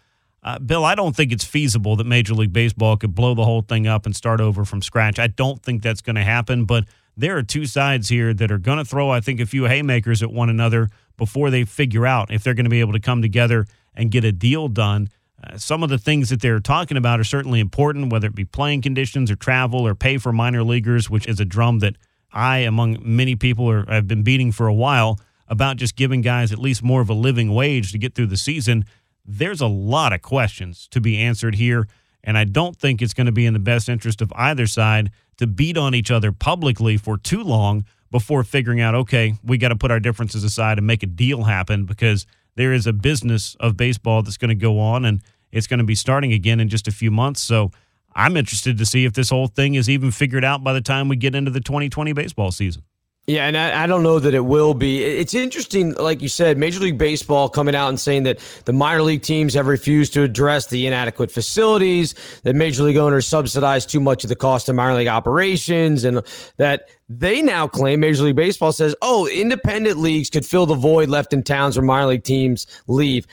Uh, 0.42 0.60
Bill, 0.60 0.84
I 0.84 0.96
don't 0.96 1.16
think 1.16 1.32
it's 1.32 1.46
feasible 1.46 1.96
that 1.98 2.06
Major 2.06 2.34
League 2.34 2.52
Baseball 2.52 2.98
could 2.98 3.16
blow 3.16 3.34
the 3.34 3.46
whole 3.46 3.62
thing 3.62 3.88
up 3.88 4.06
and 4.06 4.14
start 4.14 4.42
over 4.42 4.66
from 4.66 4.82
scratch. 4.82 5.18
I 5.18 5.28
don't 5.28 5.62
think 5.62 5.82
that's 5.82 6.02
going 6.02 6.18
to 6.18 6.24
happen, 6.24 6.66
but 6.66 6.84
there 7.16 7.38
are 7.38 7.44
two 7.44 7.66
sides 7.66 8.10
here 8.10 8.34
that 8.34 8.52
are 8.52 8.58
going 8.58 8.80
to 8.80 8.86
throw, 8.86 9.10
I 9.10 9.20
think, 9.20 9.40
a 9.40 9.46
few 9.46 9.66
haymakers 9.66 10.24
at 10.24 10.32
one 10.32 10.50
another 10.50 10.90
before 11.18 11.50
they 11.50 11.64
figure 11.64 12.06
out 12.06 12.32
if 12.32 12.44
they're 12.44 12.54
going 12.54 12.66
to 12.66 12.70
be 12.70 12.80
able 12.80 12.94
to 12.94 13.00
come 13.00 13.22
together 13.22 13.68
and 13.94 14.12
get 14.12 14.24
a 14.24 14.32
deal 14.32 14.68
done. 14.68 15.10
Uh, 15.44 15.58
some 15.58 15.84
of 15.84 15.90
the 15.90 15.98
things 15.98 16.30
that 16.30 16.42
they're 16.42 16.60
talking 16.60 16.98
about 16.98 17.20
are 17.20 17.26
certainly 17.26 17.60
important, 17.60 18.12
whether 18.12 18.28
it 18.28 18.36
be 18.36 18.46
playing 18.46 18.82
conditions 18.82 19.30
or 19.30 19.36
travel 19.36 19.86
or 19.86 19.94
pay 19.94 20.18
for 20.18 20.32
minor 20.32 20.64
leaguers, 20.64 21.10
which 21.10 21.28
is 21.28 21.40
a 21.40 21.46
drum 21.46 21.80
that 21.80 21.96
I, 22.32 22.60
among 22.60 22.98
many 23.02 23.36
people, 23.36 23.70
are, 23.70 23.86
have 23.88 24.08
been 24.08 24.24
beating 24.24 24.52
for 24.52 24.68
a 24.68 24.74
while 24.74 25.20
about 25.48 25.78
just 25.78 25.96
giving 25.96 26.22
guys 26.22 26.52
at 26.52 26.58
least 26.58 26.82
more 26.82 27.02
of 27.02 27.10
a 27.10 27.14
living 27.14 27.54
wage 27.54 27.92
to 27.92 27.98
get 28.00 28.16
through 28.16 28.28
the 28.28 28.38
season. 28.38 28.86
There's 29.26 29.62
a 29.62 29.68
lot 29.68 30.14
of 30.14 30.22
questions 30.22 30.88
to 30.92 31.00
be 31.00 31.20
answered 31.20 31.56
here, 31.56 31.88
and 32.24 32.38
I 32.38 32.46
don't 32.46 32.76
think 32.76 33.02
it's 33.02 33.14
going 33.14 33.28
to 33.28 33.32
be 33.32 33.46
in 33.46 33.54
the 33.54 33.60
best 33.60 33.88
interest 33.88 34.22
of 34.22 34.32
either 34.36 34.66
side 34.66 35.12
to 35.38 35.48
beat 35.48 35.78
on 35.78 35.96
each 35.96 36.12
other 36.12 36.32
publicly 36.32 36.98
for 36.98 37.18
too 37.18 37.44
long 37.44 37.86
before 38.12 38.44
figuring 38.44 38.80
out, 38.80 38.94
okay, 38.94 39.34
we 39.44 39.58
got 39.58 39.70
to 39.70 39.76
put 39.76 39.92
our 39.92 40.00
differences 40.00 40.44
aside 40.44 40.78
and 40.78 40.86
make 40.86 41.04
a 41.04 41.08
deal 41.08 41.44
happen 41.44 41.86
because 41.86 42.26
there 42.56 42.72
is 42.72 42.86
a 42.86 42.94
business 42.94 43.56
of 43.60 43.76
baseball 43.76 44.22
that's 44.22 44.38
going 44.38 44.50
to 44.50 44.56
go 44.56 44.80
on 44.80 45.06
and 45.06 45.22
it's 45.52 45.68
going 45.68 45.80
to 45.80 45.84
be 45.84 45.96
starting 45.96 46.32
again 46.32 46.60
in 46.60 46.70
just 46.70 46.88
a 46.88 46.92
few 46.92 47.10
months. 47.12 47.42
So 47.42 47.72
I'm 48.16 48.38
interested 48.38 48.78
to 48.78 48.86
see 48.86 49.06
if 49.06 49.14
this 49.14 49.30
whole 49.30 49.48
thing 49.48 49.76
is 49.76 49.90
even 49.90 50.12
figured 50.12 50.46
out 50.46 50.64
by 50.64 50.74
the 50.74 50.82
time 50.82 51.10
we 51.10 51.16
get 51.16 51.34
into 51.34 51.52
the 51.52 51.60
2020 51.60 52.14
baseball 52.14 52.52
season. 52.52 52.84
Yeah, 53.26 53.48
and 53.48 53.56
I, 53.56 53.84
I, 53.84 53.88
don't 53.88 54.04
know 54.04 54.20
that 54.20 54.34
it 54.34 54.42
will 54.42 54.74
be. 54.74 55.02
It's 55.02 55.34
interesting, 55.34 55.94
like 55.94 56.22
you 56.22 56.28
said, 56.28 56.58
Major 56.58 56.82
League 56.82 56.98
Baseball 56.98 57.48
coming 57.48 57.74
out 57.74 57.88
and 57.88 57.98
saying 57.98 58.24
that 58.24 58.40
the 58.66 58.74
minor 58.74 59.02
league 59.02 59.22
teams 59.22 59.54
have 59.54 59.68
refused 59.68 60.12
to 60.16 60.24
address 60.24 60.68
the 60.68 60.86
inadequate 60.88 61.32
facilities, 61.32 62.16
that 62.44 62.54
Major 62.54 62.84
League 62.84 62.98
owners 62.98 63.26
subsidize 63.26 63.86
too 63.86 64.02
much 64.02 64.26
of 64.26 64.30
the 64.30 64.36
cost 64.36 64.68
of 64.68 64.76
minor 64.76 64.96
league 64.96 65.08
operations, 65.08 66.04
and 66.04 66.22
that 66.58 66.90
they 67.08 67.42
now 67.42 67.66
claim, 67.66 68.02
Major 68.02 68.24
League 68.24 68.36
Baseball 68.36 68.74
says, 68.74 68.94
oh, 69.02 69.26
independent 69.28 70.00
leagues 70.00 70.30
could 70.30 70.46
fill 70.46 70.66
the 70.66 70.76
void 70.76 71.08
left 71.08 71.32
in 71.32 71.44
towns 71.44 71.78
where 71.78 71.86
minor 71.86 72.08
league 72.08 72.26
teams 72.26 72.68
leave 72.88 73.26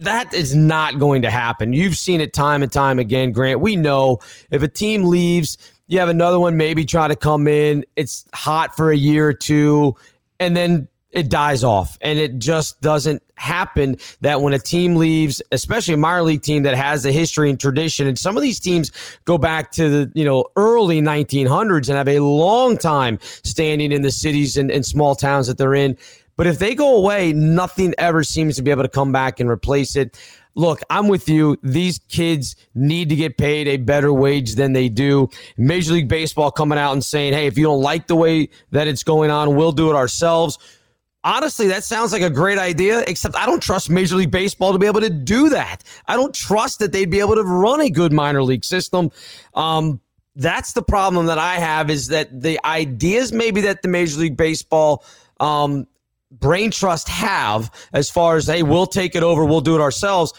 that 0.00 0.32
is 0.32 0.54
not 0.54 0.98
going 0.98 1.22
to 1.22 1.30
happen. 1.30 1.74
You've 1.74 1.96
seen 1.96 2.20
it 2.22 2.32
time 2.32 2.62
and 2.62 2.72
time 2.72 2.98
again, 2.98 3.32
Grant. 3.32 3.60
We 3.60 3.76
know 3.76 4.20
if 4.50 4.62
a 4.62 4.68
team 4.68 5.04
leaves, 5.04 5.58
you 5.90 5.98
have 5.98 6.08
another 6.08 6.38
one 6.38 6.56
maybe 6.56 6.84
try 6.84 7.08
to 7.08 7.16
come 7.16 7.48
in. 7.48 7.84
It's 7.96 8.24
hot 8.32 8.76
for 8.76 8.92
a 8.92 8.96
year 8.96 9.26
or 9.26 9.32
two, 9.32 9.96
and 10.38 10.56
then 10.56 10.86
it 11.10 11.28
dies 11.28 11.64
off. 11.64 11.98
And 12.00 12.16
it 12.16 12.38
just 12.38 12.80
doesn't 12.80 13.24
happen 13.34 13.96
that 14.20 14.40
when 14.40 14.54
a 14.54 14.60
team 14.60 14.94
leaves, 14.94 15.42
especially 15.50 15.94
a 15.94 15.96
minor 15.96 16.22
league 16.22 16.42
team 16.42 16.62
that 16.62 16.76
has 16.76 17.04
a 17.04 17.10
history 17.10 17.50
and 17.50 17.58
tradition, 17.58 18.06
and 18.06 18.16
some 18.16 18.36
of 18.36 18.42
these 18.44 18.60
teams 18.60 18.92
go 19.24 19.36
back 19.36 19.72
to 19.72 19.88
the 19.88 20.12
you 20.14 20.24
know 20.24 20.44
early 20.54 21.02
1900s 21.02 21.88
and 21.88 21.98
have 21.98 22.08
a 22.08 22.20
long 22.20 22.78
time 22.78 23.18
standing 23.42 23.90
in 23.90 24.02
the 24.02 24.12
cities 24.12 24.56
and, 24.56 24.70
and 24.70 24.86
small 24.86 25.16
towns 25.16 25.48
that 25.48 25.58
they're 25.58 25.74
in. 25.74 25.96
But 26.36 26.46
if 26.46 26.60
they 26.60 26.76
go 26.76 26.96
away, 26.96 27.32
nothing 27.32 27.94
ever 27.98 28.22
seems 28.22 28.54
to 28.56 28.62
be 28.62 28.70
able 28.70 28.84
to 28.84 28.88
come 28.88 29.10
back 29.10 29.40
and 29.40 29.50
replace 29.50 29.96
it 29.96 30.16
look, 30.54 30.80
I'm 30.90 31.08
with 31.08 31.28
you. 31.28 31.56
These 31.62 31.98
kids 32.08 32.56
need 32.74 33.08
to 33.08 33.16
get 33.16 33.36
paid 33.36 33.68
a 33.68 33.76
better 33.76 34.12
wage 34.12 34.54
than 34.54 34.72
they 34.72 34.88
do. 34.88 35.28
Major 35.56 35.94
League 35.94 36.08
Baseball 36.08 36.50
coming 36.50 36.78
out 36.78 36.92
and 36.92 37.04
saying, 37.04 37.32
hey, 37.32 37.46
if 37.46 37.56
you 37.56 37.64
don't 37.64 37.82
like 37.82 38.06
the 38.06 38.16
way 38.16 38.48
that 38.70 38.88
it's 38.88 39.02
going 39.02 39.30
on, 39.30 39.56
we'll 39.56 39.72
do 39.72 39.90
it 39.90 39.96
ourselves. 39.96 40.58
Honestly, 41.22 41.68
that 41.68 41.84
sounds 41.84 42.12
like 42.12 42.22
a 42.22 42.30
great 42.30 42.58
idea, 42.58 43.04
except 43.06 43.36
I 43.36 43.44
don't 43.44 43.62
trust 43.62 43.90
Major 43.90 44.16
League 44.16 44.30
Baseball 44.30 44.72
to 44.72 44.78
be 44.78 44.86
able 44.86 45.02
to 45.02 45.10
do 45.10 45.50
that. 45.50 45.84
I 46.06 46.16
don't 46.16 46.34
trust 46.34 46.78
that 46.78 46.92
they'd 46.92 47.10
be 47.10 47.20
able 47.20 47.34
to 47.34 47.42
run 47.42 47.80
a 47.80 47.90
good 47.90 48.12
minor 48.12 48.42
league 48.42 48.64
system. 48.64 49.10
Um, 49.52 50.00
that's 50.36 50.72
the 50.72 50.82
problem 50.82 51.26
that 51.26 51.38
I 51.38 51.56
have 51.56 51.90
is 51.90 52.08
that 52.08 52.40
the 52.40 52.58
ideas 52.64 53.32
maybe 53.32 53.60
that 53.62 53.82
the 53.82 53.88
Major 53.88 54.20
League 54.20 54.36
Baseball 54.36 55.04
um, 55.40 55.86
brain 56.30 56.70
trust 56.70 57.08
have 57.08 57.70
as 57.92 58.08
far 58.08 58.36
as 58.36 58.46
hey 58.46 58.62
we'll 58.62 58.86
take 58.86 59.14
it 59.14 59.22
over 59.22 59.44
we'll 59.44 59.60
do 59.60 59.74
it 59.74 59.80
ourselves 59.80 60.32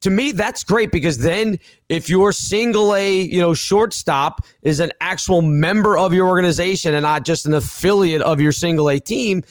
to 0.00 0.10
me 0.10 0.32
that's 0.32 0.64
great 0.64 0.90
because 0.90 1.18
then 1.18 1.58
if 1.88 2.08
your 2.08 2.32
single 2.32 2.94
a 2.94 3.20
you 3.20 3.40
know 3.40 3.54
shortstop 3.54 4.44
is 4.62 4.80
an 4.80 4.92
actual 5.00 5.42
member 5.42 5.96
of 5.96 6.12
your 6.12 6.26
organization 6.26 6.94
and 6.94 7.02
not 7.02 7.24
just 7.24 7.46
an 7.46 7.54
affiliate 7.54 8.22
of 8.22 8.40
your 8.40 8.52
single 8.52 8.90
a 8.90 8.98
team 8.98 9.42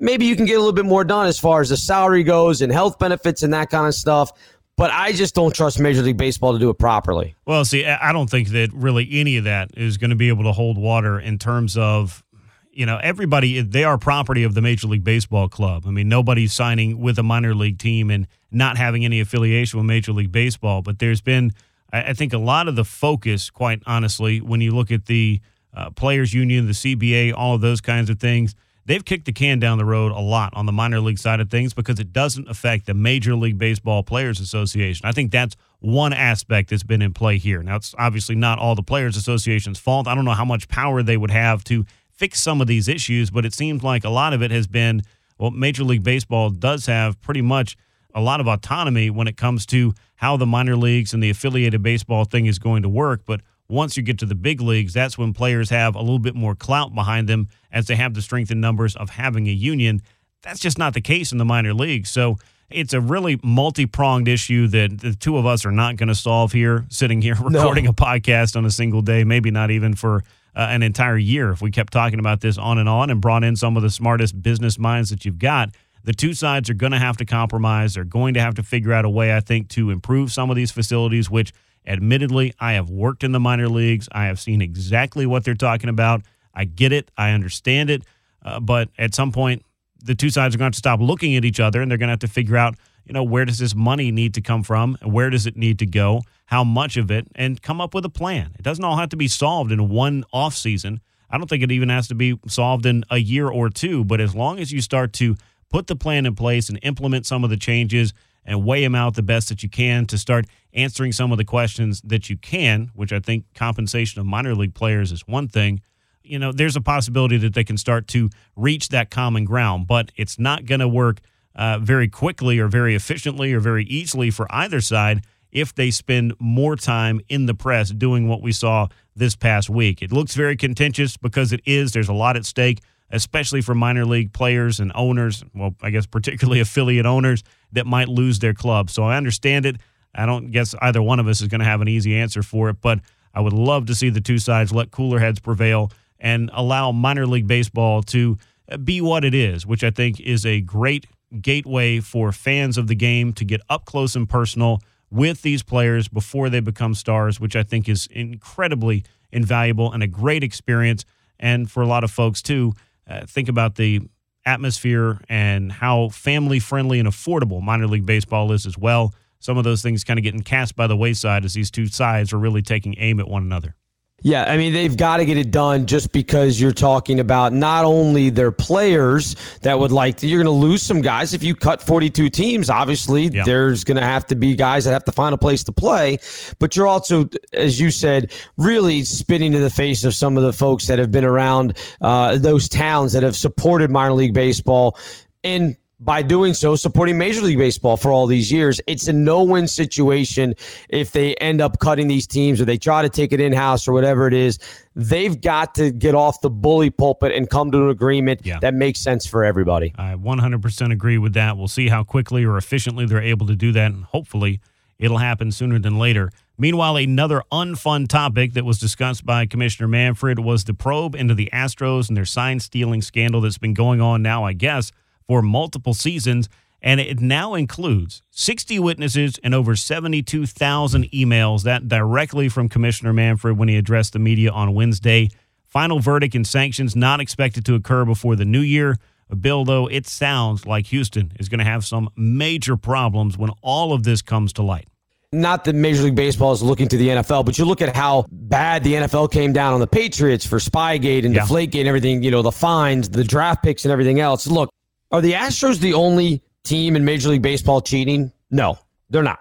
maybe 0.00 0.24
you 0.24 0.34
can 0.34 0.46
get 0.46 0.54
a 0.54 0.58
little 0.58 0.72
bit 0.72 0.86
more 0.86 1.04
done 1.04 1.26
as 1.26 1.38
far 1.38 1.60
as 1.60 1.68
the 1.68 1.76
salary 1.76 2.22
goes 2.22 2.62
and 2.62 2.72
health 2.72 2.98
benefits 2.98 3.42
and 3.42 3.52
that 3.52 3.68
kind 3.68 3.86
of 3.86 3.94
stuff 3.94 4.32
but 4.76 4.90
I 4.90 5.12
just 5.12 5.34
don't 5.34 5.54
trust 5.54 5.78
Major 5.78 6.02
League 6.02 6.16
Baseball 6.16 6.54
to 6.54 6.58
do 6.58 6.70
it 6.70 6.78
properly. 6.78 7.36
Well, 7.46 7.64
see, 7.64 7.84
I 7.84 8.10
don't 8.12 8.30
think 8.30 8.48
that 8.48 8.70
really 8.72 9.06
any 9.12 9.36
of 9.36 9.44
that 9.44 9.70
is 9.76 9.98
going 9.98 10.10
to 10.10 10.16
be 10.16 10.28
able 10.28 10.44
to 10.44 10.52
hold 10.52 10.78
water 10.78 11.20
in 11.20 11.38
terms 11.38 11.76
of 11.76 12.24
you 12.72 12.86
know, 12.86 12.98
everybody, 13.02 13.60
they 13.60 13.84
are 13.84 13.98
property 13.98 14.44
of 14.44 14.54
the 14.54 14.62
Major 14.62 14.88
League 14.88 15.04
Baseball 15.04 15.48
club. 15.48 15.84
I 15.86 15.90
mean, 15.90 16.08
nobody's 16.08 16.54
signing 16.54 17.00
with 17.00 17.18
a 17.18 17.22
minor 17.22 17.54
league 17.54 17.78
team 17.78 18.10
and 18.10 18.26
not 18.50 18.78
having 18.78 19.04
any 19.04 19.20
affiliation 19.20 19.78
with 19.78 19.86
Major 19.86 20.12
League 20.12 20.32
Baseball. 20.32 20.80
But 20.80 20.98
there's 20.98 21.20
been, 21.20 21.52
I 21.92 22.14
think, 22.14 22.32
a 22.32 22.38
lot 22.38 22.68
of 22.68 22.76
the 22.76 22.84
focus, 22.84 23.50
quite 23.50 23.82
honestly, 23.86 24.40
when 24.40 24.60
you 24.62 24.74
look 24.74 24.90
at 24.90 25.06
the 25.06 25.40
uh, 25.74 25.90
Players 25.90 26.32
Union, 26.32 26.66
the 26.66 26.72
CBA, 26.72 27.34
all 27.34 27.54
of 27.54 27.60
those 27.60 27.82
kinds 27.82 28.08
of 28.08 28.18
things, 28.18 28.54
they've 28.86 29.04
kicked 29.04 29.26
the 29.26 29.32
can 29.32 29.58
down 29.58 29.76
the 29.76 29.84
road 29.84 30.12
a 30.12 30.20
lot 30.20 30.52
on 30.54 30.64
the 30.66 30.72
minor 30.72 31.00
league 31.00 31.18
side 31.18 31.40
of 31.40 31.50
things 31.50 31.74
because 31.74 32.00
it 32.00 32.12
doesn't 32.12 32.48
affect 32.48 32.86
the 32.86 32.94
Major 32.94 33.34
League 33.34 33.58
Baseball 33.58 34.02
Players 34.02 34.40
Association. 34.40 35.06
I 35.06 35.12
think 35.12 35.30
that's 35.30 35.56
one 35.80 36.12
aspect 36.12 36.70
that's 36.70 36.82
been 36.82 37.02
in 37.02 37.12
play 37.12 37.38
here. 37.38 37.62
Now, 37.62 37.76
it's 37.76 37.94
obviously 37.98 38.34
not 38.34 38.58
all 38.58 38.74
the 38.74 38.82
Players 38.82 39.16
Association's 39.16 39.78
fault. 39.78 40.06
I 40.06 40.14
don't 40.14 40.24
know 40.24 40.32
how 40.32 40.44
much 40.44 40.68
power 40.68 41.02
they 41.02 41.16
would 41.16 41.30
have 41.30 41.64
to 41.64 41.84
fix 42.22 42.38
some 42.38 42.60
of 42.60 42.68
these 42.68 42.86
issues, 42.86 43.30
but 43.30 43.44
it 43.44 43.52
seems 43.52 43.82
like 43.82 44.04
a 44.04 44.08
lot 44.08 44.32
of 44.32 44.44
it 44.44 44.52
has 44.52 44.68
been 44.68 45.02
well, 45.38 45.50
Major 45.50 45.82
League 45.82 46.04
Baseball 46.04 46.50
does 46.50 46.86
have 46.86 47.20
pretty 47.20 47.42
much 47.42 47.76
a 48.14 48.20
lot 48.20 48.38
of 48.38 48.46
autonomy 48.46 49.10
when 49.10 49.26
it 49.26 49.36
comes 49.36 49.66
to 49.66 49.92
how 50.14 50.36
the 50.36 50.46
minor 50.46 50.76
leagues 50.76 51.12
and 51.12 51.20
the 51.20 51.30
affiliated 51.30 51.82
baseball 51.82 52.24
thing 52.24 52.46
is 52.46 52.60
going 52.60 52.84
to 52.84 52.88
work. 52.88 53.22
But 53.26 53.40
once 53.68 53.96
you 53.96 54.04
get 54.04 54.20
to 54.20 54.26
the 54.26 54.36
big 54.36 54.60
leagues, 54.60 54.94
that's 54.94 55.18
when 55.18 55.32
players 55.32 55.70
have 55.70 55.96
a 55.96 55.98
little 55.98 56.20
bit 56.20 56.36
more 56.36 56.54
clout 56.54 56.94
behind 56.94 57.28
them 57.28 57.48
as 57.72 57.88
they 57.88 57.96
have 57.96 58.14
the 58.14 58.22
strength 58.22 58.52
and 58.52 58.60
numbers 58.60 58.94
of 58.94 59.10
having 59.10 59.48
a 59.48 59.52
union. 59.52 60.00
That's 60.42 60.60
just 60.60 60.78
not 60.78 60.94
the 60.94 61.00
case 61.00 61.32
in 61.32 61.38
the 61.38 61.44
minor 61.44 61.74
leagues. 61.74 62.08
So 62.08 62.36
it's 62.70 62.92
a 62.92 63.00
really 63.00 63.40
multi 63.42 63.86
pronged 63.86 64.28
issue 64.28 64.68
that 64.68 65.00
the 65.00 65.14
two 65.16 65.38
of 65.38 65.44
us 65.44 65.66
are 65.66 65.72
not 65.72 65.96
going 65.96 66.08
to 66.08 66.14
solve 66.14 66.52
here, 66.52 66.86
sitting 66.88 67.20
here 67.20 67.34
recording 67.42 67.86
no. 67.86 67.90
a 67.90 67.94
podcast 67.94 68.54
on 68.54 68.64
a 68.64 68.70
single 68.70 69.02
day, 69.02 69.24
maybe 69.24 69.50
not 69.50 69.72
even 69.72 69.96
for 69.96 70.22
uh, 70.54 70.66
an 70.70 70.82
entire 70.82 71.18
year 71.18 71.50
if 71.50 71.62
we 71.62 71.70
kept 71.70 71.92
talking 71.92 72.18
about 72.18 72.40
this 72.40 72.58
on 72.58 72.78
and 72.78 72.88
on 72.88 73.10
and 73.10 73.20
brought 73.20 73.44
in 73.44 73.56
some 73.56 73.76
of 73.76 73.82
the 73.82 73.90
smartest 73.90 74.42
business 74.42 74.78
minds 74.78 75.10
that 75.10 75.24
you've 75.24 75.38
got. 75.38 75.70
The 76.04 76.12
two 76.12 76.34
sides 76.34 76.68
are 76.68 76.74
going 76.74 76.92
to 76.92 76.98
have 76.98 77.16
to 77.18 77.24
compromise. 77.24 77.94
They're 77.94 78.04
going 78.04 78.34
to 78.34 78.40
have 78.40 78.54
to 78.56 78.62
figure 78.62 78.92
out 78.92 79.04
a 79.04 79.10
way, 79.10 79.34
I 79.34 79.40
think, 79.40 79.68
to 79.70 79.90
improve 79.90 80.32
some 80.32 80.50
of 80.50 80.56
these 80.56 80.72
facilities, 80.72 81.30
which 81.30 81.52
admittedly, 81.86 82.54
I 82.58 82.72
have 82.72 82.90
worked 82.90 83.22
in 83.22 83.32
the 83.32 83.40
minor 83.40 83.68
leagues. 83.68 84.08
I 84.12 84.26
have 84.26 84.40
seen 84.40 84.60
exactly 84.60 85.26
what 85.26 85.44
they're 85.44 85.54
talking 85.54 85.88
about. 85.88 86.22
I 86.54 86.64
get 86.64 86.92
it. 86.92 87.10
I 87.16 87.30
understand 87.30 87.90
it. 87.90 88.02
Uh, 88.44 88.60
but 88.60 88.88
at 88.98 89.14
some 89.14 89.30
point, 89.30 89.64
the 90.04 90.14
two 90.14 90.30
sides 90.30 90.54
are 90.54 90.58
going 90.58 90.64
to 90.64 90.66
have 90.66 90.72
to 90.72 90.78
stop 90.78 91.00
looking 91.00 91.36
at 91.36 91.44
each 91.44 91.60
other 91.60 91.80
and 91.80 91.90
they're 91.90 91.98
going 91.98 92.08
to 92.08 92.12
have 92.12 92.18
to 92.20 92.28
figure 92.28 92.56
out, 92.56 92.74
you 93.04 93.12
know, 93.12 93.22
where 93.22 93.44
does 93.44 93.58
this 93.58 93.74
money 93.74 94.10
need 94.10 94.34
to 94.34 94.40
come 94.40 94.62
from? 94.62 94.96
Where 95.02 95.30
does 95.30 95.46
it 95.46 95.56
need 95.56 95.78
to 95.80 95.86
go? 95.86 96.22
how 96.52 96.62
much 96.62 96.98
of 96.98 97.10
it, 97.10 97.26
and 97.34 97.62
come 97.62 97.80
up 97.80 97.94
with 97.94 98.04
a 98.04 98.10
plan. 98.10 98.54
It 98.58 98.62
doesn't 98.62 98.84
all 98.84 98.98
have 98.98 99.08
to 99.08 99.16
be 99.16 99.26
solved 99.26 99.72
in 99.72 99.88
one 99.88 100.22
off 100.34 100.54
season. 100.54 101.00
I 101.30 101.38
don't 101.38 101.48
think 101.48 101.62
it 101.62 101.72
even 101.72 101.88
has 101.88 102.08
to 102.08 102.14
be 102.14 102.38
solved 102.46 102.84
in 102.84 103.04
a 103.10 103.16
year 103.16 103.48
or 103.48 103.70
two. 103.70 104.04
But 104.04 104.20
as 104.20 104.34
long 104.34 104.58
as 104.58 104.70
you 104.70 104.82
start 104.82 105.14
to 105.14 105.34
put 105.70 105.86
the 105.86 105.96
plan 105.96 106.26
in 106.26 106.34
place 106.34 106.68
and 106.68 106.78
implement 106.82 107.24
some 107.24 107.42
of 107.42 107.48
the 107.48 107.56
changes 107.56 108.12
and 108.44 108.66
weigh 108.66 108.82
them 108.82 108.94
out 108.94 109.14
the 109.14 109.22
best 109.22 109.48
that 109.48 109.62
you 109.62 109.70
can 109.70 110.04
to 110.08 110.18
start 110.18 110.44
answering 110.74 111.12
some 111.12 111.32
of 111.32 111.38
the 111.38 111.44
questions 111.46 112.02
that 112.02 112.28
you 112.28 112.36
can, 112.36 112.90
which 112.92 113.14
I 113.14 113.20
think 113.20 113.46
compensation 113.54 114.20
of 114.20 114.26
minor 114.26 114.54
league 114.54 114.74
players 114.74 115.10
is 115.10 115.26
one 115.26 115.48
thing. 115.48 115.80
You 116.22 116.38
know, 116.38 116.52
there's 116.52 116.76
a 116.76 116.82
possibility 116.82 117.38
that 117.38 117.54
they 117.54 117.64
can 117.64 117.78
start 117.78 118.08
to 118.08 118.28
reach 118.56 118.90
that 118.90 119.10
common 119.10 119.46
ground, 119.46 119.86
but 119.86 120.12
it's 120.16 120.38
not 120.38 120.66
going 120.66 120.80
to 120.80 120.88
work 120.88 121.22
uh, 121.54 121.78
very 121.78 122.08
quickly 122.08 122.58
or 122.58 122.68
very 122.68 122.94
efficiently 122.94 123.52
or 123.52 123.60
very 123.60 123.84
easily 123.84 124.30
for 124.30 124.46
either 124.50 124.80
side 124.80 125.24
if 125.50 125.74
they 125.74 125.90
spend 125.90 126.32
more 126.38 126.76
time 126.76 127.20
in 127.28 127.46
the 127.46 127.54
press 127.54 127.90
doing 127.90 128.26
what 128.26 128.40
we 128.40 128.52
saw 128.52 128.88
this 129.14 129.36
past 129.36 129.68
week. 129.68 130.02
It 130.02 130.10
looks 130.10 130.34
very 130.34 130.56
contentious 130.56 131.16
because 131.16 131.52
it 131.52 131.60
is. 131.66 131.92
There's 131.92 132.08
a 132.08 132.14
lot 132.14 132.36
at 132.36 132.46
stake, 132.46 132.80
especially 133.10 133.60
for 133.60 133.74
minor 133.74 134.06
league 134.06 134.32
players 134.32 134.80
and 134.80 134.90
owners. 134.94 135.44
Well, 135.54 135.74
I 135.82 135.90
guess 135.90 136.06
particularly 136.06 136.60
affiliate 136.60 137.06
owners 137.06 137.42
that 137.72 137.86
might 137.86 138.08
lose 138.08 138.38
their 138.38 138.54
club. 138.54 138.88
So 138.88 139.04
I 139.04 139.16
understand 139.16 139.66
it. 139.66 139.76
I 140.14 140.26
don't 140.26 140.50
guess 140.50 140.74
either 140.80 141.02
one 141.02 141.20
of 141.20 141.28
us 141.28 141.40
is 141.40 141.48
going 141.48 141.60
to 141.60 141.66
have 141.66 141.80
an 141.80 141.88
easy 141.88 142.16
answer 142.16 142.42
for 142.42 142.68
it, 142.70 142.80
but 142.80 143.00
I 143.34 143.40
would 143.40 143.54
love 143.54 143.86
to 143.86 143.94
see 143.94 144.10
the 144.10 144.20
two 144.20 144.38
sides 144.38 144.72
let 144.72 144.90
cooler 144.90 145.18
heads 145.18 145.40
prevail 145.40 145.90
and 146.18 146.50
allow 146.52 146.92
minor 146.92 147.26
league 147.26 147.46
baseball 147.46 148.02
to 148.02 148.38
be 148.84 149.00
what 149.00 149.24
it 149.24 149.34
is, 149.34 149.66
which 149.66 149.82
I 149.84 149.90
think 149.90 150.20
is 150.20 150.46
a 150.46 150.60
great 150.60 151.06
gateway 151.40 152.00
for 152.00 152.32
fans 152.32 152.76
of 152.76 152.86
the 152.86 152.94
game 152.94 153.32
to 153.34 153.44
get 153.44 153.60
up 153.68 153.84
close 153.84 154.14
and 154.14 154.28
personal 154.28 154.80
with 155.10 155.42
these 155.42 155.62
players 155.62 156.08
before 156.08 156.48
they 156.48 156.60
become 156.60 156.94
stars, 156.94 157.38
which 157.38 157.54
I 157.54 157.62
think 157.62 157.88
is 157.88 158.08
incredibly 158.10 159.04
invaluable 159.30 159.92
and 159.92 160.02
a 160.02 160.06
great 160.06 160.42
experience. 160.42 161.04
And 161.38 161.70
for 161.70 161.82
a 161.82 161.86
lot 161.86 162.04
of 162.04 162.10
folks, 162.10 162.40
too, 162.42 162.72
uh, 163.08 163.26
think 163.26 163.48
about 163.48 163.76
the 163.76 164.00
atmosphere 164.44 165.20
and 165.28 165.70
how 165.70 166.08
family 166.08 166.58
friendly 166.58 166.98
and 166.98 167.08
affordable 167.08 167.62
minor 167.62 167.86
league 167.86 168.06
baseball 168.06 168.52
is 168.52 168.66
as 168.66 168.76
well. 168.78 169.14
Some 169.38 169.58
of 169.58 169.64
those 169.64 169.82
things 169.82 170.04
kind 170.04 170.18
of 170.18 170.22
getting 170.22 170.42
cast 170.42 170.76
by 170.76 170.86
the 170.86 170.96
wayside 170.96 171.44
as 171.44 171.54
these 171.54 171.70
two 171.70 171.86
sides 171.86 172.32
are 172.32 172.38
really 172.38 172.62
taking 172.62 172.94
aim 172.98 173.20
at 173.20 173.28
one 173.28 173.42
another. 173.42 173.74
Yeah, 174.22 174.44
I 174.44 174.56
mean, 174.56 174.72
they've 174.72 174.96
got 174.96 175.16
to 175.16 175.24
get 175.24 175.36
it 175.36 175.50
done 175.50 175.86
just 175.86 176.12
because 176.12 176.60
you're 176.60 176.72
talking 176.72 177.18
about 177.18 177.52
not 177.52 177.84
only 177.84 178.30
their 178.30 178.52
players 178.52 179.34
that 179.62 179.78
would 179.78 179.90
like 179.90 180.18
to, 180.18 180.28
you're 180.28 180.42
going 180.42 180.54
to 180.54 180.66
lose 180.66 180.82
some 180.82 181.00
guys. 181.00 181.34
If 181.34 181.42
you 181.42 181.54
cut 181.54 181.82
42 181.82 182.30
teams, 182.30 182.70
obviously, 182.70 183.24
yeah. 183.26 183.42
there's 183.44 183.82
going 183.82 183.96
to 183.96 184.04
have 184.04 184.26
to 184.26 184.36
be 184.36 184.54
guys 184.54 184.84
that 184.84 184.92
have 184.92 185.04
to 185.04 185.12
find 185.12 185.34
a 185.34 185.38
place 185.38 185.64
to 185.64 185.72
play. 185.72 186.18
But 186.60 186.76
you're 186.76 186.86
also, 186.86 187.28
as 187.52 187.80
you 187.80 187.90
said, 187.90 188.32
really 188.56 189.02
spitting 189.02 189.54
in 189.54 189.60
the 189.60 189.70
face 189.70 190.04
of 190.04 190.14
some 190.14 190.36
of 190.36 190.44
the 190.44 190.52
folks 190.52 190.86
that 190.86 190.98
have 190.98 191.10
been 191.10 191.24
around 191.24 191.76
uh, 192.00 192.38
those 192.38 192.68
towns 192.68 193.12
that 193.14 193.24
have 193.24 193.36
supported 193.36 193.90
minor 193.90 194.14
league 194.14 194.34
baseball. 194.34 194.96
And 195.42 195.76
by 196.04 196.20
doing 196.20 196.52
so, 196.52 196.74
supporting 196.74 197.16
Major 197.16 197.42
League 197.42 197.58
Baseball 197.58 197.96
for 197.96 198.10
all 198.10 198.26
these 198.26 198.50
years. 198.50 198.80
It's 198.86 199.06
a 199.06 199.12
no 199.12 199.42
win 199.44 199.68
situation 199.68 200.54
if 200.88 201.12
they 201.12 201.34
end 201.36 201.60
up 201.60 201.78
cutting 201.78 202.08
these 202.08 202.26
teams 202.26 202.60
or 202.60 202.64
they 202.64 202.76
try 202.76 203.02
to 203.02 203.08
take 203.08 203.32
it 203.32 203.40
in 203.40 203.52
house 203.52 203.86
or 203.86 203.92
whatever 203.92 204.26
it 204.26 204.34
is. 204.34 204.58
They've 204.96 205.40
got 205.40 205.74
to 205.76 205.92
get 205.92 206.14
off 206.14 206.40
the 206.40 206.50
bully 206.50 206.90
pulpit 206.90 207.32
and 207.32 207.48
come 207.48 207.70
to 207.70 207.84
an 207.84 207.90
agreement 207.90 208.40
yeah. 208.44 208.58
that 208.60 208.74
makes 208.74 209.00
sense 209.00 209.26
for 209.26 209.44
everybody. 209.44 209.94
I 209.96 210.14
100% 210.14 210.92
agree 210.92 211.18
with 211.18 211.34
that. 211.34 211.56
We'll 211.56 211.68
see 211.68 211.88
how 211.88 212.02
quickly 212.02 212.44
or 212.44 212.56
efficiently 212.56 213.06
they're 213.06 213.22
able 213.22 213.46
to 213.46 213.56
do 213.56 213.72
that. 213.72 213.92
And 213.92 214.04
hopefully, 214.04 214.60
it'll 214.98 215.18
happen 215.18 215.52
sooner 215.52 215.78
than 215.78 215.98
later. 215.98 216.32
Meanwhile, 216.58 216.96
another 216.96 217.42
unfun 217.50 218.08
topic 218.08 218.52
that 218.54 218.64
was 218.64 218.78
discussed 218.78 219.24
by 219.24 219.46
Commissioner 219.46 219.88
Manfred 219.88 220.38
was 220.38 220.64
the 220.64 220.74
probe 220.74 221.14
into 221.14 221.34
the 221.34 221.48
Astros 221.52 222.08
and 222.08 222.16
their 222.16 222.26
sign 222.26 222.60
stealing 222.60 223.02
scandal 223.02 223.40
that's 223.40 223.58
been 223.58 223.74
going 223.74 224.00
on 224.00 224.22
now, 224.22 224.44
I 224.44 224.52
guess 224.52 224.92
for 225.26 225.42
multiple 225.42 225.94
seasons, 225.94 226.48
and 226.80 227.00
it 227.00 227.20
now 227.20 227.54
includes 227.54 228.22
60 228.30 228.78
witnesses 228.78 229.38
and 229.42 229.54
over 229.54 229.76
72,000 229.76 231.10
emails. 231.10 231.62
That 231.62 231.88
directly 231.88 232.48
from 232.48 232.68
Commissioner 232.68 233.12
Manfred 233.12 233.56
when 233.56 233.68
he 233.68 233.76
addressed 233.76 234.12
the 234.12 234.18
media 234.18 234.50
on 234.50 234.74
Wednesday. 234.74 235.28
Final 235.66 236.00
verdict 236.00 236.34
and 236.34 236.46
sanctions 236.46 236.94
not 236.94 237.20
expected 237.20 237.64
to 237.66 237.74
occur 237.74 238.04
before 238.04 238.36
the 238.36 238.44
new 238.44 238.60
year. 238.60 238.96
Bill, 239.40 239.64
though, 239.64 239.86
it 239.86 240.06
sounds 240.06 240.66
like 240.66 240.86
Houston 240.86 241.32
is 241.40 241.48
going 241.48 241.60
to 241.60 241.64
have 241.64 241.86
some 241.86 242.10
major 242.16 242.76
problems 242.76 243.38
when 243.38 243.50
all 243.62 243.94
of 243.94 244.02
this 244.02 244.20
comes 244.20 244.52
to 244.54 244.62
light 244.62 244.88
not 245.32 245.64
that 245.64 245.74
Major 245.74 246.02
League 246.02 246.14
Baseball 246.14 246.52
is 246.52 246.62
looking 246.62 246.88
to 246.88 246.96
the 246.96 247.08
NFL, 247.08 247.46
but 247.46 247.58
you 247.58 247.64
look 247.64 247.80
at 247.80 247.96
how 247.96 248.26
bad 248.30 248.84
the 248.84 248.94
NFL 248.94 249.32
came 249.32 249.52
down 249.52 249.72
on 249.72 249.80
the 249.80 249.86
Patriots 249.86 250.46
for 250.46 250.58
Spygate 250.58 251.24
and 251.24 251.34
yeah. 251.34 251.42
Deflategate 251.42 251.80
and 251.80 251.88
everything, 251.88 252.22
you 252.22 252.30
know, 252.30 252.42
the 252.42 252.52
fines, 252.52 253.08
the 253.08 253.24
draft 253.24 253.62
picks 253.62 253.84
and 253.84 253.92
everything 253.92 254.20
else. 254.20 254.46
Look, 254.46 254.68
are 255.12 255.20
the 255.20 255.32
Astros 255.32 255.78
the 255.78 255.94
only 255.94 256.42
team 256.64 256.96
in 256.96 257.04
Major 257.04 257.28
League 257.28 257.42
Baseball 257.42 257.80
cheating? 257.80 258.32
No, 258.50 258.78
they're 259.10 259.22
not. 259.22 259.40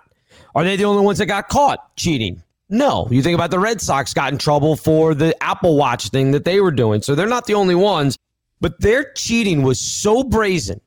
Are 0.53 0.63
they 0.63 0.76
the 0.76 0.86
only 0.86 1.03
ones 1.03 1.17
that 1.17 1.28
got 1.28 1.49
caught 1.49 1.95
cheating? 1.95 2.43
No. 2.69 3.07
You 3.09 3.22
think 3.22 3.36
about 3.36 3.51
the 3.51 3.59
Red 3.59 3.82
Sox 3.82 4.13
got 4.13 4.32
in 4.32 4.38
trouble 4.38 4.76
for 4.76 5.13
the 5.13 5.36
Apple 5.43 5.78
Watch 5.78 6.09
thing 6.09 6.32
that 6.32 6.45
they 6.45 6.61
were 6.61 6.72
doing. 6.72 7.01
So 7.01 7.15
they're 7.15 7.28
not 7.28 7.45
the 7.45 7.53
only 7.53 7.76
ones, 7.76 8.17
but 8.59 8.80
their 8.80 9.11
cheating 9.13 9.63
was 9.63 9.80
so 9.80 10.24
brazen 10.24 10.80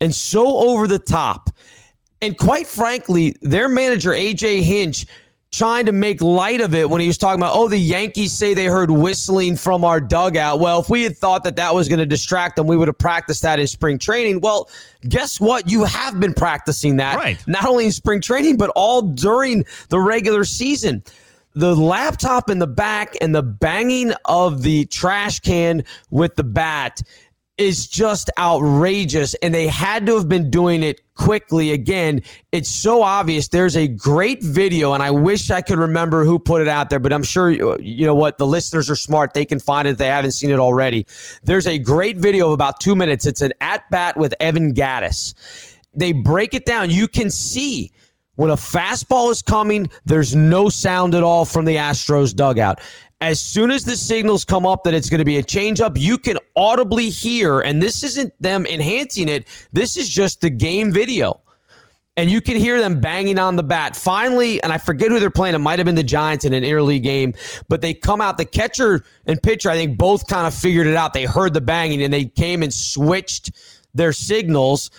and 0.00 0.14
so 0.14 0.58
over 0.58 0.86
the 0.86 0.98
top. 0.98 1.50
And 2.22 2.36
quite 2.36 2.66
frankly, 2.66 3.36
their 3.40 3.68
manager, 3.68 4.10
AJ 4.10 4.62
Hinch, 4.62 5.06
trying 5.52 5.86
to 5.86 5.92
make 5.92 6.22
light 6.22 6.60
of 6.60 6.74
it 6.74 6.88
when 6.88 7.00
he 7.00 7.08
was 7.08 7.18
talking 7.18 7.40
about, 7.40 7.56
oh, 7.56 7.68
the 7.68 7.78
Yankees 7.78 8.32
say 8.32 8.54
they 8.54 8.66
heard 8.66 8.90
whistling 8.90 9.56
from 9.56 9.84
our 9.84 10.00
dugout. 10.00 10.60
Well, 10.60 10.80
if 10.80 10.88
we 10.88 11.02
had 11.02 11.16
thought 11.16 11.42
that 11.44 11.56
that 11.56 11.74
was 11.74 11.88
going 11.88 11.98
to 11.98 12.06
distract 12.06 12.56
them, 12.56 12.66
we 12.66 12.76
would 12.76 12.88
have 12.88 12.98
practiced 12.98 13.42
that 13.42 13.58
in 13.58 13.66
spring 13.66 13.98
training. 13.98 14.40
Well, 14.40 14.70
guess 15.08 15.40
what? 15.40 15.68
You 15.68 15.84
have 15.84 16.20
been 16.20 16.34
practicing 16.34 16.96
that, 16.96 17.16
right. 17.16 17.42
not 17.48 17.66
only 17.66 17.86
in 17.86 17.92
spring 17.92 18.20
training, 18.20 18.58
but 18.58 18.70
all 18.76 19.02
during 19.02 19.64
the 19.88 19.98
regular 19.98 20.44
season. 20.44 21.02
The 21.54 21.74
laptop 21.74 22.48
in 22.48 22.60
the 22.60 22.68
back 22.68 23.16
and 23.20 23.34
the 23.34 23.42
banging 23.42 24.12
of 24.26 24.62
the 24.62 24.84
trash 24.84 25.40
can 25.40 25.82
with 26.10 26.36
the 26.36 26.44
bat 26.44 27.02
is 27.60 27.86
just 27.86 28.30
outrageous. 28.38 29.34
And 29.34 29.54
they 29.54 29.66
had 29.66 30.06
to 30.06 30.16
have 30.16 30.28
been 30.28 30.50
doing 30.50 30.82
it 30.82 31.00
quickly. 31.14 31.72
Again, 31.72 32.22
it's 32.52 32.70
so 32.70 33.02
obvious. 33.02 33.48
There's 33.48 33.76
a 33.76 33.86
great 33.86 34.42
video, 34.42 34.94
and 34.94 35.02
I 35.02 35.10
wish 35.10 35.50
I 35.50 35.60
could 35.60 35.78
remember 35.78 36.24
who 36.24 36.38
put 36.38 36.62
it 36.62 36.68
out 36.68 36.90
there, 36.90 36.98
but 36.98 37.12
I'm 37.12 37.22
sure, 37.22 37.50
uh, 37.50 37.76
you 37.78 38.06
know 38.06 38.14
what, 38.14 38.38
the 38.38 38.46
listeners 38.46 38.88
are 38.88 38.96
smart. 38.96 39.34
They 39.34 39.44
can 39.44 39.60
find 39.60 39.86
it 39.86 39.92
if 39.92 39.98
they 39.98 40.06
haven't 40.06 40.32
seen 40.32 40.50
it 40.50 40.58
already. 40.58 41.06
There's 41.42 41.66
a 41.66 41.78
great 41.78 42.16
video 42.16 42.46
of 42.46 42.52
about 42.52 42.80
two 42.80 42.96
minutes. 42.96 43.26
It's 43.26 43.42
an 43.42 43.52
at 43.60 43.88
bat 43.90 44.16
with 44.16 44.34
Evan 44.40 44.74
Gattis. 44.74 45.34
They 45.94 46.12
break 46.12 46.54
it 46.54 46.64
down. 46.64 46.90
You 46.90 47.08
can 47.08 47.30
see 47.30 47.92
when 48.36 48.50
a 48.50 48.56
fastball 48.56 49.30
is 49.30 49.42
coming, 49.42 49.90
there's 50.06 50.34
no 50.34 50.70
sound 50.70 51.14
at 51.14 51.22
all 51.22 51.44
from 51.44 51.66
the 51.66 51.76
Astros 51.76 52.34
dugout 52.34 52.80
as 53.20 53.38
soon 53.38 53.70
as 53.70 53.84
the 53.84 53.96
signals 53.96 54.44
come 54.44 54.64
up 54.64 54.84
that 54.84 54.94
it's 54.94 55.10
going 55.10 55.18
to 55.18 55.24
be 55.24 55.36
a 55.36 55.42
changeup, 55.42 55.98
you 55.98 56.16
can 56.16 56.38
audibly 56.56 57.10
hear, 57.10 57.60
and 57.60 57.82
this 57.82 58.02
isn't 58.02 58.32
them 58.40 58.66
enhancing 58.66 59.28
it, 59.28 59.46
this 59.72 59.96
is 59.96 60.08
just 60.08 60.40
the 60.40 60.50
game 60.50 60.90
video. 60.92 61.40
And 62.16 62.30
you 62.30 62.40
can 62.40 62.56
hear 62.56 62.80
them 62.80 63.00
banging 63.00 63.38
on 63.38 63.56
the 63.56 63.62
bat. 63.62 63.96
Finally, 63.96 64.62
and 64.62 64.72
I 64.72 64.78
forget 64.78 65.10
who 65.10 65.20
they're 65.20 65.30
playing. 65.30 65.54
It 65.54 65.58
might 65.58 65.78
have 65.78 65.86
been 65.86 65.94
the 65.94 66.02
Giants 66.02 66.44
in 66.44 66.52
an 66.52 66.64
interleague 66.64 67.02
game, 67.02 67.34
but 67.68 67.80
they 67.80 67.94
come 67.94 68.20
out. 68.20 68.36
The 68.36 68.44
catcher 68.44 69.04
and 69.26 69.42
pitcher, 69.42 69.70
I 69.70 69.74
think, 69.74 69.96
both 69.96 70.26
kind 70.26 70.46
of 70.46 70.52
figured 70.52 70.86
it 70.86 70.96
out. 70.96 71.14
They 71.14 71.24
heard 71.24 71.54
the 71.54 71.60
banging 71.60 72.02
and 72.02 72.12
they 72.12 72.26
came 72.26 72.62
and 72.62 72.74
switched 72.74 73.52
their 73.94 74.12
signals 74.12 74.90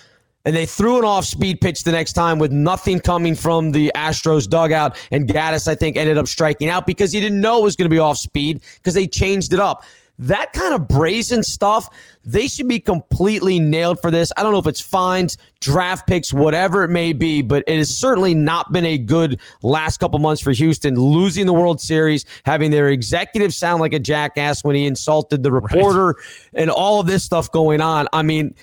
and 0.45 0.55
they 0.55 0.65
threw 0.65 0.97
an 0.97 1.05
off 1.05 1.25
speed 1.25 1.61
pitch 1.61 1.83
the 1.83 1.91
next 1.91 2.13
time 2.13 2.39
with 2.39 2.51
nothing 2.51 2.99
coming 2.99 3.35
from 3.35 3.71
the 3.71 3.91
Astros 3.95 4.49
dugout. 4.49 4.97
And 5.11 5.27
Gattis, 5.27 5.67
I 5.67 5.75
think, 5.75 5.97
ended 5.97 6.17
up 6.17 6.27
striking 6.27 6.69
out 6.69 6.85
because 6.85 7.11
he 7.11 7.19
didn't 7.19 7.41
know 7.41 7.59
it 7.59 7.63
was 7.63 7.75
going 7.75 7.89
to 7.89 7.93
be 7.93 7.99
off 7.99 8.17
speed 8.17 8.61
because 8.75 8.93
they 8.93 9.07
changed 9.07 9.53
it 9.53 9.59
up. 9.59 9.83
That 10.19 10.53
kind 10.53 10.75
of 10.75 10.87
brazen 10.87 11.41
stuff, 11.41 11.89
they 12.23 12.47
should 12.47 12.67
be 12.67 12.79
completely 12.79 13.59
nailed 13.59 13.99
for 14.01 14.11
this. 14.11 14.31
I 14.37 14.43
don't 14.43 14.51
know 14.51 14.59
if 14.59 14.67
it's 14.67 14.81
fines, 14.81 15.35
draft 15.61 16.05
picks, 16.05 16.31
whatever 16.31 16.83
it 16.83 16.89
may 16.89 17.11
be, 17.11 17.41
but 17.41 17.63
it 17.65 17.77
has 17.77 17.95
certainly 17.95 18.35
not 18.35 18.71
been 18.71 18.85
a 18.85 18.99
good 18.99 19.39
last 19.63 19.97
couple 19.97 20.19
months 20.19 20.39
for 20.39 20.51
Houston. 20.51 20.93
Losing 20.95 21.47
the 21.47 21.53
World 21.53 21.81
Series, 21.81 22.25
having 22.45 22.69
their 22.69 22.89
executive 22.89 23.51
sound 23.51 23.81
like 23.81 23.93
a 23.93 23.99
jackass 23.99 24.63
when 24.63 24.75
he 24.75 24.85
insulted 24.85 25.41
the 25.41 25.51
reporter, 25.51 26.07
right. 26.07 26.15
and 26.53 26.69
all 26.69 26.99
of 26.99 27.07
this 27.07 27.23
stuff 27.23 27.51
going 27.51 27.81
on. 27.81 28.07
I 28.13 28.21
mean, 28.21 28.53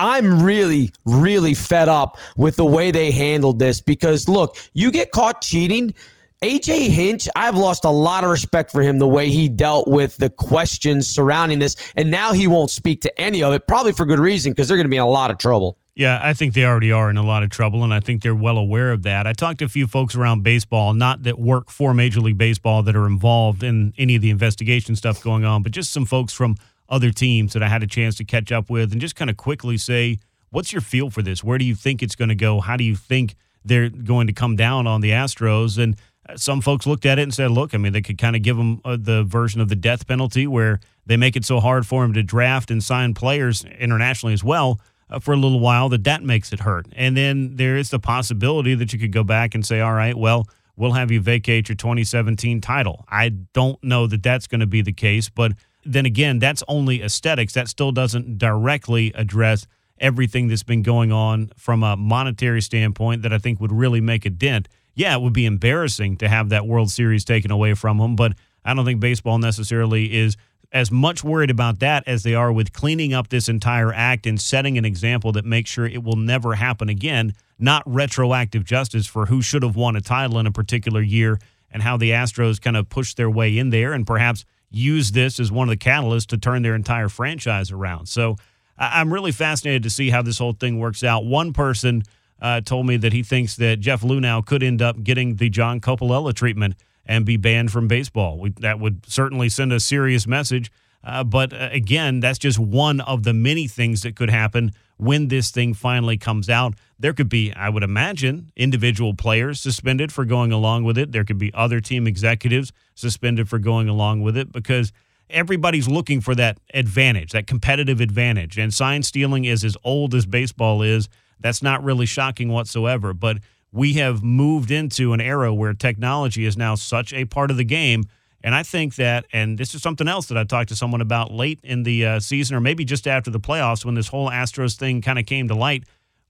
I'm 0.00 0.42
really, 0.42 0.92
really 1.04 1.52
fed 1.52 1.90
up 1.90 2.16
with 2.34 2.56
the 2.56 2.64
way 2.64 2.90
they 2.90 3.10
handled 3.10 3.58
this 3.58 3.82
because 3.82 4.28
look, 4.28 4.56
you 4.72 4.90
get 4.90 5.12
caught 5.12 5.42
cheating. 5.42 5.94
AJ 6.42 6.88
Hinch, 6.88 7.28
I've 7.36 7.54
lost 7.54 7.84
a 7.84 7.90
lot 7.90 8.24
of 8.24 8.30
respect 8.30 8.72
for 8.72 8.80
him 8.80 8.98
the 8.98 9.06
way 9.06 9.28
he 9.28 9.46
dealt 9.46 9.86
with 9.86 10.16
the 10.16 10.30
questions 10.30 11.06
surrounding 11.06 11.58
this. 11.58 11.76
And 11.96 12.10
now 12.10 12.32
he 12.32 12.46
won't 12.46 12.70
speak 12.70 13.02
to 13.02 13.20
any 13.20 13.42
of 13.42 13.52
it, 13.52 13.66
probably 13.68 13.92
for 13.92 14.06
good 14.06 14.18
reason, 14.18 14.52
because 14.52 14.66
they're 14.66 14.78
going 14.78 14.86
to 14.86 14.90
be 14.90 14.96
in 14.96 15.02
a 15.02 15.06
lot 15.06 15.30
of 15.30 15.36
trouble. 15.36 15.76
Yeah, 15.94 16.18
I 16.22 16.32
think 16.32 16.54
they 16.54 16.64
already 16.64 16.92
are 16.92 17.10
in 17.10 17.18
a 17.18 17.22
lot 17.22 17.42
of 17.42 17.50
trouble, 17.50 17.84
and 17.84 17.92
I 17.92 18.00
think 18.00 18.22
they're 18.22 18.34
well 18.34 18.56
aware 18.56 18.92
of 18.92 19.02
that. 19.02 19.26
I 19.26 19.34
talked 19.34 19.58
to 19.58 19.66
a 19.66 19.68
few 19.68 19.86
folks 19.86 20.14
around 20.14 20.42
baseball, 20.42 20.94
not 20.94 21.24
that 21.24 21.38
work 21.38 21.68
for 21.68 21.92
Major 21.92 22.20
League 22.20 22.38
Baseball 22.38 22.82
that 22.84 22.96
are 22.96 23.06
involved 23.06 23.62
in 23.62 23.92
any 23.98 24.16
of 24.16 24.22
the 24.22 24.30
investigation 24.30 24.96
stuff 24.96 25.22
going 25.22 25.44
on, 25.44 25.62
but 25.62 25.72
just 25.72 25.92
some 25.92 26.06
folks 26.06 26.32
from 26.32 26.56
other 26.90 27.10
teams 27.10 27.52
that 27.52 27.62
I 27.62 27.68
had 27.68 27.82
a 27.82 27.86
chance 27.86 28.16
to 28.16 28.24
catch 28.24 28.50
up 28.50 28.68
with 28.68 28.92
and 28.92 29.00
just 29.00 29.16
kind 29.16 29.30
of 29.30 29.36
quickly 29.36 29.78
say, 29.78 30.18
what's 30.50 30.72
your 30.72 30.82
feel 30.82 31.08
for 31.08 31.22
this? 31.22 31.42
Where 31.42 31.56
do 31.56 31.64
you 31.64 31.74
think 31.74 32.02
it's 32.02 32.16
going 32.16 32.28
to 32.28 32.34
go? 32.34 32.60
How 32.60 32.76
do 32.76 32.84
you 32.84 32.96
think 32.96 33.36
they're 33.64 33.88
going 33.88 34.26
to 34.26 34.32
come 34.32 34.56
down 34.56 34.86
on 34.86 35.00
the 35.00 35.10
Astros? 35.10 35.78
And 35.82 35.96
uh, 36.28 36.36
some 36.36 36.60
folks 36.60 36.86
looked 36.86 37.06
at 37.06 37.18
it 37.18 37.22
and 37.22 37.32
said, 37.32 37.52
look, 37.52 37.74
I 37.74 37.78
mean, 37.78 37.92
they 37.92 38.02
could 38.02 38.18
kind 38.18 38.36
of 38.36 38.42
give 38.42 38.56
them 38.56 38.80
uh, 38.84 38.96
the 39.00 39.22
version 39.22 39.60
of 39.60 39.68
the 39.68 39.76
death 39.76 40.06
penalty 40.06 40.46
where 40.46 40.80
they 41.06 41.16
make 41.16 41.36
it 41.36 41.44
so 41.44 41.60
hard 41.60 41.86
for 41.86 42.02
them 42.02 42.12
to 42.14 42.22
draft 42.22 42.70
and 42.70 42.82
sign 42.82 43.14
players 43.14 43.64
internationally 43.64 44.34
as 44.34 44.44
well. 44.44 44.80
Uh, 45.08 45.18
for 45.18 45.34
a 45.34 45.36
little 45.36 45.58
while, 45.58 45.88
that 45.88 46.04
that 46.04 46.22
makes 46.22 46.52
it 46.52 46.60
hurt, 46.60 46.86
and 46.94 47.16
then 47.16 47.56
there 47.56 47.76
is 47.76 47.90
the 47.90 47.98
possibility 47.98 48.76
that 48.76 48.92
you 48.92 48.98
could 49.00 49.10
go 49.10 49.24
back 49.24 49.56
and 49.56 49.66
say, 49.66 49.80
"All 49.80 49.92
right, 49.92 50.16
well, 50.16 50.46
we'll 50.76 50.92
have 50.92 51.10
you 51.10 51.20
vacate 51.20 51.68
your 51.68 51.74
2017 51.74 52.60
title." 52.60 53.04
I 53.08 53.30
don't 53.30 53.82
know 53.82 54.06
that 54.06 54.22
that's 54.22 54.46
going 54.46 54.60
to 54.60 54.68
be 54.68 54.82
the 54.82 54.92
case, 54.92 55.28
but 55.28 55.50
then 55.84 56.06
again, 56.06 56.38
that's 56.38 56.62
only 56.68 57.02
aesthetics. 57.02 57.54
That 57.54 57.68
still 57.68 57.92
doesn't 57.92 58.38
directly 58.38 59.12
address 59.14 59.66
everything 59.98 60.48
that's 60.48 60.62
been 60.62 60.82
going 60.82 61.12
on 61.12 61.50
from 61.56 61.82
a 61.82 61.96
monetary 61.96 62.62
standpoint 62.62 63.22
that 63.22 63.32
I 63.32 63.38
think 63.38 63.60
would 63.60 63.72
really 63.72 64.00
make 64.00 64.24
a 64.24 64.30
dent. 64.30 64.68
Yeah, 64.94 65.14
it 65.14 65.20
would 65.20 65.32
be 65.32 65.46
embarrassing 65.46 66.16
to 66.18 66.28
have 66.28 66.48
that 66.48 66.66
World 66.66 66.90
Series 66.90 67.24
taken 67.24 67.50
away 67.50 67.74
from 67.74 67.98
them, 67.98 68.16
but 68.16 68.32
I 68.64 68.74
don't 68.74 68.84
think 68.84 69.00
baseball 69.00 69.38
necessarily 69.38 70.16
is 70.16 70.36
as 70.72 70.90
much 70.90 71.24
worried 71.24 71.50
about 71.50 71.80
that 71.80 72.04
as 72.06 72.22
they 72.22 72.34
are 72.34 72.52
with 72.52 72.72
cleaning 72.72 73.12
up 73.12 73.28
this 73.28 73.48
entire 73.48 73.92
act 73.92 74.26
and 74.26 74.40
setting 74.40 74.78
an 74.78 74.84
example 74.84 75.32
that 75.32 75.44
makes 75.44 75.70
sure 75.70 75.86
it 75.86 76.02
will 76.02 76.16
never 76.16 76.54
happen 76.54 76.88
again, 76.88 77.34
not 77.58 77.82
retroactive 77.86 78.64
justice 78.64 79.06
for 79.06 79.26
who 79.26 79.42
should 79.42 79.62
have 79.62 79.76
won 79.76 79.96
a 79.96 80.00
title 80.00 80.38
in 80.38 80.46
a 80.46 80.52
particular 80.52 81.02
year 81.02 81.38
and 81.72 81.82
how 81.82 81.96
the 81.96 82.10
Astros 82.10 82.60
kind 82.60 82.76
of 82.76 82.88
pushed 82.88 83.16
their 83.16 83.30
way 83.30 83.58
in 83.58 83.70
there 83.70 83.92
and 83.92 84.06
perhaps 84.06 84.44
use 84.70 85.12
this 85.12 85.40
as 85.40 85.50
one 85.50 85.68
of 85.68 85.78
the 85.78 85.84
catalysts 85.84 86.26
to 86.26 86.38
turn 86.38 86.62
their 86.62 86.74
entire 86.74 87.08
franchise 87.08 87.70
around. 87.70 88.06
So 88.06 88.36
I'm 88.78 89.12
really 89.12 89.32
fascinated 89.32 89.82
to 89.82 89.90
see 89.90 90.10
how 90.10 90.22
this 90.22 90.38
whole 90.38 90.52
thing 90.52 90.78
works 90.78 91.04
out. 91.04 91.24
One 91.24 91.52
person 91.52 92.02
uh, 92.40 92.62
told 92.62 92.86
me 92.86 92.96
that 92.98 93.12
he 93.12 93.22
thinks 93.22 93.56
that 93.56 93.80
Jeff 93.80 94.02
Luhnow 94.02 94.44
could 94.44 94.62
end 94.62 94.80
up 94.80 95.02
getting 95.02 95.36
the 95.36 95.50
John 95.50 95.80
Coppolella 95.80 96.32
treatment 96.32 96.76
and 97.04 97.26
be 97.26 97.36
banned 97.36 97.72
from 97.72 97.88
baseball. 97.88 98.38
We, 98.38 98.50
that 98.60 98.78
would 98.78 99.04
certainly 99.06 99.48
send 99.48 99.72
a 99.72 99.80
serious 99.80 100.26
message. 100.26 100.70
Uh, 101.02 101.24
but 101.24 101.52
uh, 101.52 101.68
again, 101.72 102.20
that's 102.20 102.38
just 102.38 102.58
one 102.58 103.00
of 103.00 103.24
the 103.24 103.34
many 103.34 103.66
things 103.66 104.02
that 104.02 104.16
could 104.16 104.30
happen 104.30 104.72
when 105.00 105.28
this 105.28 105.50
thing 105.50 105.74
finally 105.74 106.16
comes 106.16 106.48
out. 106.50 106.74
There 106.98 107.12
could 107.12 107.28
be, 107.28 107.52
I 107.54 107.70
would 107.70 107.82
imagine, 107.82 108.52
individual 108.56 109.14
players 109.14 109.58
suspended 109.58 110.12
for 110.12 110.24
going 110.24 110.52
along 110.52 110.84
with 110.84 110.98
it. 110.98 111.12
There 111.12 111.24
could 111.24 111.38
be 111.38 111.52
other 111.54 111.80
team 111.80 112.06
executives 112.06 112.72
suspended 112.94 113.48
for 113.48 113.58
going 113.58 113.88
along 113.88 114.20
with 114.20 114.36
it 114.36 114.52
because 114.52 114.92
everybody's 115.30 115.88
looking 115.88 116.20
for 116.20 116.34
that 116.34 116.58
advantage, 116.74 117.32
that 117.32 117.46
competitive 117.46 118.00
advantage. 118.00 118.58
And 118.58 118.74
sign 118.74 119.02
stealing 119.02 119.46
is 119.46 119.64
as 119.64 119.76
old 119.84 120.14
as 120.14 120.26
baseball 120.26 120.82
is. 120.82 121.08
That's 121.40 121.62
not 121.62 121.82
really 121.82 122.06
shocking 122.06 122.50
whatsoever. 122.50 123.14
But 123.14 123.38
we 123.72 123.94
have 123.94 124.22
moved 124.22 124.70
into 124.70 125.12
an 125.14 125.20
era 125.20 125.54
where 125.54 125.72
technology 125.72 126.44
is 126.44 126.56
now 126.56 126.74
such 126.74 127.12
a 127.14 127.24
part 127.24 127.50
of 127.50 127.56
the 127.56 127.64
game. 127.64 128.04
And 128.42 128.54
I 128.54 128.62
think 128.62 128.94
that, 128.96 129.26
and 129.32 129.58
this 129.58 129.74
is 129.74 129.82
something 129.82 130.08
else 130.08 130.26
that 130.26 130.38
I 130.38 130.44
talked 130.44 130.70
to 130.70 130.76
someone 130.76 131.00
about 131.00 131.30
late 131.30 131.60
in 131.62 131.82
the 131.82 132.06
uh, 132.06 132.20
season, 132.20 132.56
or 132.56 132.60
maybe 132.60 132.84
just 132.84 133.06
after 133.06 133.30
the 133.30 133.40
playoffs 133.40 133.84
when 133.84 133.94
this 133.94 134.08
whole 134.08 134.30
Astros 134.30 134.76
thing 134.76 135.02
kind 135.02 135.18
of 135.18 135.26
came 135.26 135.48
to 135.48 135.54
light. 135.54 135.84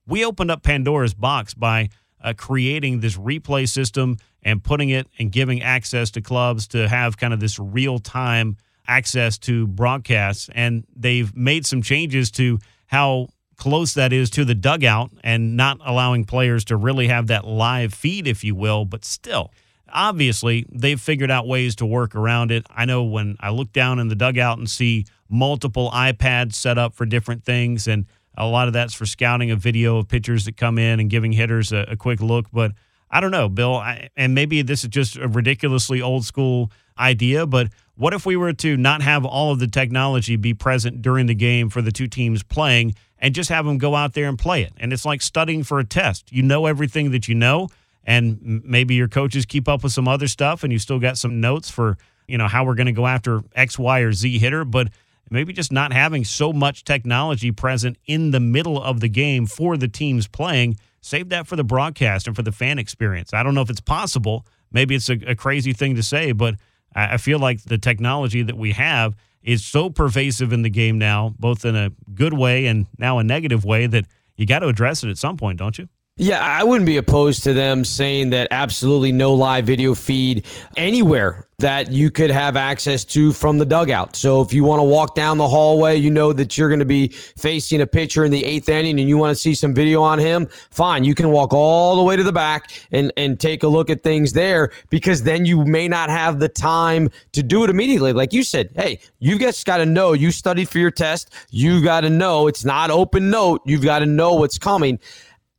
We 0.06 0.24
opened 0.24 0.50
up 0.50 0.62
Pandora's 0.62 1.14
box 1.14 1.54
by 1.54 1.90
uh, 2.22 2.34
creating 2.36 3.00
this 3.00 3.16
replay 3.16 3.68
system 3.68 4.16
and 4.42 4.62
putting 4.62 4.90
it 4.90 5.06
and 5.18 5.30
giving 5.30 5.62
access 5.62 6.11
to 6.12 6.20
clubs 6.20 6.66
to 6.68 6.88
have 6.88 7.16
kind 7.16 7.32
of 7.32 7.40
this 7.40 7.58
real 7.58 7.98
time 7.98 8.56
access 8.88 9.38
to 9.38 9.66
broadcasts. 9.68 10.50
And 10.54 10.84
they've 10.96 11.34
made 11.36 11.64
some 11.64 11.82
changes 11.82 12.30
to 12.32 12.58
how 12.86 13.28
close 13.56 13.94
that 13.94 14.12
is 14.12 14.30
to 14.30 14.44
the 14.44 14.54
dugout 14.54 15.12
and 15.22 15.56
not 15.56 15.78
allowing 15.84 16.24
players 16.24 16.64
to 16.64 16.76
really 16.76 17.08
have 17.08 17.28
that 17.28 17.46
live 17.46 17.94
feed, 17.94 18.26
if 18.26 18.42
you 18.42 18.54
will, 18.54 18.84
but 18.84 19.04
still. 19.04 19.52
Obviously, 19.93 20.66
they've 20.70 21.01
figured 21.01 21.30
out 21.30 21.47
ways 21.47 21.76
to 21.76 21.86
work 21.86 22.14
around 22.14 22.51
it. 22.51 22.66
I 22.70 22.84
know 22.84 23.05
when 23.05 23.36
I 23.41 23.51
look 23.51 23.72
down 23.72 23.99
in 23.99 24.09
the 24.09 24.14
dugout 24.14 24.59
and 24.59 24.68
see 24.68 25.07
multiple 25.28 25.91
iPads 25.93 26.55
set 26.55 26.78
up 26.78 26.95
for 26.95 27.07
different 27.07 27.45
things, 27.45 27.86
and 27.86 28.07
a 28.36 28.47
lot 28.47 28.68
of 28.68 28.74
that's 28.74 28.95
for 28.95 29.07
scouting 29.07 29.51
a 29.51 29.57
video 29.57 29.99
of 29.99 30.09
pitchers 30.09 30.45
that 30.45 30.57
come 30.57 30.78
in 30.78 31.01
and 31.01 31.11
giving 31.11 31.32
hitters 31.32 31.72
a, 31.72 31.86
a 31.88 31.97
quick 31.97 32.20
look. 32.20 32.47
But 32.53 32.72
I 33.11 33.20
don't 33.20 33.30
know, 33.30 33.49
Bill, 33.49 33.76
I, 33.76 34.09
and 34.16 34.34
maybe 34.34 34.62
this 34.62 34.84
is 34.84 34.91
just 34.91 35.16
a 35.16 35.28
ridiculously 35.28 36.01
old 36.01 36.24
school 36.24 36.70
idea, 36.99 37.47
but 37.47 37.68
what 37.97 38.14
if 38.14 38.24
we 38.24 38.36
were 38.36 38.53
to 38.55 38.76
not 38.76 39.03
have 39.03 39.26
all 39.26 39.53
of 39.53 39.59
the 39.59 39.66
technology 39.66 40.36
be 40.36 40.55
present 40.55 41.03
during 41.03 41.26
the 41.26 41.34
game 41.34 41.68
for 41.68 41.82
the 41.82 41.93
two 41.93 42.07
teams 42.07 42.43
playing 42.43 42.95
and 43.18 43.34
just 43.34 43.51
have 43.51 43.66
them 43.66 43.76
go 43.78 43.95
out 43.95 44.14
there 44.14 44.26
and 44.26 44.38
play 44.38 44.62
it? 44.62 44.72
And 44.78 44.93
it's 44.93 45.05
like 45.05 45.20
studying 45.20 45.64
for 45.64 45.78
a 45.78 45.84
test. 45.84 46.32
You 46.32 46.43
know 46.43 46.66
everything 46.66 47.11
that 47.11 47.28
you 47.28 47.34
know, 47.34 47.68
and 48.05 48.62
maybe 48.64 48.94
your 48.94 49.09
coaches 49.09 49.46
keep 49.46 49.68
up 49.68 49.82
with 49.82 49.92
some 49.92 50.09
other 50.09 50.28
stuff 50.28 50.64
and 50.64 50.72
you 50.72 50.78
still 50.78 50.98
got 50.98 51.18
some 51.18 51.40
notes 51.40 51.70
for, 51.70 51.96
you 52.26 52.38
know, 52.38 52.48
how 52.48 52.64
we're 52.64 52.74
going 52.74 52.86
to 52.86 52.92
go 52.92 53.07
after 53.07 53.42
X, 53.55 53.78
Y, 53.78 54.01
or 54.01 54.12
Z 54.12 54.38
hitter, 54.38 54.64
but 54.64 54.88
maybe 55.30 55.53
just 55.53 55.70
not 55.70 55.92
having 55.92 56.24
so 56.24 56.53
much 56.53 56.84
technology 56.84 57.53
present 57.53 57.96
in 58.07 58.30
the 58.30 58.40
middle 58.40 58.82
of 58.82 59.01
the 59.01 59.09
game 59.09 59.46
for 59.46 59.76
the 59.76 59.88
teams 59.88 60.26
playing. 60.26 60.76
Save 61.03 61.28
that 61.30 61.46
for 61.46 61.57
the 61.57 61.64
broadcast 61.64 62.26
and 62.26 62.34
for 62.34 62.42
the 62.42 62.53
fan 62.53 62.78
experience. 62.78 63.32
I 63.32 63.42
don't 63.42 63.55
know 63.55 63.62
if 63.62 63.70
it's 63.70 63.80
possible. 63.80 64.46
Maybe 64.72 64.94
it's 64.94 65.09
a, 65.09 65.18
a 65.26 65.34
crazy 65.34 65.72
thing 65.72 65.94
to 65.96 66.03
say, 66.03 66.32
but 66.32 66.57
I 66.94 67.18
feel 67.18 67.38
like 67.38 67.62
the 67.62 67.78
technology 67.78 68.42
that 68.42 68.57
we 68.57 68.72
have 68.72 69.14
is 69.42 69.64
so 69.64 69.88
pervasive 69.88 70.53
in 70.53 70.62
the 70.62 70.70
game 70.70 70.98
now, 70.98 71.34
both 71.38 71.64
in 71.64 71.76
a 71.76 71.90
good 72.14 72.34
way 72.34 72.66
and 72.66 72.86
now 72.98 73.18
a 73.18 73.24
negative 73.24 73.64
way, 73.64 73.86
that 73.86 74.07
you 74.36 74.46
got 74.46 74.59
to 74.59 74.68
address 74.68 75.05
it 75.05 75.11
at 75.11 75.16
some 75.16 75.36
point, 75.36 75.59
don't 75.59 75.78
you? 75.78 75.88
Yeah, 76.22 76.44
I 76.44 76.64
wouldn't 76.64 76.84
be 76.84 76.98
opposed 76.98 77.44
to 77.44 77.54
them 77.54 77.82
saying 77.82 78.28
that 78.30 78.48
absolutely 78.50 79.10
no 79.10 79.32
live 79.32 79.64
video 79.64 79.94
feed 79.94 80.44
anywhere 80.76 81.46
that 81.60 81.92
you 81.92 82.10
could 82.10 82.30
have 82.30 82.56
access 82.56 83.06
to 83.06 83.32
from 83.32 83.56
the 83.56 83.64
dugout. 83.64 84.16
So 84.16 84.42
if 84.42 84.52
you 84.52 84.62
want 84.62 84.80
to 84.80 84.84
walk 84.84 85.14
down 85.14 85.38
the 85.38 85.48
hallway, 85.48 85.96
you 85.96 86.10
know 86.10 86.34
that 86.34 86.58
you're 86.58 86.68
going 86.68 86.80
to 86.80 86.84
be 86.84 87.08
facing 87.08 87.80
a 87.80 87.86
pitcher 87.86 88.22
in 88.26 88.32
the 88.32 88.44
eighth 88.44 88.68
inning 88.68 89.00
and 89.00 89.08
you 89.08 89.16
want 89.16 89.34
to 89.34 89.34
see 89.34 89.54
some 89.54 89.72
video 89.72 90.02
on 90.02 90.18
him, 90.18 90.46
fine. 90.70 91.04
You 91.04 91.14
can 91.14 91.30
walk 91.30 91.54
all 91.54 91.96
the 91.96 92.02
way 92.02 92.16
to 92.16 92.22
the 92.22 92.32
back 92.32 92.70
and, 92.92 93.10
and 93.16 93.40
take 93.40 93.62
a 93.62 93.68
look 93.68 93.88
at 93.88 94.02
things 94.02 94.34
there 94.34 94.72
because 94.90 95.22
then 95.22 95.46
you 95.46 95.64
may 95.64 95.88
not 95.88 96.10
have 96.10 96.38
the 96.38 96.50
time 96.50 97.08
to 97.32 97.42
do 97.42 97.64
it 97.64 97.70
immediately. 97.70 98.12
Like 98.12 98.34
you 98.34 98.42
said, 98.42 98.70
hey, 98.76 99.00
you 99.20 99.38
just 99.38 99.64
got 99.64 99.78
to 99.78 99.86
know 99.86 100.12
you 100.12 100.32
studied 100.32 100.68
for 100.68 100.78
your 100.78 100.90
test. 100.90 101.30
You 101.48 101.82
got 101.82 102.02
to 102.02 102.10
know 102.10 102.46
it's 102.46 102.64
not 102.64 102.90
open 102.90 103.30
note. 103.30 103.62
You've 103.64 103.84
got 103.84 104.00
to 104.00 104.06
know 104.06 104.34
what's 104.34 104.58
coming 104.58 104.98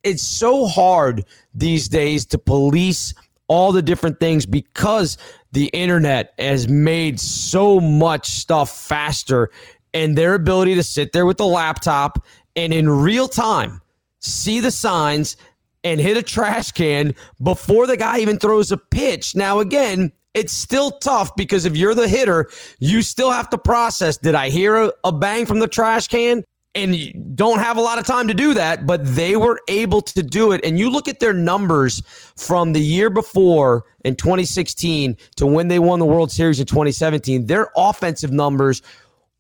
it's 0.04 0.24
so 0.24 0.66
hard 0.68 1.26
these 1.54 1.88
days 1.88 2.26
to 2.28 2.38
police 2.38 3.14
all 3.48 3.72
the 3.72 3.82
different 3.82 4.20
things 4.20 4.46
because 4.46 5.18
the 5.52 5.68
internet 5.68 6.34
has 6.40 6.68
made 6.68 7.20
so 7.20 7.80
much 7.80 8.30
stuff 8.30 8.76
faster 8.76 9.50
and 9.94 10.18
their 10.18 10.34
ability 10.34 10.76
to 10.76 10.84
sit 10.84 11.12
there 11.12 11.26
with 11.26 11.38
the 11.38 11.46
laptop 11.46 12.26
and 12.56 12.74
in 12.74 12.90
real 12.90 13.28
time 13.28 13.82
see 14.20 14.60
the 14.60 14.72
signs 14.72 15.36
and 15.84 16.00
hit 16.00 16.18
a 16.18 16.24
trash 16.24 16.72
can 16.72 17.14
before 17.42 17.88
the 17.88 17.98
guy 17.98 18.20
even 18.20 18.38
throws 18.38 18.72
a 18.72 18.78
pitch. 18.78 19.36
Now, 19.36 19.60
again, 19.60 20.12
it's 20.34 20.54
still 20.54 20.92
tough 20.92 21.36
because 21.36 21.66
if 21.66 21.76
you're 21.76 21.96
the 21.96 22.08
hitter, 22.08 22.50
you 22.80 23.02
still 23.02 23.32
have 23.32 23.50
to 23.50 23.58
process 23.58 24.18
did 24.18 24.36
I 24.36 24.50
hear 24.50 24.76
a, 24.78 24.94
a 25.04 25.12
bang 25.12 25.46
from 25.46 25.60
the 25.60 25.68
trash 25.68 26.08
can? 26.08 26.44
And 26.74 26.96
you 26.96 27.14
don't 27.14 27.60
have 27.60 27.78
a 27.78 27.82
lot 27.82 28.00
of 28.00 28.06
time 28.06 28.28
to 28.28 28.34
do 28.34 28.54
that, 28.54 28.86
but 28.86 29.04
they 29.04 29.36
were 29.36 29.60
able 29.68 30.02
to 30.02 30.24
do 30.24 30.52
it. 30.54 30.64
And 30.64 30.80
you 30.80 30.90
look 30.90 31.08
at 31.08 31.20
their 31.20 31.34
numbers 31.34 32.02
from 32.38 32.74
the 32.74 32.80
year 32.80 33.10
before 33.10 33.84
in 34.06 34.16
2016 34.16 35.18
to 35.36 35.46
when 35.46 35.68
they 35.68 35.80
won 35.80 36.00
the 36.00 36.06
World 36.06 36.32
Series 36.32 36.60
in 36.60 36.66
2017, 36.66 37.48
their 37.48 37.70
offensive 37.76 38.32
numbers 38.32 38.82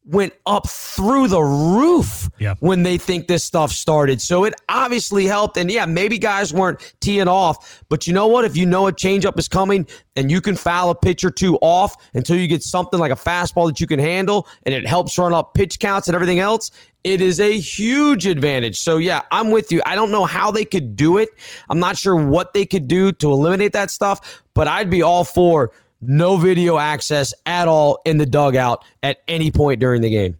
went 0.05 0.33
up 0.47 0.67
through 0.67 1.27
the 1.27 1.41
roof 1.41 2.29
yeah. 2.39 2.55
when 2.59 2.81
they 2.81 2.97
think 2.97 3.27
this 3.27 3.43
stuff 3.43 3.71
started. 3.71 4.19
So 4.19 4.45
it 4.45 4.55
obviously 4.67 5.25
helped. 5.25 5.57
And 5.57 5.71
yeah, 5.71 5.85
maybe 5.85 6.17
guys 6.17 6.53
weren't 6.53 6.95
teeing 7.01 7.27
off, 7.27 7.83
but 7.87 8.07
you 8.07 8.13
know 8.13 8.27
what? 8.27 8.43
If 8.43 8.57
you 8.57 8.65
know 8.65 8.87
a 8.87 8.91
changeup 8.91 9.37
is 9.37 9.47
coming 9.47 9.85
and 10.15 10.31
you 10.31 10.41
can 10.41 10.55
foul 10.55 10.89
a 10.89 10.95
pitch 10.95 11.23
or 11.23 11.29
two 11.29 11.55
off 11.57 11.95
until 12.15 12.35
you 12.35 12.47
get 12.47 12.63
something 12.63 12.99
like 12.99 13.11
a 13.11 13.15
fastball 13.15 13.67
that 13.67 13.79
you 13.79 13.85
can 13.85 13.99
handle 13.99 14.47
and 14.63 14.73
it 14.73 14.87
helps 14.87 15.17
run 15.17 15.33
up 15.33 15.53
pitch 15.53 15.79
counts 15.79 16.07
and 16.07 16.15
everything 16.15 16.39
else, 16.39 16.71
it 17.03 17.21
is 17.21 17.39
a 17.39 17.59
huge 17.59 18.25
advantage. 18.25 18.79
So 18.79 18.97
yeah, 18.97 19.21
I'm 19.31 19.51
with 19.51 19.71
you. 19.71 19.81
I 19.85 19.95
don't 19.95 20.11
know 20.11 20.25
how 20.25 20.49
they 20.49 20.65
could 20.65 20.95
do 20.95 21.19
it. 21.19 21.29
I'm 21.69 21.79
not 21.79 21.95
sure 21.95 22.15
what 22.15 22.53
they 22.53 22.65
could 22.65 22.87
do 22.87 23.11
to 23.13 23.31
eliminate 23.31 23.73
that 23.73 23.91
stuff, 23.91 24.43
but 24.55 24.67
I'd 24.67 24.89
be 24.89 25.03
all 25.03 25.23
for 25.23 25.71
no 26.01 26.37
video 26.37 26.77
access 26.77 27.33
at 27.45 27.67
all 27.67 28.01
in 28.05 28.17
the 28.17 28.25
dugout 28.25 28.83
at 29.03 29.19
any 29.27 29.51
point 29.51 29.79
during 29.79 30.01
the 30.01 30.09
game. 30.09 30.37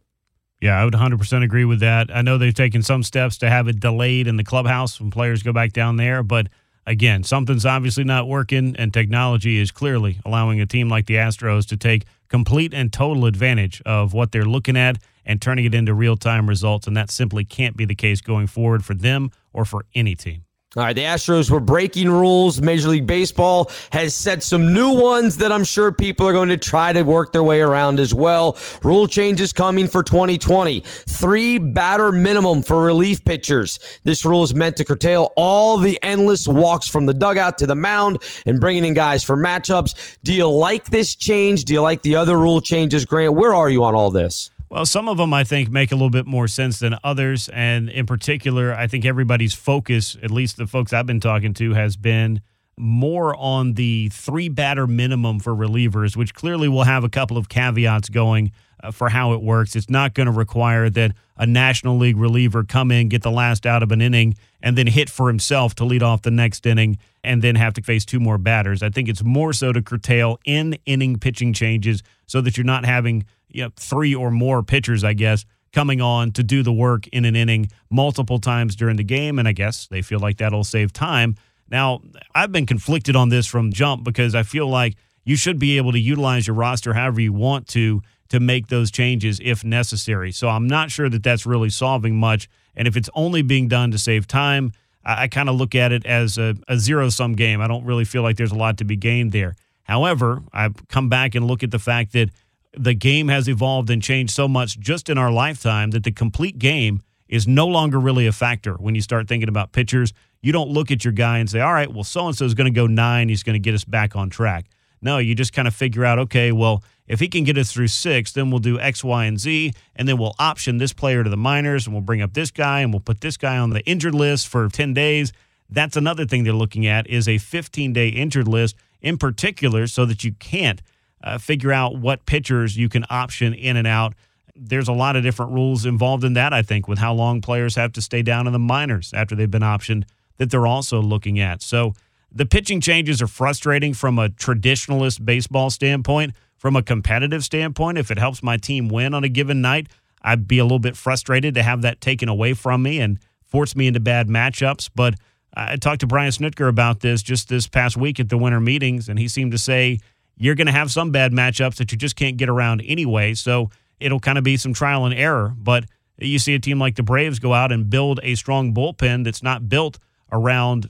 Yeah, 0.61 0.79
I 0.79 0.85
would 0.85 0.93
100% 0.93 1.43
agree 1.43 1.65
with 1.65 1.79
that. 1.79 2.15
I 2.15 2.21
know 2.21 2.37
they've 2.37 2.53
taken 2.53 2.83
some 2.83 3.01
steps 3.01 3.37
to 3.39 3.49
have 3.49 3.67
it 3.67 3.79
delayed 3.79 4.27
in 4.27 4.37
the 4.37 4.43
clubhouse 4.43 4.99
when 4.99 5.09
players 5.09 5.41
go 5.41 5.51
back 5.51 5.73
down 5.73 5.97
there, 5.97 6.21
but 6.21 6.47
again, 6.85 7.23
something's 7.23 7.65
obviously 7.65 8.03
not 8.03 8.27
working, 8.27 8.75
and 8.77 8.93
technology 8.93 9.57
is 9.59 9.71
clearly 9.71 10.19
allowing 10.23 10.61
a 10.61 10.65
team 10.65 10.89
like 10.89 11.07
the 11.07 11.15
Astros 11.15 11.67
to 11.69 11.77
take 11.77 12.05
complete 12.27 12.73
and 12.73 12.93
total 12.93 13.25
advantage 13.25 13.81
of 13.85 14.13
what 14.13 14.31
they're 14.31 14.45
looking 14.45 14.77
at 14.77 14.97
and 15.25 15.41
turning 15.41 15.65
it 15.65 15.75
into 15.75 15.93
real 15.93 16.15
time 16.15 16.47
results. 16.47 16.87
And 16.87 16.95
that 16.95 17.09
simply 17.09 17.43
can't 17.43 17.75
be 17.75 17.85
the 17.85 17.95
case 17.95 18.21
going 18.21 18.47
forward 18.47 18.85
for 18.85 18.93
them 18.93 19.31
or 19.53 19.65
for 19.65 19.85
any 19.93 20.15
team. 20.15 20.45
All 20.77 20.83
right, 20.83 20.95
the 20.95 21.01
Astros 21.01 21.51
were 21.51 21.59
breaking 21.59 22.09
rules. 22.09 22.61
Major 22.61 22.87
League 22.87 23.05
Baseball 23.05 23.69
has 23.91 24.15
set 24.15 24.41
some 24.41 24.73
new 24.73 24.93
ones 24.93 25.35
that 25.35 25.51
I'm 25.51 25.65
sure 25.65 25.91
people 25.91 26.25
are 26.25 26.31
going 26.31 26.47
to 26.47 26.55
try 26.55 26.93
to 26.93 27.03
work 27.03 27.33
their 27.33 27.43
way 27.43 27.59
around 27.59 27.99
as 27.99 28.13
well. 28.13 28.57
Rule 28.81 29.05
changes 29.05 29.51
coming 29.51 29.85
for 29.89 30.01
2020. 30.01 30.79
Three 30.79 31.57
batter 31.57 32.13
minimum 32.13 32.63
for 32.63 32.85
relief 32.85 33.21
pitchers. 33.25 33.79
This 34.05 34.23
rule 34.23 34.43
is 34.43 34.55
meant 34.55 34.77
to 34.77 34.85
curtail 34.85 35.33
all 35.35 35.75
the 35.75 35.99
endless 36.03 36.47
walks 36.47 36.87
from 36.87 37.05
the 37.05 37.13
dugout 37.13 37.57
to 37.57 37.67
the 37.67 37.75
mound 37.75 38.23
and 38.45 38.61
bringing 38.61 38.85
in 38.85 38.93
guys 38.93 39.25
for 39.25 39.35
matchups. 39.35 40.19
Do 40.23 40.33
you 40.33 40.49
like 40.49 40.85
this 40.85 41.15
change? 41.15 41.65
Do 41.65 41.73
you 41.73 41.81
like 41.81 42.01
the 42.01 42.15
other 42.15 42.37
rule 42.37 42.61
changes, 42.61 43.03
Grant? 43.03 43.33
Where 43.33 43.53
are 43.53 43.69
you 43.69 43.83
on 43.83 43.93
all 43.93 44.09
this? 44.09 44.49
Well, 44.71 44.85
some 44.85 45.09
of 45.09 45.17
them 45.17 45.33
I 45.33 45.43
think 45.43 45.69
make 45.69 45.91
a 45.91 45.95
little 45.95 46.09
bit 46.09 46.25
more 46.25 46.47
sense 46.47 46.79
than 46.79 46.95
others. 47.03 47.49
And 47.49 47.89
in 47.89 48.05
particular, 48.05 48.73
I 48.73 48.87
think 48.87 49.03
everybody's 49.03 49.53
focus, 49.53 50.15
at 50.23 50.31
least 50.31 50.55
the 50.55 50.65
folks 50.65 50.93
I've 50.93 51.05
been 51.05 51.19
talking 51.19 51.53
to, 51.55 51.73
has 51.73 51.97
been 51.97 52.39
more 52.77 53.35
on 53.35 53.73
the 53.73 54.07
three 54.13 54.47
batter 54.47 54.87
minimum 54.87 55.41
for 55.41 55.53
relievers, 55.53 56.15
which 56.15 56.33
clearly 56.33 56.69
will 56.69 56.85
have 56.85 57.03
a 57.03 57.09
couple 57.09 57.37
of 57.37 57.49
caveats 57.49 58.07
going 58.07 58.53
for 58.91 59.09
how 59.09 59.33
it 59.33 59.41
works. 59.41 59.75
It's 59.75 59.89
not 59.89 60.13
going 60.13 60.25
to 60.25 60.31
require 60.31 60.89
that 60.89 61.11
a 61.37 61.45
National 61.45 61.97
League 61.97 62.17
reliever 62.17 62.63
come 62.63 62.91
in, 62.91 63.09
get 63.09 63.21
the 63.21 63.31
last 63.31 63.65
out 63.65 63.83
of 63.83 63.91
an 63.91 64.01
inning, 64.01 64.35
and 64.61 64.77
then 64.77 64.87
hit 64.87 65.09
for 65.09 65.27
himself 65.27 65.75
to 65.75 65.85
lead 65.85 66.03
off 66.03 66.21
the 66.21 66.31
next 66.31 66.65
inning 66.65 66.97
and 67.23 67.41
then 67.41 67.55
have 67.55 67.73
to 67.73 67.81
face 67.81 68.05
two 68.05 68.19
more 68.19 68.37
batters. 68.37 68.83
I 68.83 68.89
think 68.89 69.09
it's 69.09 69.23
more 69.23 69.53
so 69.53 69.71
to 69.73 69.81
curtail 69.81 70.39
in 70.45 70.77
inning 70.85 71.17
pitching 71.17 71.53
changes 71.53 72.03
so 72.27 72.41
that 72.41 72.57
you're 72.57 72.63
not 72.63 72.85
having 72.85 73.25
you 73.49 73.63
know, 73.63 73.71
three 73.75 74.15
or 74.15 74.31
more 74.31 74.63
pitchers, 74.63 75.03
I 75.03 75.13
guess, 75.13 75.45
coming 75.73 76.01
on 76.01 76.31
to 76.31 76.43
do 76.43 76.63
the 76.63 76.73
work 76.73 77.07
in 77.07 77.25
an 77.25 77.35
inning 77.35 77.71
multiple 77.89 78.39
times 78.39 78.75
during 78.75 78.97
the 78.97 79.03
game. 79.03 79.39
And 79.39 79.47
I 79.47 79.51
guess 79.51 79.87
they 79.87 80.01
feel 80.01 80.19
like 80.19 80.37
that'll 80.37 80.63
save 80.63 80.93
time. 80.93 81.35
Now, 81.69 82.01
I've 82.35 82.51
been 82.51 82.65
conflicted 82.65 83.15
on 83.15 83.29
this 83.29 83.47
from 83.47 83.71
jump 83.71 84.03
because 84.03 84.35
I 84.35 84.43
feel 84.43 84.67
like 84.67 84.95
you 85.23 85.35
should 85.35 85.59
be 85.59 85.77
able 85.77 85.91
to 85.93 85.99
utilize 85.99 86.47
your 86.47 86.55
roster 86.55 86.93
however 86.93 87.21
you 87.21 87.33
want 87.33 87.67
to 87.69 88.01
to 88.31 88.39
make 88.39 88.67
those 88.67 88.91
changes 88.91 89.39
if 89.43 89.63
necessary. 89.63 90.31
So 90.31 90.47
I'm 90.47 90.65
not 90.65 90.89
sure 90.89 91.09
that 91.09 91.21
that's 91.21 91.45
really 91.45 91.69
solving 91.69 92.15
much. 92.15 92.49
And 92.75 92.87
if 92.87 92.95
it's 92.95 93.09
only 93.13 93.41
being 93.41 93.67
done 93.67 93.91
to 93.91 93.97
save 93.97 94.25
time, 94.25 94.71
I, 95.03 95.23
I 95.23 95.27
kind 95.27 95.49
of 95.49 95.55
look 95.55 95.75
at 95.75 95.91
it 95.91 96.05
as 96.05 96.37
a, 96.37 96.55
a 96.69 96.77
zero 96.77 97.09
sum 97.09 97.33
game. 97.33 97.59
I 97.59 97.67
don't 97.67 97.83
really 97.83 98.05
feel 98.05 98.23
like 98.23 98.37
there's 98.37 98.53
a 98.53 98.57
lot 98.57 98.77
to 98.77 98.85
be 98.85 98.95
gained 98.95 99.33
there. 99.33 99.55
However, 99.83 100.43
I've 100.53 100.87
come 100.87 101.09
back 101.09 101.35
and 101.35 101.45
look 101.45 101.61
at 101.61 101.71
the 101.71 101.79
fact 101.79 102.13
that 102.13 102.29
the 102.73 102.93
game 102.93 103.27
has 103.27 103.49
evolved 103.49 103.89
and 103.89 104.01
changed 104.01 104.33
so 104.33 104.47
much 104.47 104.79
just 104.79 105.09
in 105.09 105.17
our 105.17 105.29
lifetime 105.29 105.91
that 105.91 106.05
the 106.05 106.11
complete 106.11 106.57
game 106.57 107.01
is 107.27 107.45
no 107.45 107.67
longer 107.67 107.99
really 107.99 108.27
a 108.27 108.31
factor 108.31 108.75
when 108.75 108.95
you 108.95 109.01
start 109.01 109.27
thinking 109.27 109.49
about 109.49 109.73
pitchers. 109.73 110.13
You 110.41 110.53
don't 110.53 110.69
look 110.69 110.89
at 110.89 111.03
your 111.03 111.11
guy 111.11 111.39
and 111.39 111.49
say, 111.49 111.59
all 111.59 111.73
right, 111.73 111.91
well, 111.91 112.05
so 112.05 112.27
and 112.27 112.37
so 112.37 112.45
is 112.45 112.53
going 112.53 112.73
to 112.73 112.75
go 112.75 112.87
nine. 112.87 113.27
He's 113.27 113.43
going 113.43 113.55
to 113.55 113.59
get 113.59 113.73
us 113.73 113.83
back 113.83 114.15
on 114.15 114.29
track. 114.29 114.67
No, 115.01 115.17
you 115.17 115.35
just 115.35 115.51
kind 115.51 115.67
of 115.67 115.75
figure 115.75 116.05
out, 116.05 116.19
okay, 116.19 116.51
well, 116.53 116.83
if 117.11 117.19
he 117.19 117.27
can 117.27 117.43
get 117.43 117.57
us 117.57 117.73
through 117.73 117.89
six, 117.89 118.31
then 118.31 118.49
we'll 118.49 118.59
do 118.59 118.79
X, 118.79 119.03
Y, 119.03 119.25
and 119.25 119.37
Z, 119.37 119.73
and 119.97 120.07
then 120.07 120.17
we'll 120.17 120.33
option 120.39 120.77
this 120.77 120.93
player 120.93 121.25
to 121.25 121.29
the 121.29 121.35
minors, 121.35 121.85
and 121.85 121.93
we'll 121.93 122.01
bring 122.01 122.21
up 122.21 122.33
this 122.33 122.51
guy, 122.51 122.79
and 122.79 122.93
we'll 122.93 123.01
put 123.01 123.19
this 123.19 123.35
guy 123.35 123.57
on 123.57 123.71
the 123.71 123.81
injured 123.85 124.15
list 124.15 124.47
for 124.47 124.69
10 124.69 124.93
days. 124.93 125.33
That's 125.69 125.97
another 125.97 126.25
thing 126.25 126.45
they're 126.45 126.53
looking 126.53 126.87
at 126.87 127.09
is 127.09 127.27
a 127.27 127.37
15 127.37 127.91
day 127.91 128.07
injured 128.07 128.47
list 128.47 128.77
in 129.01 129.17
particular, 129.17 129.87
so 129.87 130.05
that 130.05 130.23
you 130.23 130.31
can't 130.35 130.81
uh, 131.21 131.37
figure 131.37 131.73
out 131.73 131.97
what 131.97 132.25
pitchers 132.25 132.77
you 132.77 132.87
can 132.87 133.05
option 133.09 133.53
in 133.53 133.75
and 133.75 133.87
out. 133.87 134.13
There's 134.55 134.87
a 134.87 134.93
lot 134.93 135.17
of 135.17 135.23
different 135.23 135.51
rules 135.51 135.85
involved 135.85 136.23
in 136.23 136.31
that, 136.33 136.53
I 136.53 136.61
think, 136.61 136.87
with 136.87 136.99
how 136.99 137.13
long 137.13 137.41
players 137.41 137.75
have 137.75 137.91
to 137.93 138.01
stay 138.01 138.21
down 138.21 138.47
in 138.47 138.53
the 138.53 138.59
minors 138.59 139.11
after 139.13 139.35
they've 139.35 139.51
been 139.51 139.63
optioned 139.63 140.05
that 140.37 140.49
they're 140.49 140.65
also 140.65 141.01
looking 141.01 141.39
at. 141.41 141.61
So 141.61 141.93
the 142.31 142.45
pitching 142.45 142.79
changes 142.79 143.21
are 143.21 143.27
frustrating 143.27 143.93
from 143.93 144.17
a 144.17 144.29
traditionalist 144.29 145.25
baseball 145.25 145.69
standpoint. 145.69 146.33
From 146.57 146.75
a 146.75 146.83
competitive 146.83 147.43
standpoint, 147.43 147.97
if 147.97 148.11
it 148.11 148.19
helps 148.19 148.43
my 148.43 148.55
team 148.55 148.87
win 148.87 149.15
on 149.15 149.23
a 149.23 149.29
given 149.29 149.61
night, 149.61 149.87
I'd 150.21 150.47
be 150.47 150.59
a 150.59 150.63
little 150.63 150.79
bit 150.79 150.95
frustrated 150.95 151.55
to 151.55 151.63
have 151.63 151.81
that 151.81 151.99
taken 152.01 152.29
away 152.29 152.53
from 152.53 152.83
me 152.83 152.99
and 152.99 153.17
force 153.43 153.75
me 153.75 153.87
into 153.87 153.99
bad 153.99 154.27
matchups. 154.27 154.89
But 154.93 155.15
I 155.55 155.75
talked 155.77 156.01
to 156.01 156.07
Brian 156.07 156.31
Snitker 156.31 156.69
about 156.69 156.99
this 156.99 157.23
just 157.23 157.49
this 157.49 157.67
past 157.67 157.97
week 157.97 158.19
at 158.19 158.29
the 158.29 158.37
winter 158.37 158.59
meetings, 158.59 159.09
and 159.09 159.17
he 159.17 159.27
seemed 159.27 159.51
to 159.53 159.57
say 159.57 159.99
you're 160.37 160.53
going 160.53 160.67
to 160.67 160.73
have 160.73 160.91
some 160.91 161.11
bad 161.11 161.31
matchups 161.31 161.77
that 161.77 161.91
you 161.91 161.97
just 161.97 162.15
can't 162.15 162.37
get 162.37 162.47
around 162.47 162.81
anyway. 162.85 163.33
So 163.33 163.71
it'll 163.99 164.19
kind 164.19 164.37
of 164.37 164.43
be 164.43 164.55
some 164.55 164.73
trial 164.73 165.05
and 165.05 165.15
error. 165.15 165.55
But 165.57 165.85
you 166.19 166.37
see 166.37 166.53
a 166.53 166.59
team 166.59 166.79
like 166.79 166.95
the 166.95 167.03
Braves 167.03 167.39
go 167.39 167.53
out 167.53 167.71
and 167.71 167.89
build 167.89 168.19
a 168.21 168.35
strong 168.35 168.73
bullpen 168.73 169.23
that's 169.23 169.41
not 169.41 169.67
built 169.67 169.97
around 170.31 170.89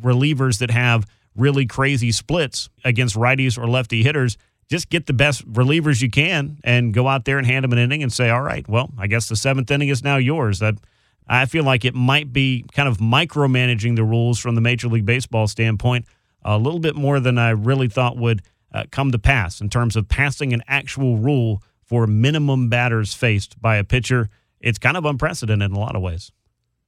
relievers 0.00 0.58
that 0.58 0.70
have 0.70 1.06
really 1.36 1.66
crazy 1.66 2.12
splits 2.12 2.68
against 2.84 3.14
righties 3.14 3.56
or 3.56 3.68
lefty 3.68 4.02
hitters. 4.02 4.36
Just 4.68 4.90
get 4.90 5.06
the 5.06 5.12
best 5.12 5.50
relievers 5.50 6.02
you 6.02 6.10
can 6.10 6.58
and 6.62 6.92
go 6.92 7.08
out 7.08 7.24
there 7.24 7.38
and 7.38 7.46
hand 7.46 7.64
them 7.64 7.72
an 7.72 7.78
inning 7.78 8.02
and 8.02 8.12
say, 8.12 8.28
all 8.28 8.42
right, 8.42 8.68
well, 8.68 8.90
I 8.98 9.06
guess 9.06 9.28
the 9.28 9.36
seventh 9.36 9.70
inning 9.70 9.88
is 9.88 10.04
now 10.04 10.16
yours. 10.16 10.58
That 10.58 10.74
I 11.26 11.46
feel 11.46 11.64
like 11.64 11.84
it 11.84 11.94
might 11.94 12.32
be 12.32 12.64
kind 12.72 12.88
of 12.88 12.98
micromanaging 12.98 13.96
the 13.96 14.04
rules 14.04 14.38
from 14.38 14.54
the 14.54 14.60
Major 14.60 14.88
League 14.88 15.06
Baseball 15.06 15.46
standpoint 15.46 16.06
a 16.42 16.58
little 16.58 16.80
bit 16.80 16.96
more 16.96 17.20
than 17.20 17.38
I 17.38 17.50
really 17.50 17.88
thought 17.88 18.16
would 18.16 18.42
uh, 18.72 18.84
come 18.90 19.12
to 19.12 19.18
pass 19.18 19.60
in 19.60 19.70
terms 19.70 19.96
of 19.96 20.08
passing 20.08 20.52
an 20.52 20.62
actual 20.68 21.16
rule 21.16 21.62
for 21.82 22.06
minimum 22.06 22.68
batters 22.68 23.14
faced 23.14 23.60
by 23.60 23.76
a 23.76 23.84
pitcher. 23.84 24.28
It's 24.60 24.78
kind 24.78 24.96
of 24.96 25.04
unprecedented 25.04 25.70
in 25.70 25.76
a 25.76 25.80
lot 25.80 25.96
of 25.96 26.02
ways. 26.02 26.32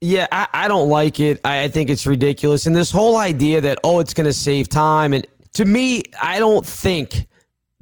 Yeah, 0.00 0.26
I, 0.32 0.48
I 0.52 0.68
don't 0.68 0.88
like 0.88 1.20
it. 1.20 1.40
I, 1.44 1.64
I 1.64 1.68
think 1.68 1.90
it's 1.90 2.06
ridiculous. 2.06 2.66
And 2.66 2.74
this 2.74 2.90
whole 2.90 3.16
idea 3.16 3.60
that, 3.60 3.78
oh, 3.84 4.00
it's 4.00 4.14
going 4.14 4.26
to 4.26 4.32
save 4.32 4.68
time. 4.68 5.12
And 5.12 5.26
to 5.54 5.64
me, 5.64 6.02
I 6.20 6.38
don't 6.38 6.64
think 6.64 7.26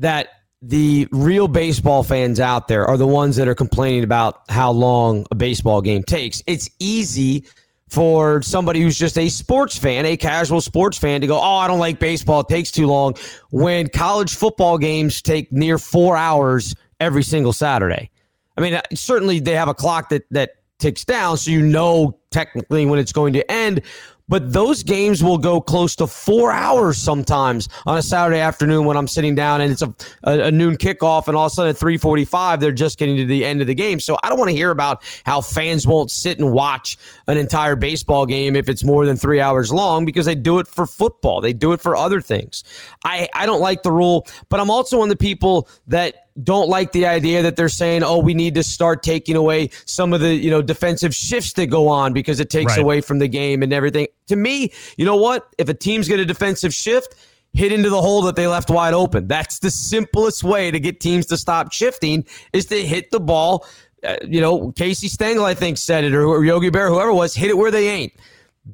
that 0.00 0.28
the 0.60 1.06
real 1.12 1.46
baseball 1.46 2.02
fans 2.02 2.40
out 2.40 2.66
there 2.66 2.84
are 2.84 2.96
the 2.96 3.06
ones 3.06 3.36
that 3.36 3.46
are 3.46 3.54
complaining 3.54 4.02
about 4.02 4.42
how 4.48 4.72
long 4.72 5.26
a 5.30 5.36
baseball 5.36 5.80
game 5.80 6.02
takes. 6.02 6.42
It's 6.48 6.68
easy 6.80 7.44
for 7.88 8.42
somebody 8.42 8.80
who's 8.80 8.98
just 8.98 9.16
a 9.16 9.28
sports 9.28 9.78
fan, 9.78 10.04
a 10.04 10.16
casual 10.16 10.60
sports 10.60 10.98
fan, 10.98 11.20
to 11.20 11.26
go, 11.28 11.38
Oh, 11.38 11.56
I 11.56 11.68
don't 11.68 11.78
like 11.78 12.00
baseball. 12.00 12.40
It 12.40 12.48
takes 12.48 12.72
too 12.72 12.86
long. 12.88 13.14
When 13.50 13.88
college 13.88 14.34
football 14.34 14.76
games 14.76 15.22
take 15.22 15.52
near 15.52 15.78
four 15.78 16.16
hours 16.16 16.74
every 16.98 17.22
single 17.22 17.52
Saturday. 17.52 18.10
I 18.56 18.60
mean, 18.60 18.80
certainly 18.92 19.38
they 19.38 19.54
have 19.54 19.68
a 19.68 19.74
clock 19.74 20.08
that, 20.08 20.24
that 20.32 20.50
ticks 20.79 21.05
down, 21.05 21.37
so 21.37 21.51
you 21.51 21.62
know 21.62 22.18
technically 22.31 22.87
when 22.87 22.99
it's 22.99 23.12
going 23.12 23.33
to 23.35 23.51
end. 23.51 23.83
But 24.31 24.53
those 24.53 24.83
games 24.83 25.24
will 25.24 25.39
go 25.39 25.59
close 25.59 25.97
to 25.97 26.07
four 26.07 26.53
hours 26.53 26.99
sometimes 26.99 27.66
on 27.87 27.97
a 27.97 28.03
Saturday 28.03 28.41
afternoon 28.41 28.85
when 28.85 28.95
I'm 28.97 29.09
sitting 29.09 29.35
down 29.35 29.62
and 29.62 29.72
it's 29.72 29.81
a, 29.81 29.95
a, 30.24 30.49
a 30.49 30.51
noon 30.51 30.76
kickoff, 30.76 31.29
and 31.29 31.37
all 31.37 31.47
of 31.47 31.53
a 31.53 31.55
sudden 31.55 31.70
at 31.70 31.76
3:45 31.76 32.61
they're 32.61 32.70
just 32.70 32.99
getting 32.99 33.16
to 33.16 33.24
the 33.24 33.45
end 33.45 33.62
of 33.62 33.66
the 33.66 33.74
game. 33.74 34.01
So 34.01 34.18
I 34.22 34.29
don't 34.29 34.39
want 34.39 34.51
to 34.51 34.57
hear 34.57 34.70
about 34.70 35.03
how 35.24 35.41
fans 35.41 35.87
won't 35.87 36.11
sit 36.11 36.39
and 36.39 36.53
watch 36.53 36.99
an 37.26 37.39
entire 37.39 37.74
baseball 37.74 38.26
game 38.26 38.55
if 38.55 38.68
it's 38.68 38.85
more 38.85 39.07
than 39.07 39.16
three 39.16 39.41
hours 39.41 39.72
long 39.72 40.05
because 40.05 40.26
they 40.26 40.35
do 40.35 40.59
it 40.59 40.68
for 40.68 40.87
football, 40.87 41.41
they 41.41 41.55
do 41.55 41.72
it 41.72 41.81
for 41.81 41.97
other 41.97 42.20
things. 42.20 42.64
I 43.05 43.29
I 43.35 43.47
don't 43.47 43.61
like 43.61 43.83
the 43.83 43.93
rule, 43.93 44.26
but 44.51 44.61
I'm 44.61 44.70
also 44.70 44.99
one 44.99 45.11
of 45.11 45.18
the 45.18 45.24
people 45.24 45.68
that 45.87 46.28
don't 46.43 46.68
like 46.68 46.93
the 46.93 47.07
idea 47.07 47.43
that 47.43 47.57
they're 47.57 47.68
saying, 47.68 48.03
"Oh, 48.03 48.18
we 48.18 48.34
need 48.34 48.55
to 48.55 48.62
start 48.62 49.03
taking 49.03 49.36
away 49.36 49.70
some 49.86 50.12
of 50.12 50.20
the 50.20 50.34
you 50.34 50.51
know 50.51 50.62
defensive 50.62 51.14
shifts 51.14 51.53
that 51.55 51.66
go 51.66 51.89
on 51.89 52.12
because 52.12 52.41
it 52.41 52.51
takes 52.51 52.72
right. 52.72 52.82
away 52.82 53.01
from 53.01 53.18
the 53.18 53.28
game 53.28 53.62
and 53.62 53.72
everything." 53.72 54.07
To 54.28 54.36
me, 54.36 54.72
you 54.97 55.05
know 55.05 55.16
what? 55.16 55.49
If 55.59 55.68
a 55.68 55.74
team's 55.74 56.09
get 56.09 56.20
a 56.20 56.24
defensive 56.24 56.74
shift, 56.74 57.14
hit 57.53 57.72
into 57.72 57.91
the 57.91 58.01
hole 58.01 58.22
that 58.22 58.36
they 58.36 58.47
left 58.47 58.70
wide 58.70 58.95
open. 58.95 59.26
That's 59.26 59.59
the 59.59 59.70
simplest 59.70 60.45
way 60.45 60.70
to 60.70 60.78
get 60.78 61.01
teams 61.01 61.26
to 61.26 61.36
stop 61.36 61.72
shifting 61.72 62.24
is 62.53 62.66
to 62.66 62.84
hit 62.84 63.11
the 63.11 63.20
ball. 63.20 63.66
Uh, 64.05 64.16
you 64.22 64.41
know, 64.41 64.70
Casey 64.72 65.09
Stengel, 65.09 65.45
I 65.45 65.55
think, 65.55 65.76
said 65.76 66.05
it, 66.05 66.14
or, 66.14 66.24
or 66.24 66.45
Yogi 66.45 66.70
Berra, 66.70 66.89
whoever 66.89 67.12
was, 67.12 67.34
hit 67.34 67.51
it 67.51 67.57
where 67.57 67.72
they 67.72 67.89
ain't. 67.89 68.12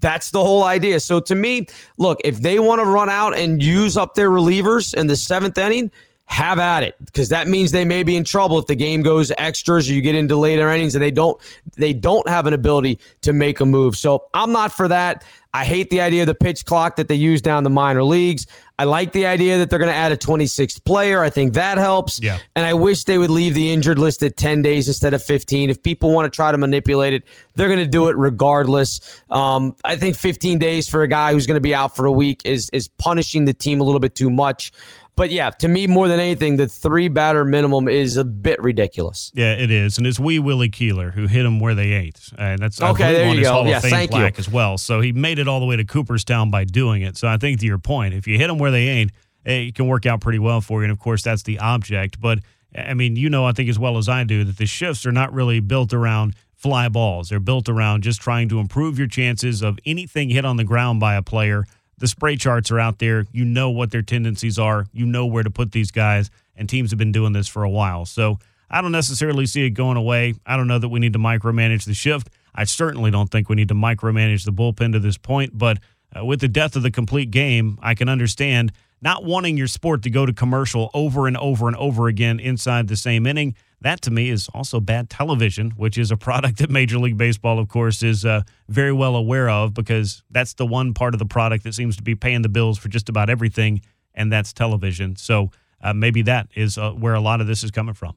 That's 0.01 0.33
the 0.33 0.43
whole 0.43 0.65
idea. 0.65 1.01
So 1.01 1.21
to 1.21 1.35
me, 1.35 1.67
look, 1.99 2.21
if 2.25 2.41
they 2.41 2.59
want 2.59 2.81
to 2.81 2.85
run 2.85 3.09
out 3.09 3.37
and 3.37 3.63
use 3.63 3.97
up 3.97 4.15
their 4.15 4.29
relievers 4.29 4.93
in 4.93 5.07
the 5.07 5.17
seventh 5.17 5.57
inning, 5.57 5.91
have 6.27 6.59
at 6.59 6.83
it 6.83 6.97
because 7.05 7.29
that 7.29 7.49
means 7.49 7.71
they 7.71 7.85
may 7.85 8.03
be 8.03 8.17
in 8.17 8.25
trouble 8.25 8.59
if 8.59 8.67
the 8.67 8.75
game 8.75 9.03
goes 9.03 9.31
extras 9.37 9.89
or 9.89 9.93
you 9.93 10.01
get 10.01 10.15
into 10.15 10.37
later 10.37 10.71
innings 10.71 10.95
and 10.95 11.03
they 11.03 11.11
don't 11.11 11.39
they 11.77 11.93
don't 11.93 12.27
have 12.29 12.47
an 12.47 12.55
ability 12.55 12.99
to 13.21 13.33
make 13.33 13.61
a 13.61 13.67
move. 13.67 13.97
So 13.97 14.25
I'm 14.33 14.51
not 14.51 14.73
for 14.73 14.89
that. 14.89 15.25
I 15.53 15.65
hate 15.65 15.89
the 15.91 16.01
idea 16.01 16.23
of 16.23 16.27
the 16.27 16.35
pitch 16.35 16.65
clock 16.65 16.97
that 16.97 17.07
they 17.07 17.15
use 17.15 17.41
down 17.41 17.63
the 17.63 17.71
minor 17.71 18.03
leagues. 18.03 18.49
I 18.77 18.85
like 18.85 19.13
the 19.13 19.27
idea 19.27 19.59
that 19.59 19.71
they're 19.71 19.79
going 19.79 19.91
to 19.91 19.97
add 19.97 20.11
a 20.11 20.17
26th 20.17 20.85
player. 20.85 21.23
I 21.23 21.31
think 21.31 21.55
that 21.55 21.79
helps. 21.79 22.21
Yeah. 22.21 22.39
And 22.57 22.67
I 22.67 22.75
wish 22.75 23.05
they 23.05 23.19
would 23.19 23.31
leave 23.31 23.55
the 23.55 23.71
injured 23.73 24.01
list 24.01 24.25
at 24.25 24.37
10 24.37 24.63
days 24.63 24.89
instead 24.89 25.15
of 25.15 25.23
15. 25.23 25.71
If 25.71 25.81
people 25.81 26.11
want 26.11 26.31
to 26.31 26.35
try 26.35 26.51
to 26.51 26.59
manipulate 26.59 27.13
it, 27.13 27.23
they're 27.55 27.69
going 27.69 27.79
to 27.79 27.87
do 27.87 28.09
it 28.09 28.17
regardless. 28.17 29.23
Um, 29.31 29.77
I 29.85 29.95
think 29.95 30.17
15 30.17 30.59
days 30.59 30.89
for 30.89 31.03
a 31.03 31.09
guy 31.09 31.33
who's 31.33 31.47
going 31.47 31.55
to 31.55 31.61
be 31.61 31.75
out 31.75 31.95
for 31.95 32.05
a 32.07 32.13
week 32.13 32.43
is 32.45 32.69
is 32.73 32.89
punishing 32.89 33.45
the 33.45 33.55
team 33.55 33.81
a 33.81 33.85
little 33.85 34.01
bit 34.01 34.17
too 34.17 34.31
much. 34.31 34.73
But 35.17 35.31
yeah, 35.31 35.51
to 35.51 35.69
me, 35.69 35.87
more 35.87 36.09
than 36.09 36.19
anything, 36.19 36.57
the 36.57 36.67
three 36.67 37.09
batter 37.09 37.45
minimum 37.45 37.89
is 37.89 38.17
a 38.17 38.25
bit 38.25 38.61
ridiculous. 38.61 39.31
Yeah, 39.35 39.53
it 39.53 39.71
is, 39.71 39.97
and 39.97 40.07
it's 40.07 40.19
Wee 40.19 40.41
Willie 40.41 40.69
Keeler 40.69 41.13
who 41.13 41.27
hit 41.27 41.47
him 41.47 41.61
where 41.61 41.75
they 41.75 41.93
ate, 41.93 42.21
and 42.37 42.61
that's 42.61 42.83
uh, 42.83 42.91
okay. 42.91 43.13
There 43.13 43.35
you 43.35 43.43
go. 43.43 43.53
Hall 43.53 43.67
yeah, 43.67 43.79
thank 43.79 44.13
you. 44.13 44.25
as 44.25 44.49
well. 44.49 44.77
So 44.77 45.01
he 45.01 45.13
made 45.13 45.39
it 45.39 45.47
all 45.47 45.61
the 45.61 45.67
way 45.67 45.77
to 45.77 45.85
Cooperstown 45.85 46.51
by 46.51 46.65
doing 46.65 47.03
it. 47.03 47.17
So 47.17 47.29
I 47.29 47.37
think 47.37 47.61
to 47.61 47.67
your 47.67 47.79
point, 47.79 48.15
if 48.15 48.27
you 48.27 48.39
hit 48.39 48.49
them 48.49 48.59
where 48.59 48.73
they 48.73 48.89
ain't, 48.89 49.13
eh, 49.47 49.69
it 49.69 49.75
can 49.77 49.87
work 49.87 50.05
out 50.05 50.21
pretty 50.21 50.41
well 50.41 50.61
for 50.61 50.81
you. 50.81 50.85
And 50.85 50.93
of 50.93 50.99
course, 50.99 51.23
that's 51.23 51.45
the 51.45 51.61
object. 51.61 52.21
But 52.21 52.41
I 52.77 52.95
mean, 52.95 53.15
you 53.15 53.31
know, 53.31 53.45
I 53.47 53.53
think 53.53 53.69
as 53.69 53.79
well 53.79 53.99
as 53.99 54.09
I 54.09 54.25
do 54.25 54.43
that 54.45 54.59
the 54.59 54.67
shifts 54.67 55.07
are 55.07 55.13
not 55.13 55.33
really 55.33 55.61
built 55.61 55.93
around 55.93 56.35
fly 56.55 56.89
balls. 56.89 57.29
They're 57.29 57.41
built 57.41 57.69
around 57.69 58.03
just 58.03 58.21
trying 58.21 58.49
to 58.49 58.59
improve 58.59 58.99
your 58.99 59.07
chances 59.07 59.63
of 59.63 59.79
anything 59.87 60.31
hit 60.31 60.45
on 60.45 60.57
the 60.57 60.65
ground 60.65 60.99
by 60.99 61.15
a 61.15 61.23
player 61.23 61.67
the 61.99 62.07
spray 62.07 62.37
charts 62.37 62.71
are 62.71 62.81
out 62.81 62.99
there. 62.99 63.27
You 63.33 63.45
know 63.45 63.71
what 63.71 63.91
their 63.91 64.03
tendencies 64.03 64.59
are. 64.59 64.87
You 64.93 65.07
know 65.07 65.27
where 65.27 65.43
to 65.43 65.51
put 65.51 65.73
these 65.73 65.91
guys, 65.91 66.31
and 66.57 66.69
teams 66.69 66.91
have 66.91 66.99
been 66.99 67.13
doing 67.13 67.33
this 67.33 67.49
for 67.49 67.63
a 67.63 67.71
while. 67.71 68.05
So 68.05 68.39
I 68.71 68.81
don't 68.81 68.93
necessarily 68.93 69.47
see 69.47 69.65
it 69.67 69.71
going 69.71 69.97
away. 69.97 70.35
I 70.47 70.57
don't 70.57 70.67
know 70.67 70.79
that 70.79 70.89
we 70.89 71.01
need 71.01 71.13
to 71.13 71.19
micromanage 71.19 71.85
the 71.85 71.95
shift. 71.95 72.29
I 72.55 72.65
certainly 72.65 73.11
don't 73.11 73.31
think 73.31 73.49
we 73.49 73.57
need 73.57 73.69
to 73.69 73.75
micromanage 73.75 74.45
the 74.45 74.53
bullpen 74.53 74.93
to 74.93 74.99
this 74.99 75.19
point. 75.19 75.57
But 75.57 75.79
uh, 76.17 76.25
with 76.25 76.41
the 76.41 76.49
death 76.49 76.77
of 76.77 76.83
the 76.83 76.91
complete 76.91 77.31
game, 77.31 77.79
I 77.83 77.95
can 77.95 78.09
understand 78.09 78.73
not 79.03 79.25
wanting 79.25 79.57
your 79.57 79.67
sport 79.67 80.03
to 80.03 80.11
go 80.11 80.25
to 80.25 80.33
commercial 80.33 80.91
over 80.95 81.27
and 81.27 81.37
over 81.37 81.69
and 81.69 81.77
over 81.77 82.09
again 82.09 82.41
inside 82.41 82.89
the 82.89 82.97
same 82.97 83.27
inning. 83.27 83.55
That 83.85 84.01
to 84.03 84.11
me 84.11 84.31
is 84.31 84.49
also 84.55 84.81
bad 84.81 85.11
television, 85.11 85.73
which 85.73 85.99
is 85.99 86.11
a 86.11 86.17
product 86.17 86.57
that 86.59 86.71
Major 86.71 86.99
League 86.99 87.19
Baseball, 87.19 87.59
of 87.59 87.69
course, 87.69 88.03
is 88.03 88.25
uh, 88.25 88.41
very 88.67 88.93
well 88.93 89.15
aware 89.15 89.51
of 89.51 89.75
because 89.75 90.23
that's 90.31 90.55
the 90.55 90.65
one 90.65 90.95
part 90.95 91.15
of 91.15 91.19
the 91.19 91.27
product 91.27 91.65
that 91.65 91.75
seems 91.75 91.95
to 91.99 92.03
be 92.03 92.15
paying 92.15 92.41
the 92.41 92.49
bills 92.49 92.79
for 92.79 92.89
just 92.89 93.11
about 93.11 93.29
everything, 93.29 93.83
and 94.15 94.33
that's 94.33 94.55
television. 94.55 95.17
So 95.17 95.51
uh, 95.83 95.93
maybe 95.93 96.23
that 96.23 96.49
is 96.55 96.79
uh, 96.79 96.93
where 96.93 97.13
a 97.13 97.21
lot 97.21 97.43
of 97.43 97.47
this 97.47 97.63
is 97.63 97.71
coming 97.71 97.93
from. 97.93 98.17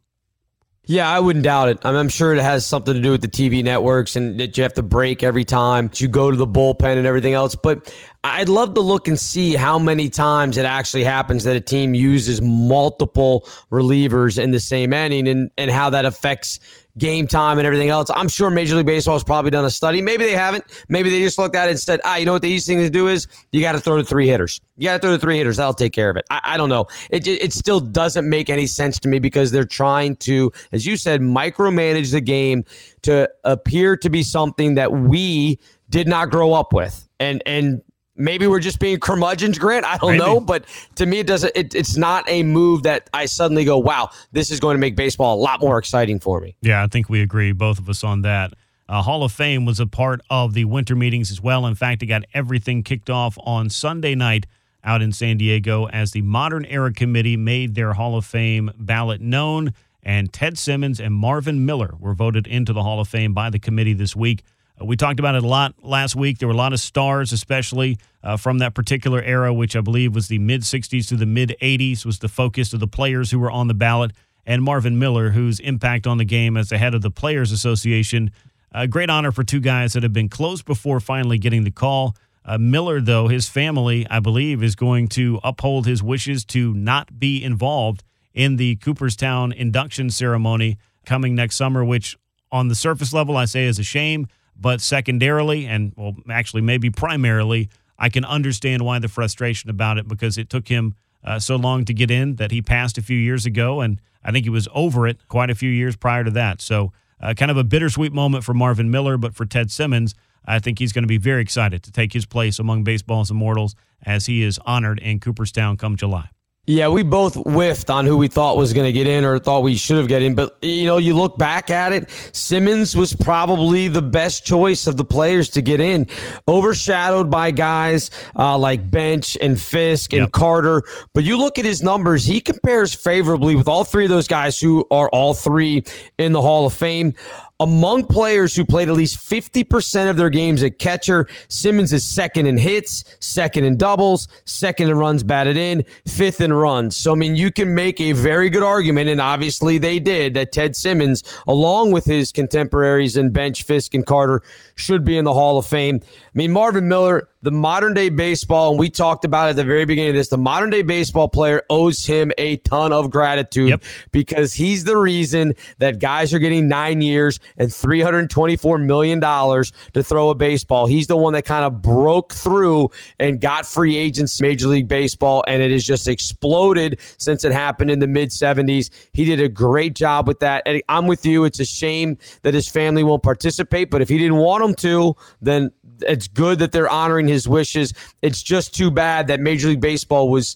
Yeah, 0.90 1.10
I 1.10 1.20
wouldn't 1.20 1.44
doubt 1.44 1.68
it. 1.68 1.80
I'm 1.84 2.08
sure 2.08 2.34
it 2.34 2.42
has 2.42 2.66
something 2.66 2.94
to 2.94 3.02
do 3.02 3.12
with 3.12 3.22
the 3.22 3.28
TV 3.28 3.62
networks 3.62 4.16
and 4.16 4.40
that 4.40 4.56
you 4.56 4.64
have 4.64 4.74
to 4.76 4.84
break 4.84 5.22
every 5.22 5.44
time 5.44 5.92
you 5.96 6.08
go 6.08 6.32
to 6.32 6.38
the 6.38 6.48
bullpen 6.48 6.96
and 6.96 7.06
everything 7.06 7.34
else. 7.34 7.56
But 7.56 7.94
I'd 8.24 8.48
love 8.48 8.74
to 8.76 8.82
look 8.82 9.10
and 9.10 9.20
see 9.20 9.54
how 9.54 9.78
many 9.80 10.10
times 10.10 10.58
it 10.58 10.64
actually 10.64 11.04
happens 11.04 11.44
that 11.44 11.58
a 11.58 11.62
team 11.62 11.94
uses 11.94 12.42
multiple 12.42 13.46
relievers 13.70 14.42
in 14.42 14.52
the 14.52 14.62
same 14.62 14.94
inning 14.94 15.28
and, 15.28 15.52
and 15.58 15.70
how 15.70 15.90
that 15.90 16.06
affects 16.06 16.58
game 16.98 17.28
time 17.28 17.58
and 17.58 17.68
everything 17.68 17.90
else. 17.90 18.10
I'm 18.14 18.28
sure 18.28 18.50
Major 18.50 18.76
League 18.76 18.86
Baseball 18.86 19.16
has 19.16 19.24
probably 19.24 19.52
done 19.52 19.66
a 19.66 19.70
study. 19.70 20.02
Maybe 20.02 20.26
they 20.26 20.34
haven't. 20.34 20.64
Maybe 20.90 21.10
they 21.10 21.20
just 21.20 21.38
looked 21.38 21.56
at 21.56 21.68
it 21.68 21.72
and 21.72 21.80
said, 21.80 22.02
ah, 22.06 22.16
you 22.16 22.26
know 22.26 22.34
what 22.34 22.42
the 22.42 22.50
easiest 22.50 22.68
thing 22.68 22.80
to 22.80 22.90
do 22.90 23.08
is? 23.08 23.28
You 23.52 23.62
got 23.62 23.74
to 23.74 23.80
throw 23.80 23.98
to 23.98 24.04
three 24.04 24.28
hitters. 24.28 24.62
You 24.78 24.86
got 24.86 24.94
to 24.94 25.00
throw 25.00 25.12
to 25.12 25.20
three 25.20 25.38
hitters. 25.38 25.58
That'll 25.58 25.74
take 25.74 25.94
care 25.94 26.10
of 26.10 26.18
it. 26.18 26.26
I, 26.30 26.42
I 26.44 26.58
don't 26.58 26.70
know. 26.70 26.86
It, 27.10 27.28
it 27.28 27.54
still 27.54 27.80
doesn't 27.80 28.28
make 28.28 28.50
any 28.50 28.68
sense 28.68 29.00
to 29.00 29.08
me 29.08 29.20
because 29.20 29.52
they're 29.52 29.66
trying 29.66 30.16
to, 30.18 30.52
as 30.72 30.86
you 30.86 30.98
said, 30.98 31.22
micromanage 31.22 32.12
the 32.12 32.22
game 32.22 32.64
to 33.04 33.30
appear 33.44 33.96
to 33.98 34.10
be 34.10 34.24
something 34.24 34.76
that 34.76 34.92
we 34.92 35.60
did 35.90 36.08
not 36.08 36.30
grow 36.30 36.54
up 36.54 36.74
with. 36.74 37.08
And, 37.20 37.42
and 37.46 37.82
Maybe 38.18 38.48
we're 38.48 38.60
just 38.60 38.80
being 38.80 39.00
curmudgeons, 39.00 39.60
Grant. 39.60 39.86
I 39.86 39.98
don't 39.98 40.18
Maybe. 40.18 40.24
know, 40.24 40.40
but 40.40 40.66
to 40.96 41.06
me, 41.06 41.20
it 41.20 41.28
doesn't. 41.28 41.52
It, 41.56 41.76
it's 41.76 41.96
not 41.96 42.26
a 42.28 42.44
move 42.44 42.84
that 42.84 43.10
I 43.14 43.26
suddenly 43.26 43.64
go, 43.64 43.78
"Wow, 43.78 44.10
this 44.32 44.52
is 44.52 44.60
going 44.60 44.76
to 44.76 44.80
make 44.80 44.96
baseball 44.96 45.36
a 45.36 45.42
lot 45.42 45.62
more 45.62 45.78
exciting 45.78 46.20
for 46.20 46.42
me." 46.42 46.56
Yeah, 46.62 46.84
I 46.84 46.88
think 46.88 47.10
we 47.10 47.22
agree, 47.22 47.52
both 47.52 47.80
of 47.80 47.88
us, 47.90 48.04
on 48.04 48.24
that. 48.24 48.54
Uh, 48.90 49.02
Hall 49.02 49.24
of 49.24 49.32
Fame 49.32 49.66
was 49.66 49.80
a 49.80 49.86
part 49.86 50.22
of 50.30 50.54
the 50.54 50.66
winter 50.66 50.96
meetings 50.96 51.30
as 51.30 51.42
well. 51.42 51.66
In 51.68 51.76
fact, 51.76 52.02
it 52.04 52.08
got 52.08 52.24
everything 52.34 52.84
kicked 52.84 53.10
off 53.10 53.38
on 53.44 53.70
Sunday 53.70 54.16
night 54.16 54.46
out 54.84 55.02
in 55.02 55.12
San 55.12 55.38
Diego 55.38 55.88
as 55.88 56.12
the 56.12 56.22
Modern 56.22 56.66
Era 56.66 56.94
Committee 56.94 57.36
made 57.36 57.76
their 57.76 57.94
Hall 57.94 58.18
of 58.18 58.26
Fame 58.26 58.72
ballot 58.78 59.20
known, 59.20 59.74
and 60.02 60.32
Ted 60.32 60.58
Simmons 60.58 61.00
and 61.02 61.14
Marvin 61.14 61.66
Miller 61.66 61.96
were 62.00 62.14
voted 62.14 62.48
into 62.48 62.72
the 62.72 62.84
Hall 62.84 63.00
of 63.02 63.08
Fame 63.10 63.34
by 63.34 63.50
the 63.50 63.60
committee 63.60 63.94
this 63.94 64.16
week. 64.16 64.44
We 64.80 64.96
talked 64.96 65.20
about 65.20 65.36
it 65.36 65.44
a 65.44 65.48
lot 65.48 65.74
last 65.82 66.16
week. 66.16 66.38
There 66.38 66.48
were 66.48 66.54
a 66.54 66.58
lot 66.58 66.72
of 66.72 66.80
stars, 66.80 67.34
especially 67.34 67.98
uh, 68.24 68.38
from 68.38 68.60
that 68.60 68.76
particular 68.76 69.22
era, 69.22 69.52
which 69.54 69.76
I 69.76 69.82
believe 69.82 70.14
was 70.14 70.28
the 70.28 70.38
mid 70.38 70.62
60s 70.62 71.08
to 71.10 71.16
the 71.16 71.26
mid 71.26 71.56
80s, 71.62 72.06
was 72.06 72.20
the 72.20 72.28
focus 72.28 72.74
of 72.74 72.80
the 72.80 72.88
players 72.88 73.32
who 73.32 73.40
were 73.40 73.50
on 73.50 73.68
the 73.68 73.74
ballot. 73.74 74.12
And 74.46 74.64
Marvin 74.64 75.00
Miller, 75.00 75.32
whose 75.32 75.60
impact 75.60 76.08
on 76.08 76.20
the 76.20 76.26
game 76.26 76.56
as 76.56 76.70
the 76.70 76.78
head 76.78 76.94
of 76.94 77.02
the 77.02 77.12
Players 77.12 77.52
Association. 77.52 78.32
A 78.72 78.88
great 78.88 79.10
honor 79.10 79.32
for 79.32 79.44
two 79.44 79.60
guys 79.60 79.94
that 79.94 80.04
have 80.04 80.14
been 80.14 80.30
close 80.30 80.62
before 80.62 81.00
finally 81.00 81.38
getting 81.38 81.64
the 81.64 81.72
call. 81.72 82.16
Uh, 82.46 82.58
Miller, 82.58 83.02
though, 83.02 83.28
his 83.28 83.50
family, 83.50 84.08
I 84.10 84.20
believe, 84.20 84.64
is 84.64 84.76
going 84.76 85.10
to 85.10 85.40
uphold 85.44 85.86
his 85.86 86.02
wishes 86.02 86.46
to 86.46 86.74
not 86.74 87.20
be 87.20 87.44
involved 87.44 88.04
in 88.34 88.56
the 88.56 88.76
Cooperstown 88.78 89.52
induction 89.52 90.10
ceremony 90.10 90.78
coming 91.06 91.36
next 91.36 91.56
summer, 91.56 91.84
which 91.84 92.16
on 92.52 92.68
the 92.68 92.76
surface 92.76 93.12
level 93.12 93.36
I 93.36 93.46
say 93.46 93.66
is 93.66 93.80
a 93.80 93.84
shame. 93.84 94.28
But 94.60 94.82
secondarily, 94.82 95.66
and 95.66 95.94
well, 95.96 96.16
actually, 96.30 96.62
maybe 96.62 96.90
primarily, 96.90 97.70
I 98.00 98.10
can 98.10 98.26
understand 98.26 98.84
why 98.84 99.00
the 99.00 99.08
frustration 99.08 99.70
about 99.70 99.98
it 99.98 100.08
because 100.08 100.38
it 100.38 100.50
took 100.50 100.68
him 100.68 100.96
uh, 101.24 101.40
so 101.40 101.56
long 101.56 101.86
to 101.86 101.94
get 101.94 102.10
in 102.10 102.36
that 102.36 102.52
he 102.52 102.62
passed 102.62 102.98
a 102.98 103.02
few 103.02 103.18
years 103.18 103.46
ago. 103.46 103.82
And 103.82 104.02
I 104.24 104.32
think 104.32 104.46
he 104.46 104.50
was 104.50 104.68
over 104.74 105.08
it 105.08 105.28
quite 105.28 105.50
a 105.50 105.56
few 105.56 105.70
years 105.70 105.96
prior 105.96 106.24
to 106.24 106.32
that. 106.32 106.62
So, 106.62 106.92
uh, 107.20 107.34
kind 107.34 107.50
of 107.50 107.58
a 107.58 107.64
bittersweet 107.64 108.14
moment 108.14 108.44
for 108.44 108.54
Marvin 108.54 108.92
Miller, 108.92 109.18
but 109.18 109.34
for 109.34 109.46
Ted 109.46 109.72
Simmons, 109.72 110.14
I 110.46 110.60
think 110.60 110.80
he's 110.80 110.94
going 110.94 111.04
to 111.04 111.08
be 111.08 111.18
very 111.18 111.42
excited 111.42 111.84
to 111.84 111.92
take 111.92 112.14
his 112.14 112.26
place 112.26 112.60
among 112.60 112.84
baseball's 112.84 113.32
immortals 113.32 113.76
as 114.04 114.28
he 114.28 114.44
is 114.44 114.60
honored 114.66 115.00
in 115.00 115.20
Cooperstown 115.20 115.78
come 115.78 115.96
July. 115.96 116.30
Yeah, 116.70 116.90
we 116.90 117.02
both 117.02 117.36
whiffed 117.36 117.90
on 117.90 118.06
who 118.06 118.18
we 118.18 118.28
thought 118.28 118.58
was 118.58 118.74
going 118.74 118.86
to 118.86 118.92
get 118.92 119.08
in 119.08 119.24
or 119.24 119.40
thought 119.40 119.64
we 119.64 119.76
should 119.76 119.96
have 119.96 120.10
get 120.10 120.22
in. 120.22 120.36
But, 120.36 120.58
you 120.62 120.84
know, 120.84 120.98
you 120.98 121.14
look 121.14 121.38
back 121.38 121.70
at 121.70 121.94
it, 121.94 122.10
Simmons 122.34 122.94
was 122.94 123.14
probably 123.14 123.88
the 123.88 124.02
best 124.02 124.46
choice 124.46 124.86
of 124.86 124.98
the 124.98 125.06
players 125.06 125.48
to 125.52 125.62
get 125.62 125.80
in, 125.80 126.08
overshadowed 126.46 127.32
by 127.32 127.52
guys 127.52 128.12
uh, 128.36 128.58
like 128.58 128.92
Bench 128.92 129.38
and 129.40 129.58
Fisk 129.58 130.12
and 130.12 130.24
yep. 130.24 130.34
Carter. 130.34 130.84
But 131.14 131.24
you 131.24 131.38
look 131.38 131.58
at 131.58 131.64
his 131.64 131.82
numbers, 131.82 132.26
he 132.26 132.42
compares 132.42 132.94
favorably 132.94 133.56
with 133.56 133.70
all 133.70 133.86
three 133.86 134.04
of 134.04 134.10
those 134.10 134.28
guys 134.28 134.60
who 134.60 134.86
are 134.92 135.08
all 135.12 135.34
three 135.34 135.86
in 136.18 136.34
the 136.34 136.42
Hall 136.42 136.66
of 136.66 136.74
Fame. 136.74 137.14
Among 137.60 138.06
players 138.06 138.56
who 138.56 138.64
played 138.64 138.88
at 138.88 138.94
least 138.94 139.18
50% 139.18 140.12
of 140.12 140.16
their 140.16 140.30
games 140.30 140.62
at 140.62 140.78
catcher, 140.78 141.28
Simmons 141.48 141.92
is 141.92 142.06
second 142.06 142.46
in 142.46 142.56
hits, 142.56 143.04
second 143.20 143.64
in 143.64 143.78
doubles, 143.78 144.28
second 144.46 144.90
in 144.90 144.96
runs 144.96 145.24
batted 145.24 145.58
in, 145.58 145.84
fifth 146.06 146.40
in 146.40 146.54
runs. 146.54 146.96
So, 146.96 147.14
I 147.14 147.16
mean, 147.16 147.36
you 147.36 147.52
can 147.52 147.74
make 147.74 148.00
a 148.00 148.12
very 148.12 148.52
good 148.52 148.62
argument, 148.62 149.10
and 149.10 149.20
obviously 149.20 149.80
they 149.80 149.98
did, 149.98 150.36
that 150.36 150.52
Ted 150.52 150.76
Simmons, 150.76 151.24
along 151.48 151.94
with 151.94 152.06
his 152.06 152.32
contemporaries 152.32 153.18
in 153.18 153.32
Bench, 153.32 153.64
Fisk, 153.64 153.96
and 153.96 154.06
Carter, 154.06 154.44
should 154.76 155.04
be 155.04 155.18
in 155.18 155.26
the 155.26 155.34
Hall 155.34 155.58
of 155.58 155.66
Fame. 155.66 156.02
I 156.38 156.40
mean, 156.40 156.52
Marvin 156.52 156.88
Miller, 156.88 157.30
the 157.42 157.50
modern 157.50 157.96
day 157.96 158.10
baseball, 158.10 158.70
and 158.70 158.78
we 158.78 158.92
talked 158.92 159.26
about 159.26 159.48
it 159.48 159.50
at 159.52 159.56
the 159.56 159.64
very 159.64 159.86
beginning 159.86 160.12
of 160.12 160.16
this, 160.16 160.28
the 160.28 160.38
modern 160.38 160.70
day 160.70 160.84
baseball 160.84 161.28
player 161.28 161.64
owes 161.68 162.06
him 162.06 162.32
a 162.38 162.58
ton 162.58 162.94
of 162.94 163.10
gratitude 163.10 163.70
yep. 163.70 163.84
because 164.12 164.54
he's 164.54 164.84
the 164.84 164.98
reason 164.98 165.56
that 165.80 165.98
guys 165.98 166.36
are 166.36 166.40
getting 166.40 166.68
nine 166.68 167.02
years 167.02 167.40
and 167.58 167.70
$324 167.70 168.86
million 168.86 169.20
to 169.20 170.04
throw 170.04 170.30
a 170.30 170.36
baseball. 170.36 170.86
He's 170.86 171.08
the 171.08 171.18
one 171.18 171.34
that 171.34 171.46
kind 171.46 171.66
of 171.66 171.82
broke 171.82 172.34
through 172.34 172.92
and 173.18 173.42
got 173.42 173.66
free 173.66 173.98
agents 173.98 174.40
Major 174.40 174.68
League 174.68 174.88
Baseball, 174.88 175.44
and 175.48 175.64
it 175.64 175.72
has 175.72 175.84
just 175.84 176.08
exploded 176.08 177.00
since 177.18 177.44
it 177.46 177.52
happened 177.52 177.90
in 177.90 177.98
the 177.98 178.08
mid 178.08 178.30
70s. 178.30 178.92
He 179.12 179.26
did 179.26 179.42
a 179.42 179.50
great 179.50 179.96
job 179.96 180.28
with 180.28 180.42
that. 180.42 180.62
And 180.68 180.84
I'm 180.88 181.08
with 181.08 181.26
you. 181.26 181.46
It's 181.46 181.60
a 181.60 181.66
shame 181.66 182.20
that 182.44 182.54
his 182.54 182.68
family 182.68 183.04
won't 183.04 183.24
participate, 183.24 183.90
but 183.90 184.04
if 184.04 184.10
he 184.10 184.20
didn't 184.20 184.38
want 184.38 184.64
them 184.64 184.76
to, 184.76 185.16
then 185.42 185.72
it's 186.02 186.28
good 186.28 186.60
that 186.60 186.72
they're 186.72 186.90
honoring 186.90 187.28
his 187.28 187.48
wishes. 187.48 187.94
It's 188.22 188.42
just 188.42 188.76
too 188.76 188.92
bad 188.92 189.28
that 189.28 189.40
Major 189.40 189.70
League 189.70 189.82
Baseball 189.82 190.30
was 190.30 190.56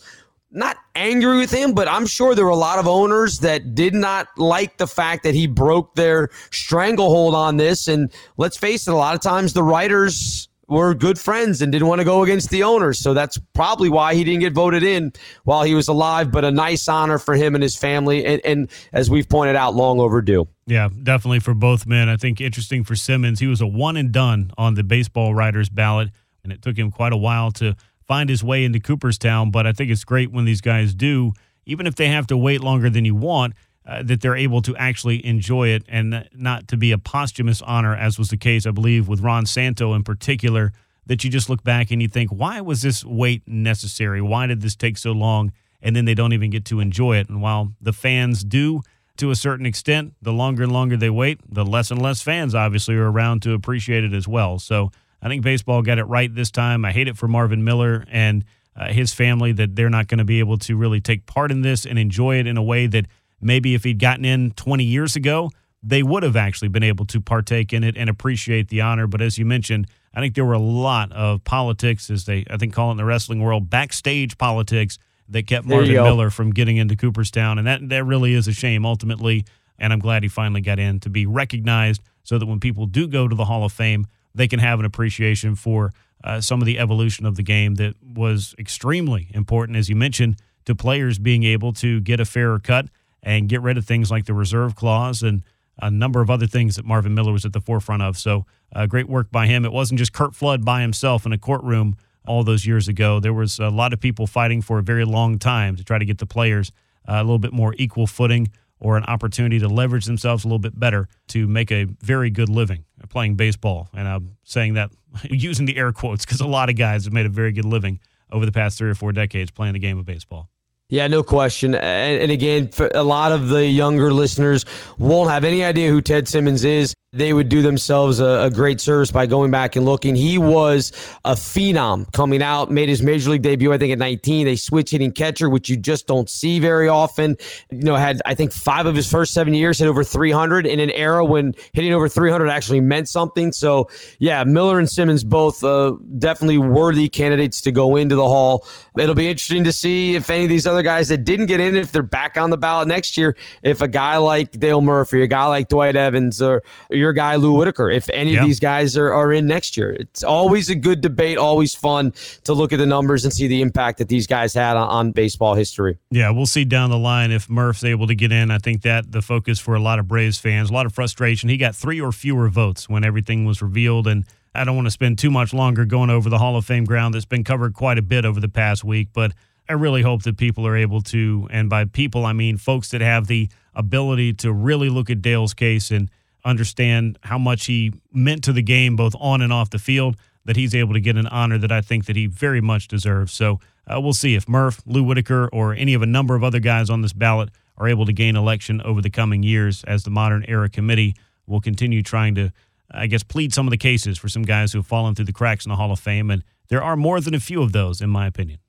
not 0.52 0.78
angry 0.96 1.38
with 1.38 1.52
him, 1.52 1.74
but 1.74 1.88
I'm 1.88 2.06
sure 2.06 2.36
there 2.36 2.46
were 2.46 2.52
a 2.52 2.56
lot 2.56 2.78
of 2.78 2.88
owners 2.88 3.39
that 3.39 3.74
did 3.74 3.94
not 3.94 4.28
like 4.38 4.78
the 4.78 4.88
fact 4.88 5.24
that 5.24 5.34
he 5.34 5.48
broke 5.48 5.96
their 5.96 6.30
stranglehold 6.52 7.34
on 7.34 7.58
this. 7.58 7.88
And 7.88 8.12
let's 8.38 8.58
face 8.58 8.88
it, 8.88 8.92
a 8.92 8.98
lot 8.98 9.16
of 9.16 9.22
times 9.22 9.54
the 9.54 9.64
writers 9.64 10.50
were 10.72 10.93
good 10.93 11.19
friends 11.19 11.61
and 11.61 11.72
didn't 11.72 11.88
want 11.88 11.99
to 11.99 12.05
go 12.05 12.24
against 12.24 12.49
the 12.49 12.63
owners. 12.63 12.97
So 12.97 13.13
that's 13.13 13.38
probably 13.53 13.89
why 13.89 14.15
he 14.15 14.24
didn't 14.24 14.39
get 14.39 14.53
voted 14.53 14.84
in 14.84 15.11
while 15.43 15.63
he 15.63 15.76
was 15.76 15.89
alive, 15.89 16.32
but 16.32 16.45
a 16.45 16.51
nice 16.51 16.88
honor 16.88 17.17
for 17.17 17.36
him 17.36 17.53
and 17.55 17.61
his 17.61 17.76
family. 17.76 18.26
And, 18.26 18.41
and 18.45 18.72
as 18.93 19.09
we've 19.09 19.28
pointed 19.28 19.57
out, 19.57 19.76
long 19.76 19.99
overdue. 19.99 20.47
Yeah, 20.65 20.88
definitely 21.03 21.41
for 21.41 21.53
both 21.53 21.86
men. 21.86 22.07
I 22.07 22.15
think 22.15 22.39
interesting 22.39 22.86
for 22.86 22.95
Simmons. 22.95 23.39
He 23.39 23.47
was 23.47 23.59
a 23.59 23.67
one 23.67 23.97
and 23.97 24.11
done 24.11 24.51
on 24.57 24.76
the 24.76 24.84
baseball 24.84 25.36
writers 25.36 25.67
ballot, 25.67 26.09
and 26.43 26.53
it 26.53 26.61
took 26.61 26.78
him 26.78 26.89
quite 26.89 27.11
a 27.11 27.17
while 27.17 27.51
to 27.51 27.76
find 28.07 28.30
his 28.30 28.43
way 28.43 28.63
into 28.63 28.80
Cooperstown. 28.80 29.51
But 29.51 29.67
I 29.67 29.74
think 29.74 29.91
it's 29.91 30.05
great 30.05 30.32
when 30.32 30.45
these 30.45 30.61
guys 30.61 30.93
do, 30.93 31.34
even 31.65 31.86
if 31.86 31.95
they 31.95 32.07
have 32.07 32.28
to 32.28 32.38
wait 32.38 32.61
longer 32.61 32.89
than 32.89 33.03
you 33.03 33.15
want 33.15 33.53
uh, 33.86 34.04
that 34.04 34.22
they're 34.22 34.36
able 34.36 34.62
to 34.62 34.76
actually 34.78 35.26
enjoy 35.26 35.70
it 35.70 35.84
and 35.88 36.28
not 36.36 36.68
to 36.68 36.78
be 36.78 36.92
a 36.92 36.98
posthumous 36.98 37.62
honor, 37.62 37.96
as 37.96 38.20
was 38.20 38.30
the 38.30 38.38
case, 38.38 38.66
I 38.66 38.72
believe, 38.72 39.08
with 39.08 39.22
Ron 39.22 39.46
Santo 39.46 39.94
in 39.94 40.04
particular. 40.04 40.72
That 41.08 41.24
you 41.24 41.32
just 41.32 41.50
look 41.50 41.64
back 41.64 41.90
and 41.90 42.02
you 42.02 42.08
think, 42.08 42.30
why 42.30 42.62
was 42.62 42.84
this 42.84 43.04
wait 43.04 43.42
necessary? 43.48 44.22
Why 44.22 44.46
did 44.46 44.62
this 44.62 44.76
take 44.76 44.98
so 44.98 45.12
long? 45.12 45.52
And 45.82 45.96
then 45.96 46.06
they 46.06 46.14
don't 46.14 46.32
even 46.32 46.52
get 46.52 46.64
to 46.66 46.80
enjoy 46.80 47.18
it. 47.18 47.28
And 47.28 47.42
while 47.42 47.74
the 47.82 47.92
fans 47.92 48.44
do 48.44 48.82
to 49.18 49.32
a 49.32 49.36
certain 49.36 49.66
extent, 49.66 50.14
the 50.22 50.32
longer 50.32 50.64
and 50.64 50.72
longer 50.72 50.96
they 50.96 51.10
wait, 51.10 51.40
the 51.52 51.66
less 51.66 51.90
and 51.90 52.02
less 52.02 52.22
fans 52.22 52.54
obviously 52.54 52.96
are 52.96 53.10
around 53.10 53.42
to 53.42 53.54
appreciate 53.54 54.04
it 54.04 54.14
as 54.14 54.28
well. 54.28 54.60
So 54.60 54.92
I 55.22 55.28
think 55.28 55.44
baseball 55.44 55.82
got 55.82 55.98
it 55.98 56.06
right 56.06 56.34
this 56.34 56.52
time. 56.52 56.86
I 56.86 56.92
hate 56.92 57.08
it 57.08 57.18
for 57.18 57.28
Marvin 57.28 57.64
Miller 57.64 58.06
and 58.10 58.46
uh, 58.76 58.88
his 58.88 59.14
family 59.14 59.52
that 59.54 59.76
they're 59.76 59.90
not 59.90 60.08
going 60.08 60.20
to 60.20 60.24
be 60.24 60.40
able 60.40 60.58
to 60.60 60.76
really 60.78 61.02
take 61.02 61.26
part 61.26 61.52
in 61.52 61.62
this 61.62 61.86
and 61.86 62.00
enjoy 62.00 62.40
it 62.40 62.48
in 62.48 62.58
a 62.58 62.64
way 62.64 62.88
that 62.88 63.08
maybe 63.42 63.74
if 63.76 63.84
he'd 63.84 64.00
gotten 64.00 64.26
in 64.26 64.52
20 64.52 64.84
years 64.84 65.16
ago, 65.16 65.50
they 65.84 66.04
would 66.04 66.24
have 66.24 66.36
actually 66.36 66.68
been 66.68 66.84
able 66.84 67.06
to 67.08 67.20
partake 67.20 67.74
in 67.74 67.84
it 67.84 67.98
and 67.98 68.10
appreciate 68.10 68.70
the 68.70 68.82
honor. 68.82 69.08
But 69.08 69.22
as 69.22 69.38
you 69.38 69.46
mentioned, 69.46 69.88
I 70.14 70.20
think 70.20 70.36
there 70.36 70.46
were 70.46 70.54
a 70.54 70.60
lot 70.60 71.12
of 71.12 71.44
politics, 71.44 72.10
as 72.10 72.26
they 72.26 72.46
I 72.50 72.58
think 72.58 72.74
call 72.74 72.89
it 72.89 72.92
in 72.92 72.98
the 72.98 73.06
wrestling 73.06 73.42
world, 73.42 73.70
backstage 73.70 74.38
politics 74.38 74.98
that 75.30 75.48
kept 75.48 75.66
Marvin 75.66 75.94
Miller 76.04 76.30
from 76.30 76.52
getting 76.52 76.78
into 76.78 76.96
Cooperstown, 76.96 77.58
and 77.58 77.66
that 77.66 77.88
that 77.89 78.04
really 78.04 78.34
is 78.34 78.48
a 78.48 78.54
shame 78.54 78.86
ultimately. 78.86 79.46
And 79.80 79.92
I'm 79.92 80.00
glad 80.00 80.22
he 80.22 80.30
finally 80.30 80.62
got 80.62 80.78
in 80.78 81.00
to 81.00 81.10
be 81.10 81.26
recognized, 81.26 82.02
so 82.24 82.38
that 82.38 82.46
when 82.46 82.60
people 82.60 82.86
do 82.86 83.08
go 83.08 83.28
to 83.28 83.36
the 83.36 83.46
Hall 83.46 83.66
of 83.66 83.72
Fame, 83.72 84.06
they 84.36 84.48
can 84.48 84.60
have 84.60 84.80
an 84.80 84.86
appreciation 84.86 85.56
for 85.56 85.92
uh, 86.24 86.39
some 86.39 86.62
of 86.62 86.68
the 86.68 86.78
evolution 86.78 87.26
of 87.26 87.36
the 87.36 87.44
game 87.44 87.76
that 87.76 87.96
was 88.04 88.54
extremely 88.60 89.30
important, 89.34 89.78
as 89.78 89.89
you 89.89 89.96
mentioned, 89.96 90.36
to 90.66 90.76
players 90.76 91.18
being 91.18 91.44
able 91.44 91.74
to 91.74 92.00
get 92.02 92.20
a 92.20 92.26
fairer 92.26 92.60
cut 92.60 92.88
and 93.24 93.49
get 93.49 93.61
rid 93.61 93.78
of 93.78 93.86
things 93.86 94.09
like 94.09 94.26
the 94.26 94.34
reserve 94.34 94.76
clause 94.76 95.22
and 95.24 95.43
a 95.80 95.89
number 95.89 96.22
of 96.22 96.30
other 96.30 96.47
things 96.47 96.76
that 96.76 96.86
Marvin 96.86 97.13
Miller 97.13 97.32
was 97.32 97.45
at 97.45 97.53
the 97.53 97.61
forefront 97.61 98.01
of. 98.01 98.17
So, 98.17 98.45
uh, 98.74 98.86
great 98.86 99.09
work 99.09 99.32
by 99.32 99.47
him. 99.47 99.65
It 99.65 99.72
wasn't 99.72 99.99
just 99.99 100.13
Curt 100.13 100.36
Flood 100.36 100.63
by 100.63 100.82
himself 100.82 101.26
in 101.26 101.34
a 101.34 101.38
courtroom 101.38 101.95
all 102.26 102.43
those 102.43 102.65
years 102.65 102.88
ago. 102.88 103.19
There 103.19 103.34
was 103.34 103.59
a 103.59 103.69
lot 103.69 103.93
of 103.93 103.99
people 103.99 104.28
fighting 104.28 104.61
for 104.61 104.80
a 104.80 104.84
very 104.84 105.05
long 105.05 105.39
time 105.39 105.76
to 105.76 105.84
try 105.84 105.97
to 105.97 106.05
get 106.05 106.19
the 106.19 106.26
players 106.26 106.72
uh, 107.07 107.13
a 107.13 107.24
little 107.24 107.39
bit 107.39 107.53
more 107.53 107.74
equal 107.78 108.07
footing 108.07 108.49
or 108.80 108.97
an 108.97 109.03
opportunity 109.05 109.59
to 109.59 109.67
leverage 109.67 110.05
themselves 110.05 110.43
a 110.43 110.47
little 110.47 110.59
bit 110.59 110.78
better 110.80 111.07
to 111.28 111.47
make 111.47 111.72
a 111.72 111.86
very 112.01 112.30
good 112.30 112.49
living 112.49 112.86
playing 113.09 113.36
baseball. 113.36 113.89
And 113.93 114.07
I'm 114.07 114.38
saying 114.43 114.76
that 114.76 114.91
using 115.24 115.65
the 115.65 115.78
air 115.78 115.91
quotes 115.91 116.26
because 116.26 116.41
a 116.41 116.47
lot 116.47 116.69
of 116.69 116.76
guys 116.76 117.05
have 117.05 117.13
made 117.13 117.26
a 117.26 117.30
very 117.30 117.51
good 117.51 117.65
living 117.65 117.99
over 118.32 118.45
the 118.45 118.51
past 118.51 118.78
three 118.78 118.89
or 118.89 118.95
four 118.95 119.11
decades 119.11 119.51
playing 119.51 119.74
the 119.74 119.80
game 119.80 119.97
of 119.97 120.05
baseball. 120.05 120.49
Yeah, 120.92 121.08
no 121.08 121.24
question. 121.24 121.74
And, 121.74 122.22
and 122.22 122.32
again, 122.34 122.70
a 122.94 123.04
lot 123.04 123.32
of 123.32 123.48
the 123.48 123.66
younger 123.66 124.14
listeners 124.14 124.66
won't 124.98 125.30
have 125.30 125.46
any 125.46 125.64
idea 125.64 125.89
who 125.89 126.02
Ted 126.02 126.28
Simmons 126.28 126.66
is 126.66 126.94
they 127.14 127.34
would 127.34 127.49
do 127.49 127.62
themselves 127.62 128.22
a, 128.22 128.43
a, 128.43 128.49
great 128.49 128.80
service 128.80 129.12
by 129.12 129.26
going 129.26 129.51
back 129.51 129.76
and 129.76 129.84
looking. 129.84 130.16
He 130.16 130.38
was 130.38 130.93
a 131.26 131.34
phenom 131.34 132.09
coming 132.14 132.41
out, 132.41 132.72
made 132.72 132.88
his 132.88 133.01
major 133.01 133.32
league 133.32 133.41
debut, 133.41 133.74
I 133.74 133.78
think, 133.78 133.91
at 133.91 133.99
19. 133.99 134.47
A 134.47 134.55
switch 134.55 134.91
hitting 134.91 135.12
catcher, 135.12 135.49
which 135.49 135.68
you 135.68 135.76
just 135.76 136.07
don't 136.07 136.30
see 136.30 136.59
very 136.59 136.88
often. 136.88 137.36
You 137.70 137.84
know, 137.84 137.97
had, 137.97 138.22
I 138.26 138.34
think, 138.34 138.53
five 138.53 138.86
of 138.86 138.95
his 138.95 139.12
first 139.12 139.34
seven 139.34 139.53
years 139.53 139.80
hit 139.80 139.89
over 139.89 140.05
300 140.05 140.66
in 140.66 140.80
an 140.80 140.89
era 140.91 141.26
when 141.26 141.53
hitting 141.74 141.93
over 141.93 142.07
300 142.07 142.47
actually 142.47 142.80
meant 142.80 143.09
something. 143.09 143.51
So, 143.51 143.89
yeah, 144.20 144.45
Miller 144.45 144.80
and 144.80 144.89
Simmons 144.89 145.26
both 145.26 145.66
uh, 145.66 145.97
definitely 146.18 146.59
worthy 146.59 147.09
candidates 147.09 147.59
to 147.62 147.74
go 147.74 147.97
into 147.97 148.16
the 148.16 148.24
Hall. 148.24 148.66
It'll 148.97 149.16
be 149.16 149.28
interesting 149.28 149.66
to 149.66 149.74
see 149.74 150.16
if 150.16 150.30
any 150.30 150.43
of 150.43 150.49
these 150.49 150.66
other 150.66 150.82
guys 150.82 151.09
that 151.09 151.26
didn't 151.26 151.47
get 151.47 151.59
in, 151.59 151.76
if 151.76 151.91
they're 151.91 152.03
back 152.03 152.38
on 152.38 152.51
the 152.51 152.57
ballot 152.57 152.88
next 152.88 153.18
year, 153.18 153.36
if 153.64 153.82
a 153.82 153.89
guy 153.89 154.16
like 154.16 154.51
Dale 154.51 154.80
Murphy, 154.80 155.24
a 155.24 155.28
guy 155.28 155.45
like 155.47 155.68
Dwight 155.68 155.97
Evans, 155.97 156.41
or 156.41 156.64
your 157.02 157.14
guy 157.14 157.36
Lou 157.36 157.54
Whitaker, 157.54 157.89
if 157.89 158.10
any 158.12 158.36
of 158.36 158.45
these 158.45 158.60
guys 158.60 158.95
are, 158.97 159.14
are 159.14 159.34
in 159.34 159.45
next 159.47 159.76
year. 159.76 159.91
It's 159.91 160.24
always 160.24 160.70
a 160.70 160.76
good 160.76 161.02
debate, 161.02 161.38
always 161.38 161.76
fun 161.76 162.14
to 162.45 162.54
look 162.54 162.72
at 162.72 162.78
the 162.78 162.86
numbers 162.86 163.26
and 163.26 163.34
see 163.34 163.47
the 163.47 163.62
impact 163.62 163.97
that 163.97 164.08
these 164.08 164.28
guys 164.28 164.54
had 164.54 164.78
on, 164.78 164.88
on 164.88 165.12
baseball 165.12 165.56
history. 165.56 165.97
Yeah, 166.10 166.30
we'll 166.30 166.45
see 166.45 166.64
down 166.64 166.89
the 166.89 166.97
line 166.97 167.32
if 167.32 167.49
Murph's 167.49 167.84
able 167.84 168.08
to 168.08 168.16
get 168.16 168.32
in. 168.32 168.52
I 168.52 168.60
think 168.60 168.84
that 168.84 169.12
the 169.12 169.22
focus 169.22 169.60
for 169.60 169.76
a 169.76 169.80
lot 169.80 169.99
of 169.99 170.08
Braves 170.08 170.39
fans, 170.39 170.70
a 170.70 170.74
lot 170.74 170.86
of 170.86 170.93
frustration. 170.93 171.49
He 171.49 171.58
got 171.58 171.76
three 171.76 171.99
or 171.99 172.12
fewer 172.12 172.47
votes 172.49 172.88
when 172.88 173.04
everything 173.04 173.45
was 173.45 173.62
revealed 173.62 174.08
and 174.08 174.26
I 174.54 174.64
don't 174.64 174.76
want 174.76 174.88
to 174.88 174.91
spend 174.91 175.18
too 175.18 175.32
much 175.32 175.54
longer 175.54 175.86
going 175.86 176.10
over 176.10 176.30
the 176.30 176.38
Hall 176.38 176.58
of 176.58 176.66
Fame 176.66 176.84
ground 176.84 177.14
that's 177.14 177.26
been 177.26 177.43
covered 177.43 177.74
quite 177.74 177.97
a 177.97 178.02
bit 178.02 178.26
over 178.26 178.39
the 178.39 178.49
past 178.49 178.84
week, 178.84 179.10
but 179.14 179.32
I 179.70 179.74
really 179.74 180.02
hope 180.02 180.24
that 180.24 180.38
people 180.38 180.68
are 180.68 180.76
able 180.76 181.02
to, 181.04 181.47
and 181.49 181.70
by 181.70 181.86
people, 181.86 182.26
I 182.26 182.34
mean 182.34 182.58
folks 182.58 182.89
that 182.89 182.99
have 182.99 183.28
the 183.28 183.49
ability 183.74 184.34
to 184.34 184.52
really 184.52 184.89
look 184.89 185.10
at 185.10 185.22
Dale's 185.22 185.54
case 185.54 185.91
and 185.91 186.10
understand 186.44 187.18
how 187.24 187.38
much 187.38 187.66
he 187.66 187.94
meant 188.12 188.44
to 188.46 188.54
the 188.54 188.62
game, 188.62 188.96
both 188.96 189.16
on 189.20 189.42
and 189.42 189.52
off 189.54 189.70
the 189.70 189.80
field, 189.80 190.16
that 190.46 190.56
he's 190.56 190.74
able 190.74 190.94
to 190.94 191.00
get 191.00 191.18
an 191.18 191.28
honor 191.28 191.58
that 191.58 191.72
I 191.72 191.82
think 191.82 192.06
that 192.06 192.16
he 192.16 192.26
very 192.26 192.62
much 192.62 192.88
deserves. 192.88 193.32
So 193.32 193.60
uh, 193.88 194.00
we'll 194.00 194.14
see 194.14 194.36
if 194.36 194.48
Murph, 194.50 194.82
Lou 194.86 195.04
Whitaker, 195.04 195.50
or 195.52 195.74
any 195.74 195.94
of 195.94 196.02
a 196.02 196.06
number 196.08 196.36
of 196.36 196.44
other 196.44 196.60
guys 196.60 196.89
on 196.89 197.02
this 197.02 197.14
ballot 197.14 197.50
are 197.78 197.88
able 197.88 198.06
to 198.06 198.14
gain 198.14 198.36
election 198.36 198.82
over 198.82 199.02
the 199.02 199.10
coming 199.10 199.44
years 199.44 199.84
as 199.86 200.04
the 200.04 200.10
modern 200.10 200.46
era 200.48 200.70
committee 200.70 201.16
will 201.48 201.62
continue 201.62 202.02
trying 202.02 202.36
to, 202.36 202.52
I 202.89 203.08
guess, 203.08 203.24
plead 203.24 203.54
some 203.54 203.68
of 203.68 203.72
the 203.72 203.78
cases 203.78 204.18
for 204.18 204.30
some 204.30 204.44
guys 204.44 204.72
who 204.72 204.80
have 204.80 204.88
fallen 204.88 205.16
through 205.16 205.26
the 205.26 205.34
cracks 205.34 205.66
in 205.66 205.70
the 205.70 205.76
Hall 205.76 205.92
of 205.92 206.00
Fame. 206.00 206.30
And 206.30 206.44
there 206.70 206.84
are 206.84 206.96
more 206.96 207.20
than 207.20 207.34
a 207.34 207.39
few 207.39 207.62
of 207.62 207.72
those, 207.72 208.02
in 208.02 208.10
my 208.10 208.28
opinion. 208.28 208.60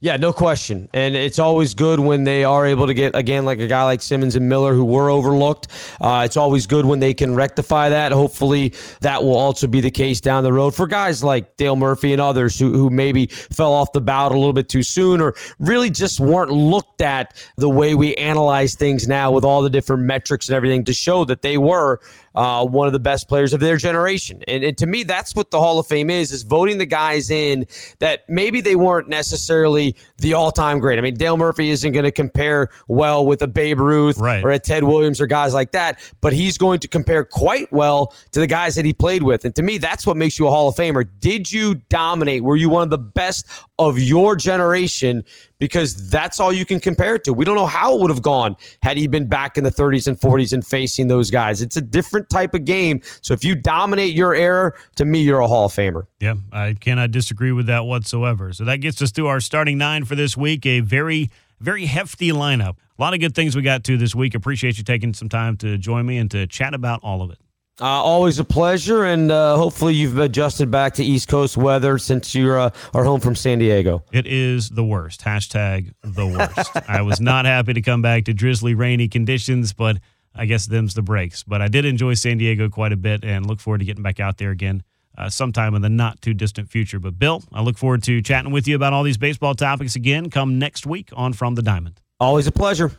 Yeah, 0.00 0.18
no 0.18 0.30
question. 0.30 0.90
And 0.92 1.16
it's 1.16 1.38
always 1.38 1.72
good 1.72 1.98
when 1.98 2.24
they 2.24 2.44
are 2.44 2.66
able 2.66 2.86
to 2.86 2.92
get, 2.92 3.16
again, 3.16 3.46
like 3.46 3.60
a 3.60 3.66
guy 3.66 3.84
like 3.84 4.02
Simmons 4.02 4.36
and 4.36 4.46
Miller 4.46 4.74
who 4.74 4.84
were 4.84 5.08
overlooked. 5.08 5.68
Uh, 6.02 6.22
it's 6.26 6.36
always 6.36 6.66
good 6.66 6.84
when 6.84 7.00
they 7.00 7.14
can 7.14 7.34
rectify 7.34 7.88
that. 7.88 8.12
Hopefully, 8.12 8.74
that 9.00 9.22
will 9.24 9.38
also 9.38 9.66
be 9.66 9.80
the 9.80 9.90
case 9.90 10.20
down 10.20 10.44
the 10.44 10.52
road 10.52 10.74
for 10.74 10.86
guys 10.86 11.24
like 11.24 11.56
Dale 11.56 11.76
Murphy 11.76 12.12
and 12.12 12.20
others 12.20 12.58
who, 12.58 12.72
who 12.72 12.90
maybe 12.90 13.26
fell 13.28 13.72
off 13.72 13.92
the 13.92 14.02
ballot 14.02 14.32
a 14.32 14.36
little 14.36 14.52
bit 14.52 14.68
too 14.68 14.82
soon 14.82 15.22
or 15.22 15.34
really 15.58 15.88
just 15.88 16.20
weren't 16.20 16.50
looked 16.50 17.00
at 17.00 17.34
the 17.56 17.70
way 17.70 17.94
we 17.94 18.14
analyze 18.16 18.74
things 18.74 19.08
now 19.08 19.30
with 19.30 19.44
all 19.44 19.62
the 19.62 19.70
different 19.70 20.02
metrics 20.02 20.46
and 20.50 20.56
everything 20.56 20.84
to 20.84 20.92
show 20.92 21.24
that 21.24 21.40
they 21.40 21.56
were 21.56 22.00
uh, 22.36 22.64
one 22.64 22.86
of 22.86 22.92
the 22.92 23.00
best 23.00 23.28
players 23.28 23.52
of 23.52 23.60
their 23.60 23.76
generation. 23.76 24.42
And, 24.46 24.62
and, 24.62 24.76
to 24.78 24.86
me, 24.86 25.02
that's 25.02 25.34
what 25.34 25.50
the 25.50 25.58
Hall 25.58 25.78
of 25.78 25.86
Fame 25.86 26.10
is, 26.10 26.32
is 26.32 26.42
voting 26.42 26.76
the 26.76 26.86
guys 26.86 27.30
in 27.30 27.66
that 27.98 28.28
maybe 28.28 28.60
they 28.60 28.76
weren't 28.76 29.08
necessarily 29.08 29.96
the 30.18 30.34
all-time 30.34 30.78
great. 30.78 30.98
I 30.98 31.02
mean, 31.02 31.14
Dale 31.14 31.38
Murphy 31.38 31.70
isn't 31.70 31.92
going 31.92 32.04
to 32.04 32.12
compare 32.12 32.68
well 32.88 33.24
with 33.24 33.40
a 33.40 33.46
Babe 33.46 33.80
Ruth 33.80 34.18
right. 34.18 34.44
or 34.44 34.50
a 34.50 34.58
Ted 34.58 34.84
Williams 34.84 35.20
or 35.20 35.26
guys 35.26 35.54
like 35.54 35.72
that, 35.72 35.98
but 36.20 36.34
he's 36.34 36.58
going 36.58 36.78
to 36.80 36.88
compare 36.88 37.24
quite 37.24 37.72
well 37.72 38.14
to 38.32 38.40
the 38.40 38.46
guys 38.46 38.74
that 38.74 38.84
he 38.84 38.92
played 38.92 39.22
with. 39.22 39.46
And 39.46 39.54
to 39.56 39.62
me, 39.62 39.78
that's 39.78 40.06
what 40.06 40.16
makes 40.16 40.38
you 40.38 40.46
a 40.46 40.50
Hall 40.50 40.68
of 40.68 40.74
Famer. 40.74 41.08
Did 41.20 41.50
you 41.50 41.76
dominate? 41.88 42.44
Were 42.44 42.56
you 42.56 42.68
one 42.68 42.82
of 42.82 42.90
the 42.90 42.98
best 42.98 43.46
of 43.78 43.98
your 43.98 44.36
generation? 44.36 45.24
because 45.58 46.10
that's 46.10 46.38
all 46.40 46.52
you 46.52 46.64
can 46.64 46.80
compare 46.80 47.14
it 47.14 47.24
to. 47.24 47.32
We 47.32 47.44
don't 47.44 47.56
know 47.56 47.66
how 47.66 47.94
it 47.94 48.00
would 48.00 48.10
have 48.10 48.22
gone 48.22 48.56
had 48.82 48.96
he 48.96 49.06
been 49.06 49.26
back 49.26 49.56
in 49.56 49.64
the 49.64 49.70
30s 49.70 50.06
and 50.06 50.18
40s 50.18 50.52
and 50.52 50.66
facing 50.66 51.08
those 51.08 51.30
guys. 51.30 51.62
It's 51.62 51.76
a 51.76 51.80
different 51.80 52.28
type 52.28 52.54
of 52.54 52.64
game. 52.64 53.00
So 53.22 53.34
if 53.34 53.44
you 53.44 53.54
dominate 53.54 54.14
your 54.14 54.34
era, 54.34 54.72
to 54.96 55.04
me, 55.04 55.20
you're 55.20 55.40
a 55.40 55.48
Hall 55.48 55.66
of 55.66 55.72
Famer. 55.72 56.06
Yeah, 56.20 56.34
I 56.52 56.74
cannot 56.78 57.10
disagree 57.10 57.52
with 57.52 57.66
that 57.66 57.84
whatsoever. 57.84 58.52
So 58.52 58.64
that 58.64 58.78
gets 58.78 59.00
us 59.02 59.12
to 59.12 59.26
our 59.26 59.40
starting 59.40 59.78
nine 59.78 60.04
for 60.04 60.14
this 60.14 60.36
week. 60.36 60.66
A 60.66 60.80
very, 60.80 61.30
very 61.60 61.86
hefty 61.86 62.30
lineup. 62.32 62.76
A 62.98 63.02
lot 63.02 63.14
of 63.14 63.20
good 63.20 63.34
things 63.34 63.54
we 63.54 63.62
got 63.62 63.84
to 63.84 63.96
this 63.96 64.14
week. 64.14 64.34
Appreciate 64.34 64.78
you 64.78 64.84
taking 64.84 65.14
some 65.14 65.28
time 65.28 65.56
to 65.58 65.78
join 65.78 66.06
me 66.06 66.18
and 66.18 66.30
to 66.30 66.46
chat 66.46 66.74
about 66.74 67.00
all 67.02 67.22
of 67.22 67.30
it. 67.30 67.38
Uh, 67.78 67.84
always 67.84 68.38
a 68.38 68.44
pleasure, 68.44 69.04
and 69.04 69.30
uh, 69.30 69.54
hopefully 69.54 69.92
you've 69.92 70.16
adjusted 70.18 70.70
back 70.70 70.94
to 70.94 71.04
East 71.04 71.28
Coast 71.28 71.58
weather 71.58 71.98
since 71.98 72.34
you 72.34 72.50
uh, 72.52 72.70
are 72.94 73.04
home 73.04 73.20
from 73.20 73.36
San 73.36 73.58
Diego. 73.58 74.02
It 74.12 74.26
is 74.26 74.70
the 74.70 74.82
worst. 74.82 75.20
Hashtag 75.20 75.92
the 76.02 76.26
worst. 76.26 76.70
I 76.88 77.02
was 77.02 77.20
not 77.20 77.44
happy 77.44 77.74
to 77.74 77.82
come 77.82 78.00
back 78.00 78.24
to 78.24 78.34
drizzly, 78.34 78.72
rainy 78.72 79.08
conditions, 79.08 79.74
but 79.74 79.98
I 80.34 80.46
guess 80.46 80.64
them's 80.64 80.94
the 80.94 81.02
breaks. 81.02 81.42
But 81.42 81.60
I 81.60 81.68
did 81.68 81.84
enjoy 81.84 82.14
San 82.14 82.38
Diego 82.38 82.70
quite 82.70 82.92
a 82.92 82.96
bit, 82.96 83.22
and 83.22 83.44
look 83.44 83.60
forward 83.60 83.78
to 83.80 83.84
getting 83.84 84.02
back 84.02 84.20
out 84.20 84.38
there 84.38 84.52
again 84.52 84.82
uh, 85.18 85.28
sometime 85.28 85.74
in 85.74 85.82
the 85.82 85.90
not 85.90 86.22
too 86.22 86.32
distant 86.32 86.70
future. 86.70 86.98
But 86.98 87.18
Bill, 87.18 87.42
I 87.52 87.60
look 87.60 87.76
forward 87.76 88.02
to 88.04 88.22
chatting 88.22 88.52
with 88.52 88.66
you 88.66 88.74
about 88.74 88.94
all 88.94 89.02
these 89.02 89.18
baseball 89.18 89.54
topics 89.54 89.96
again 89.96 90.30
come 90.30 90.58
next 90.58 90.86
week 90.86 91.10
on 91.14 91.34
From 91.34 91.56
the 91.56 91.62
Diamond. 91.62 92.00
Always 92.20 92.46
a 92.46 92.52
pleasure. 92.52 92.92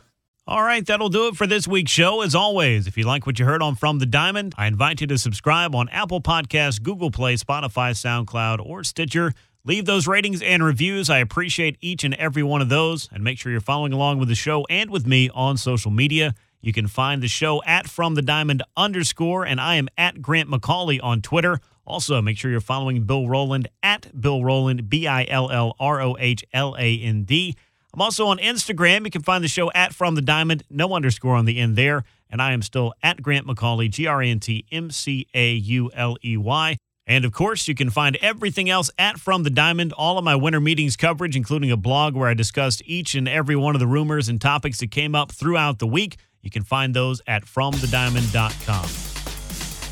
All 0.50 0.62
right, 0.62 0.86
that'll 0.86 1.10
do 1.10 1.26
it 1.26 1.36
for 1.36 1.46
this 1.46 1.68
week's 1.68 1.92
show. 1.92 2.22
As 2.22 2.34
always, 2.34 2.86
if 2.86 2.96
you 2.96 3.04
like 3.04 3.26
what 3.26 3.38
you 3.38 3.44
heard 3.44 3.60
on 3.60 3.74
From 3.74 3.98
the 3.98 4.06
Diamond, 4.06 4.54
I 4.56 4.66
invite 4.66 5.02
you 5.02 5.06
to 5.08 5.18
subscribe 5.18 5.74
on 5.74 5.90
Apple 5.90 6.22
Podcasts, 6.22 6.82
Google 6.82 7.10
Play, 7.10 7.36
Spotify, 7.36 7.90
SoundCloud, 7.90 8.64
or 8.64 8.82
Stitcher. 8.82 9.34
Leave 9.64 9.84
those 9.84 10.06
ratings 10.06 10.40
and 10.40 10.64
reviews. 10.64 11.10
I 11.10 11.18
appreciate 11.18 11.76
each 11.82 12.02
and 12.02 12.14
every 12.14 12.42
one 12.42 12.62
of 12.62 12.70
those. 12.70 13.10
And 13.12 13.22
make 13.22 13.38
sure 13.38 13.52
you're 13.52 13.60
following 13.60 13.92
along 13.92 14.20
with 14.20 14.30
the 14.30 14.34
show 14.34 14.64
and 14.70 14.88
with 14.88 15.06
me 15.06 15.28
on 15.34 15.58
social 15.58 15.90
media. 15.90 16.34
You 16.62 16.72
can 16.72 16.86
find 16.86 17.22
the 17.22 17.28
show 17.28 17.62
at 17.64 17.86
From 17.86 18.14
the 18.14 18.22
Diamond 18.22 18.62
underscore, 18.74 19.44
and 19.44 19.60
I 19.60 19.74
am 19.74 19.86
at 19.98 20.22
Grant 20.22 20.48
McAuley 20.48 20.98
on 21.02 21.20
Twitter. 21.20 21.60
Also, 21.84 22.22
make 22.22 22.38
sure 22.38 22.50
you're 22.50 22.62
following 22.62 23.04
Bill 23.04 23.24
Rohland 23.24 23.66
at 23.82 24.18
Bill 24.18 24.40
Rohland, 24.40 24.88
B 24.88 25.06
I 25.06 25.26
L 25.28 25.50
L 25.50 25.76
R 25.78 26.00
O 26.00 26.16
H 26.18 26.42
L 26.54 26.74
A 26.78 26.98
N 27.00 27.24
D. 27.24 27.54
I'm 27.98 28.02
also 28.02 28.28
on 28.28 28.38
Instagram. 28.38 29.06
You 29.06 29.10
can 29.10 29.22
find 29.22 29.42
the 29.42 29.48
show 29.48 29.72
at 29.72 29.92
From 29.92 30.14
the 30.14 30.20
Diamond, 30.20 30.62
no 30.70 30.94
underscore 30.94 31.34
on 31.34 31.46
the 31.46 31.58
end 31.58 31.74
there. 31.74 32.04
And 32.30 32.40
I 32.40 32.52
am 32.52 32.62
still 32.62 32.94
at 33.02 33.20
Grant 33.20 33.44
McAuley, 33.44 33.90
G 33.90 34.06
R 34.06 34.22
A 34.22 34.28
N 34.28 34.38
T 34.38 34.64
M 34.70 34.92
C 34.92 35.26
A 35.34 35.54
U 35.54 35.90
L 35.92 36.16
E 36.24 36.36
Y. 36.36 36.76
And 37.08 37.24
of 37.24 37.32
course, 37.32 37.66
you 37.66 37.74
can 37.74 37.90
find 37.90 38.14
everything 38.22 38.70
else 38.70 38.88
at 39.00 39.18
From 39.18 39.42
the 39.42 39.50
Diamond, 39.50 39.92
all 39.94 40.16
of 40.16 40.22
my 40.22 40.36
winter 40.36 40.60
meetings 40.60 40.94
coverage, 40.94 41.34
including 41.34 41.72
a 41.72 41.76
blog 41.76 42.14
where 42.14 42.28
I 42.28 42.34
discussed 42.34 42.84
each 42.86 43.16
and 43.16 43.28
every 43.28 43.56
one 43.56 43.74
of 43.74 43.80
the 43.80 43.88
rumors 43.88 44.28
and 44.28 44.40
topics 44.40 44.78
that 44.78 44.92
came 44.92 45.16
up 45.16 45.32
throughout 45.32 45.80
the 45.80 45.88
week. 45.88 46.18
You 46.40 46.52
can 46.52 46.62
find 46.62 46.94
those 46.94 47.20
at 47.26 47.46
FromTheDiamond.com. 47.46 49.07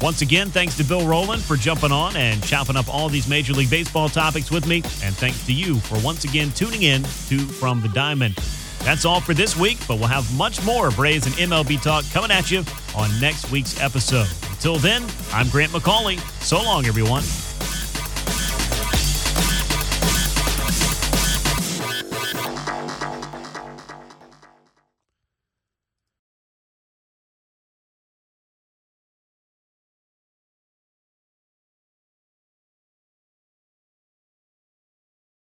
Once 0.03 0.21
again, 0.21 0.51
thanks 0.51 0.77
to 0.77 0.85
Bill 0.85 1.01
Rohland 1.01 1.41
for 1.41 1.57
jumping 1.57 1.91
on 1.91 2.17
and 2.17 2.43
chopping 2.45 2.77
up 2.77 2.93
all 2.93 3.09
these 3.09 3.27
Major 3.27 3.55
League 3.55 3.71
Baseball 3.71 4.09
topics 4.09 4.51
with 4.51 4.67
me. 4.67 4.77
And 5.03 5.17
thanks 5.17 5.45
to 5.47 5.53
you 5.53 5.77
for 5.77 5.99
once 6.05 6.25
again 6.25 6.51
tuning 6.51 6.83
in 6.83 7.03
to 7.29 7.39
From 7.39 7.81
the 7.81 7.89
Diamond. 7.89 8.35
That's 8.81 9.05
all 9.05 9.21
for 9.21 9.35
this 9.35 9.57
week, 9.57 9.79
but 9.89 9.99
we'll 9.99 10.09
have 10.09 10.33
much 10.37 10.63
more 10.65 10.91
Braves 10.91 11.27
and 11.27 11.35
MLB 11.37 11.83
talk 11.83 12.05
coming 12.13 12.31
at 12.31 12.51
you 12.51 12.63
on 12.95 13.09
next 13.21 13.51
week's 13.51 13.81
episode. 13.81 14.29
Until 14.51 14.77
then, 14.77 15.03
I'm 15.33 15.49
Grant 15.49 15.73
McAuley. 15.73 16.21
So 16.43 16.63
long, 16.63 16.87
everyone. 16.87 17.23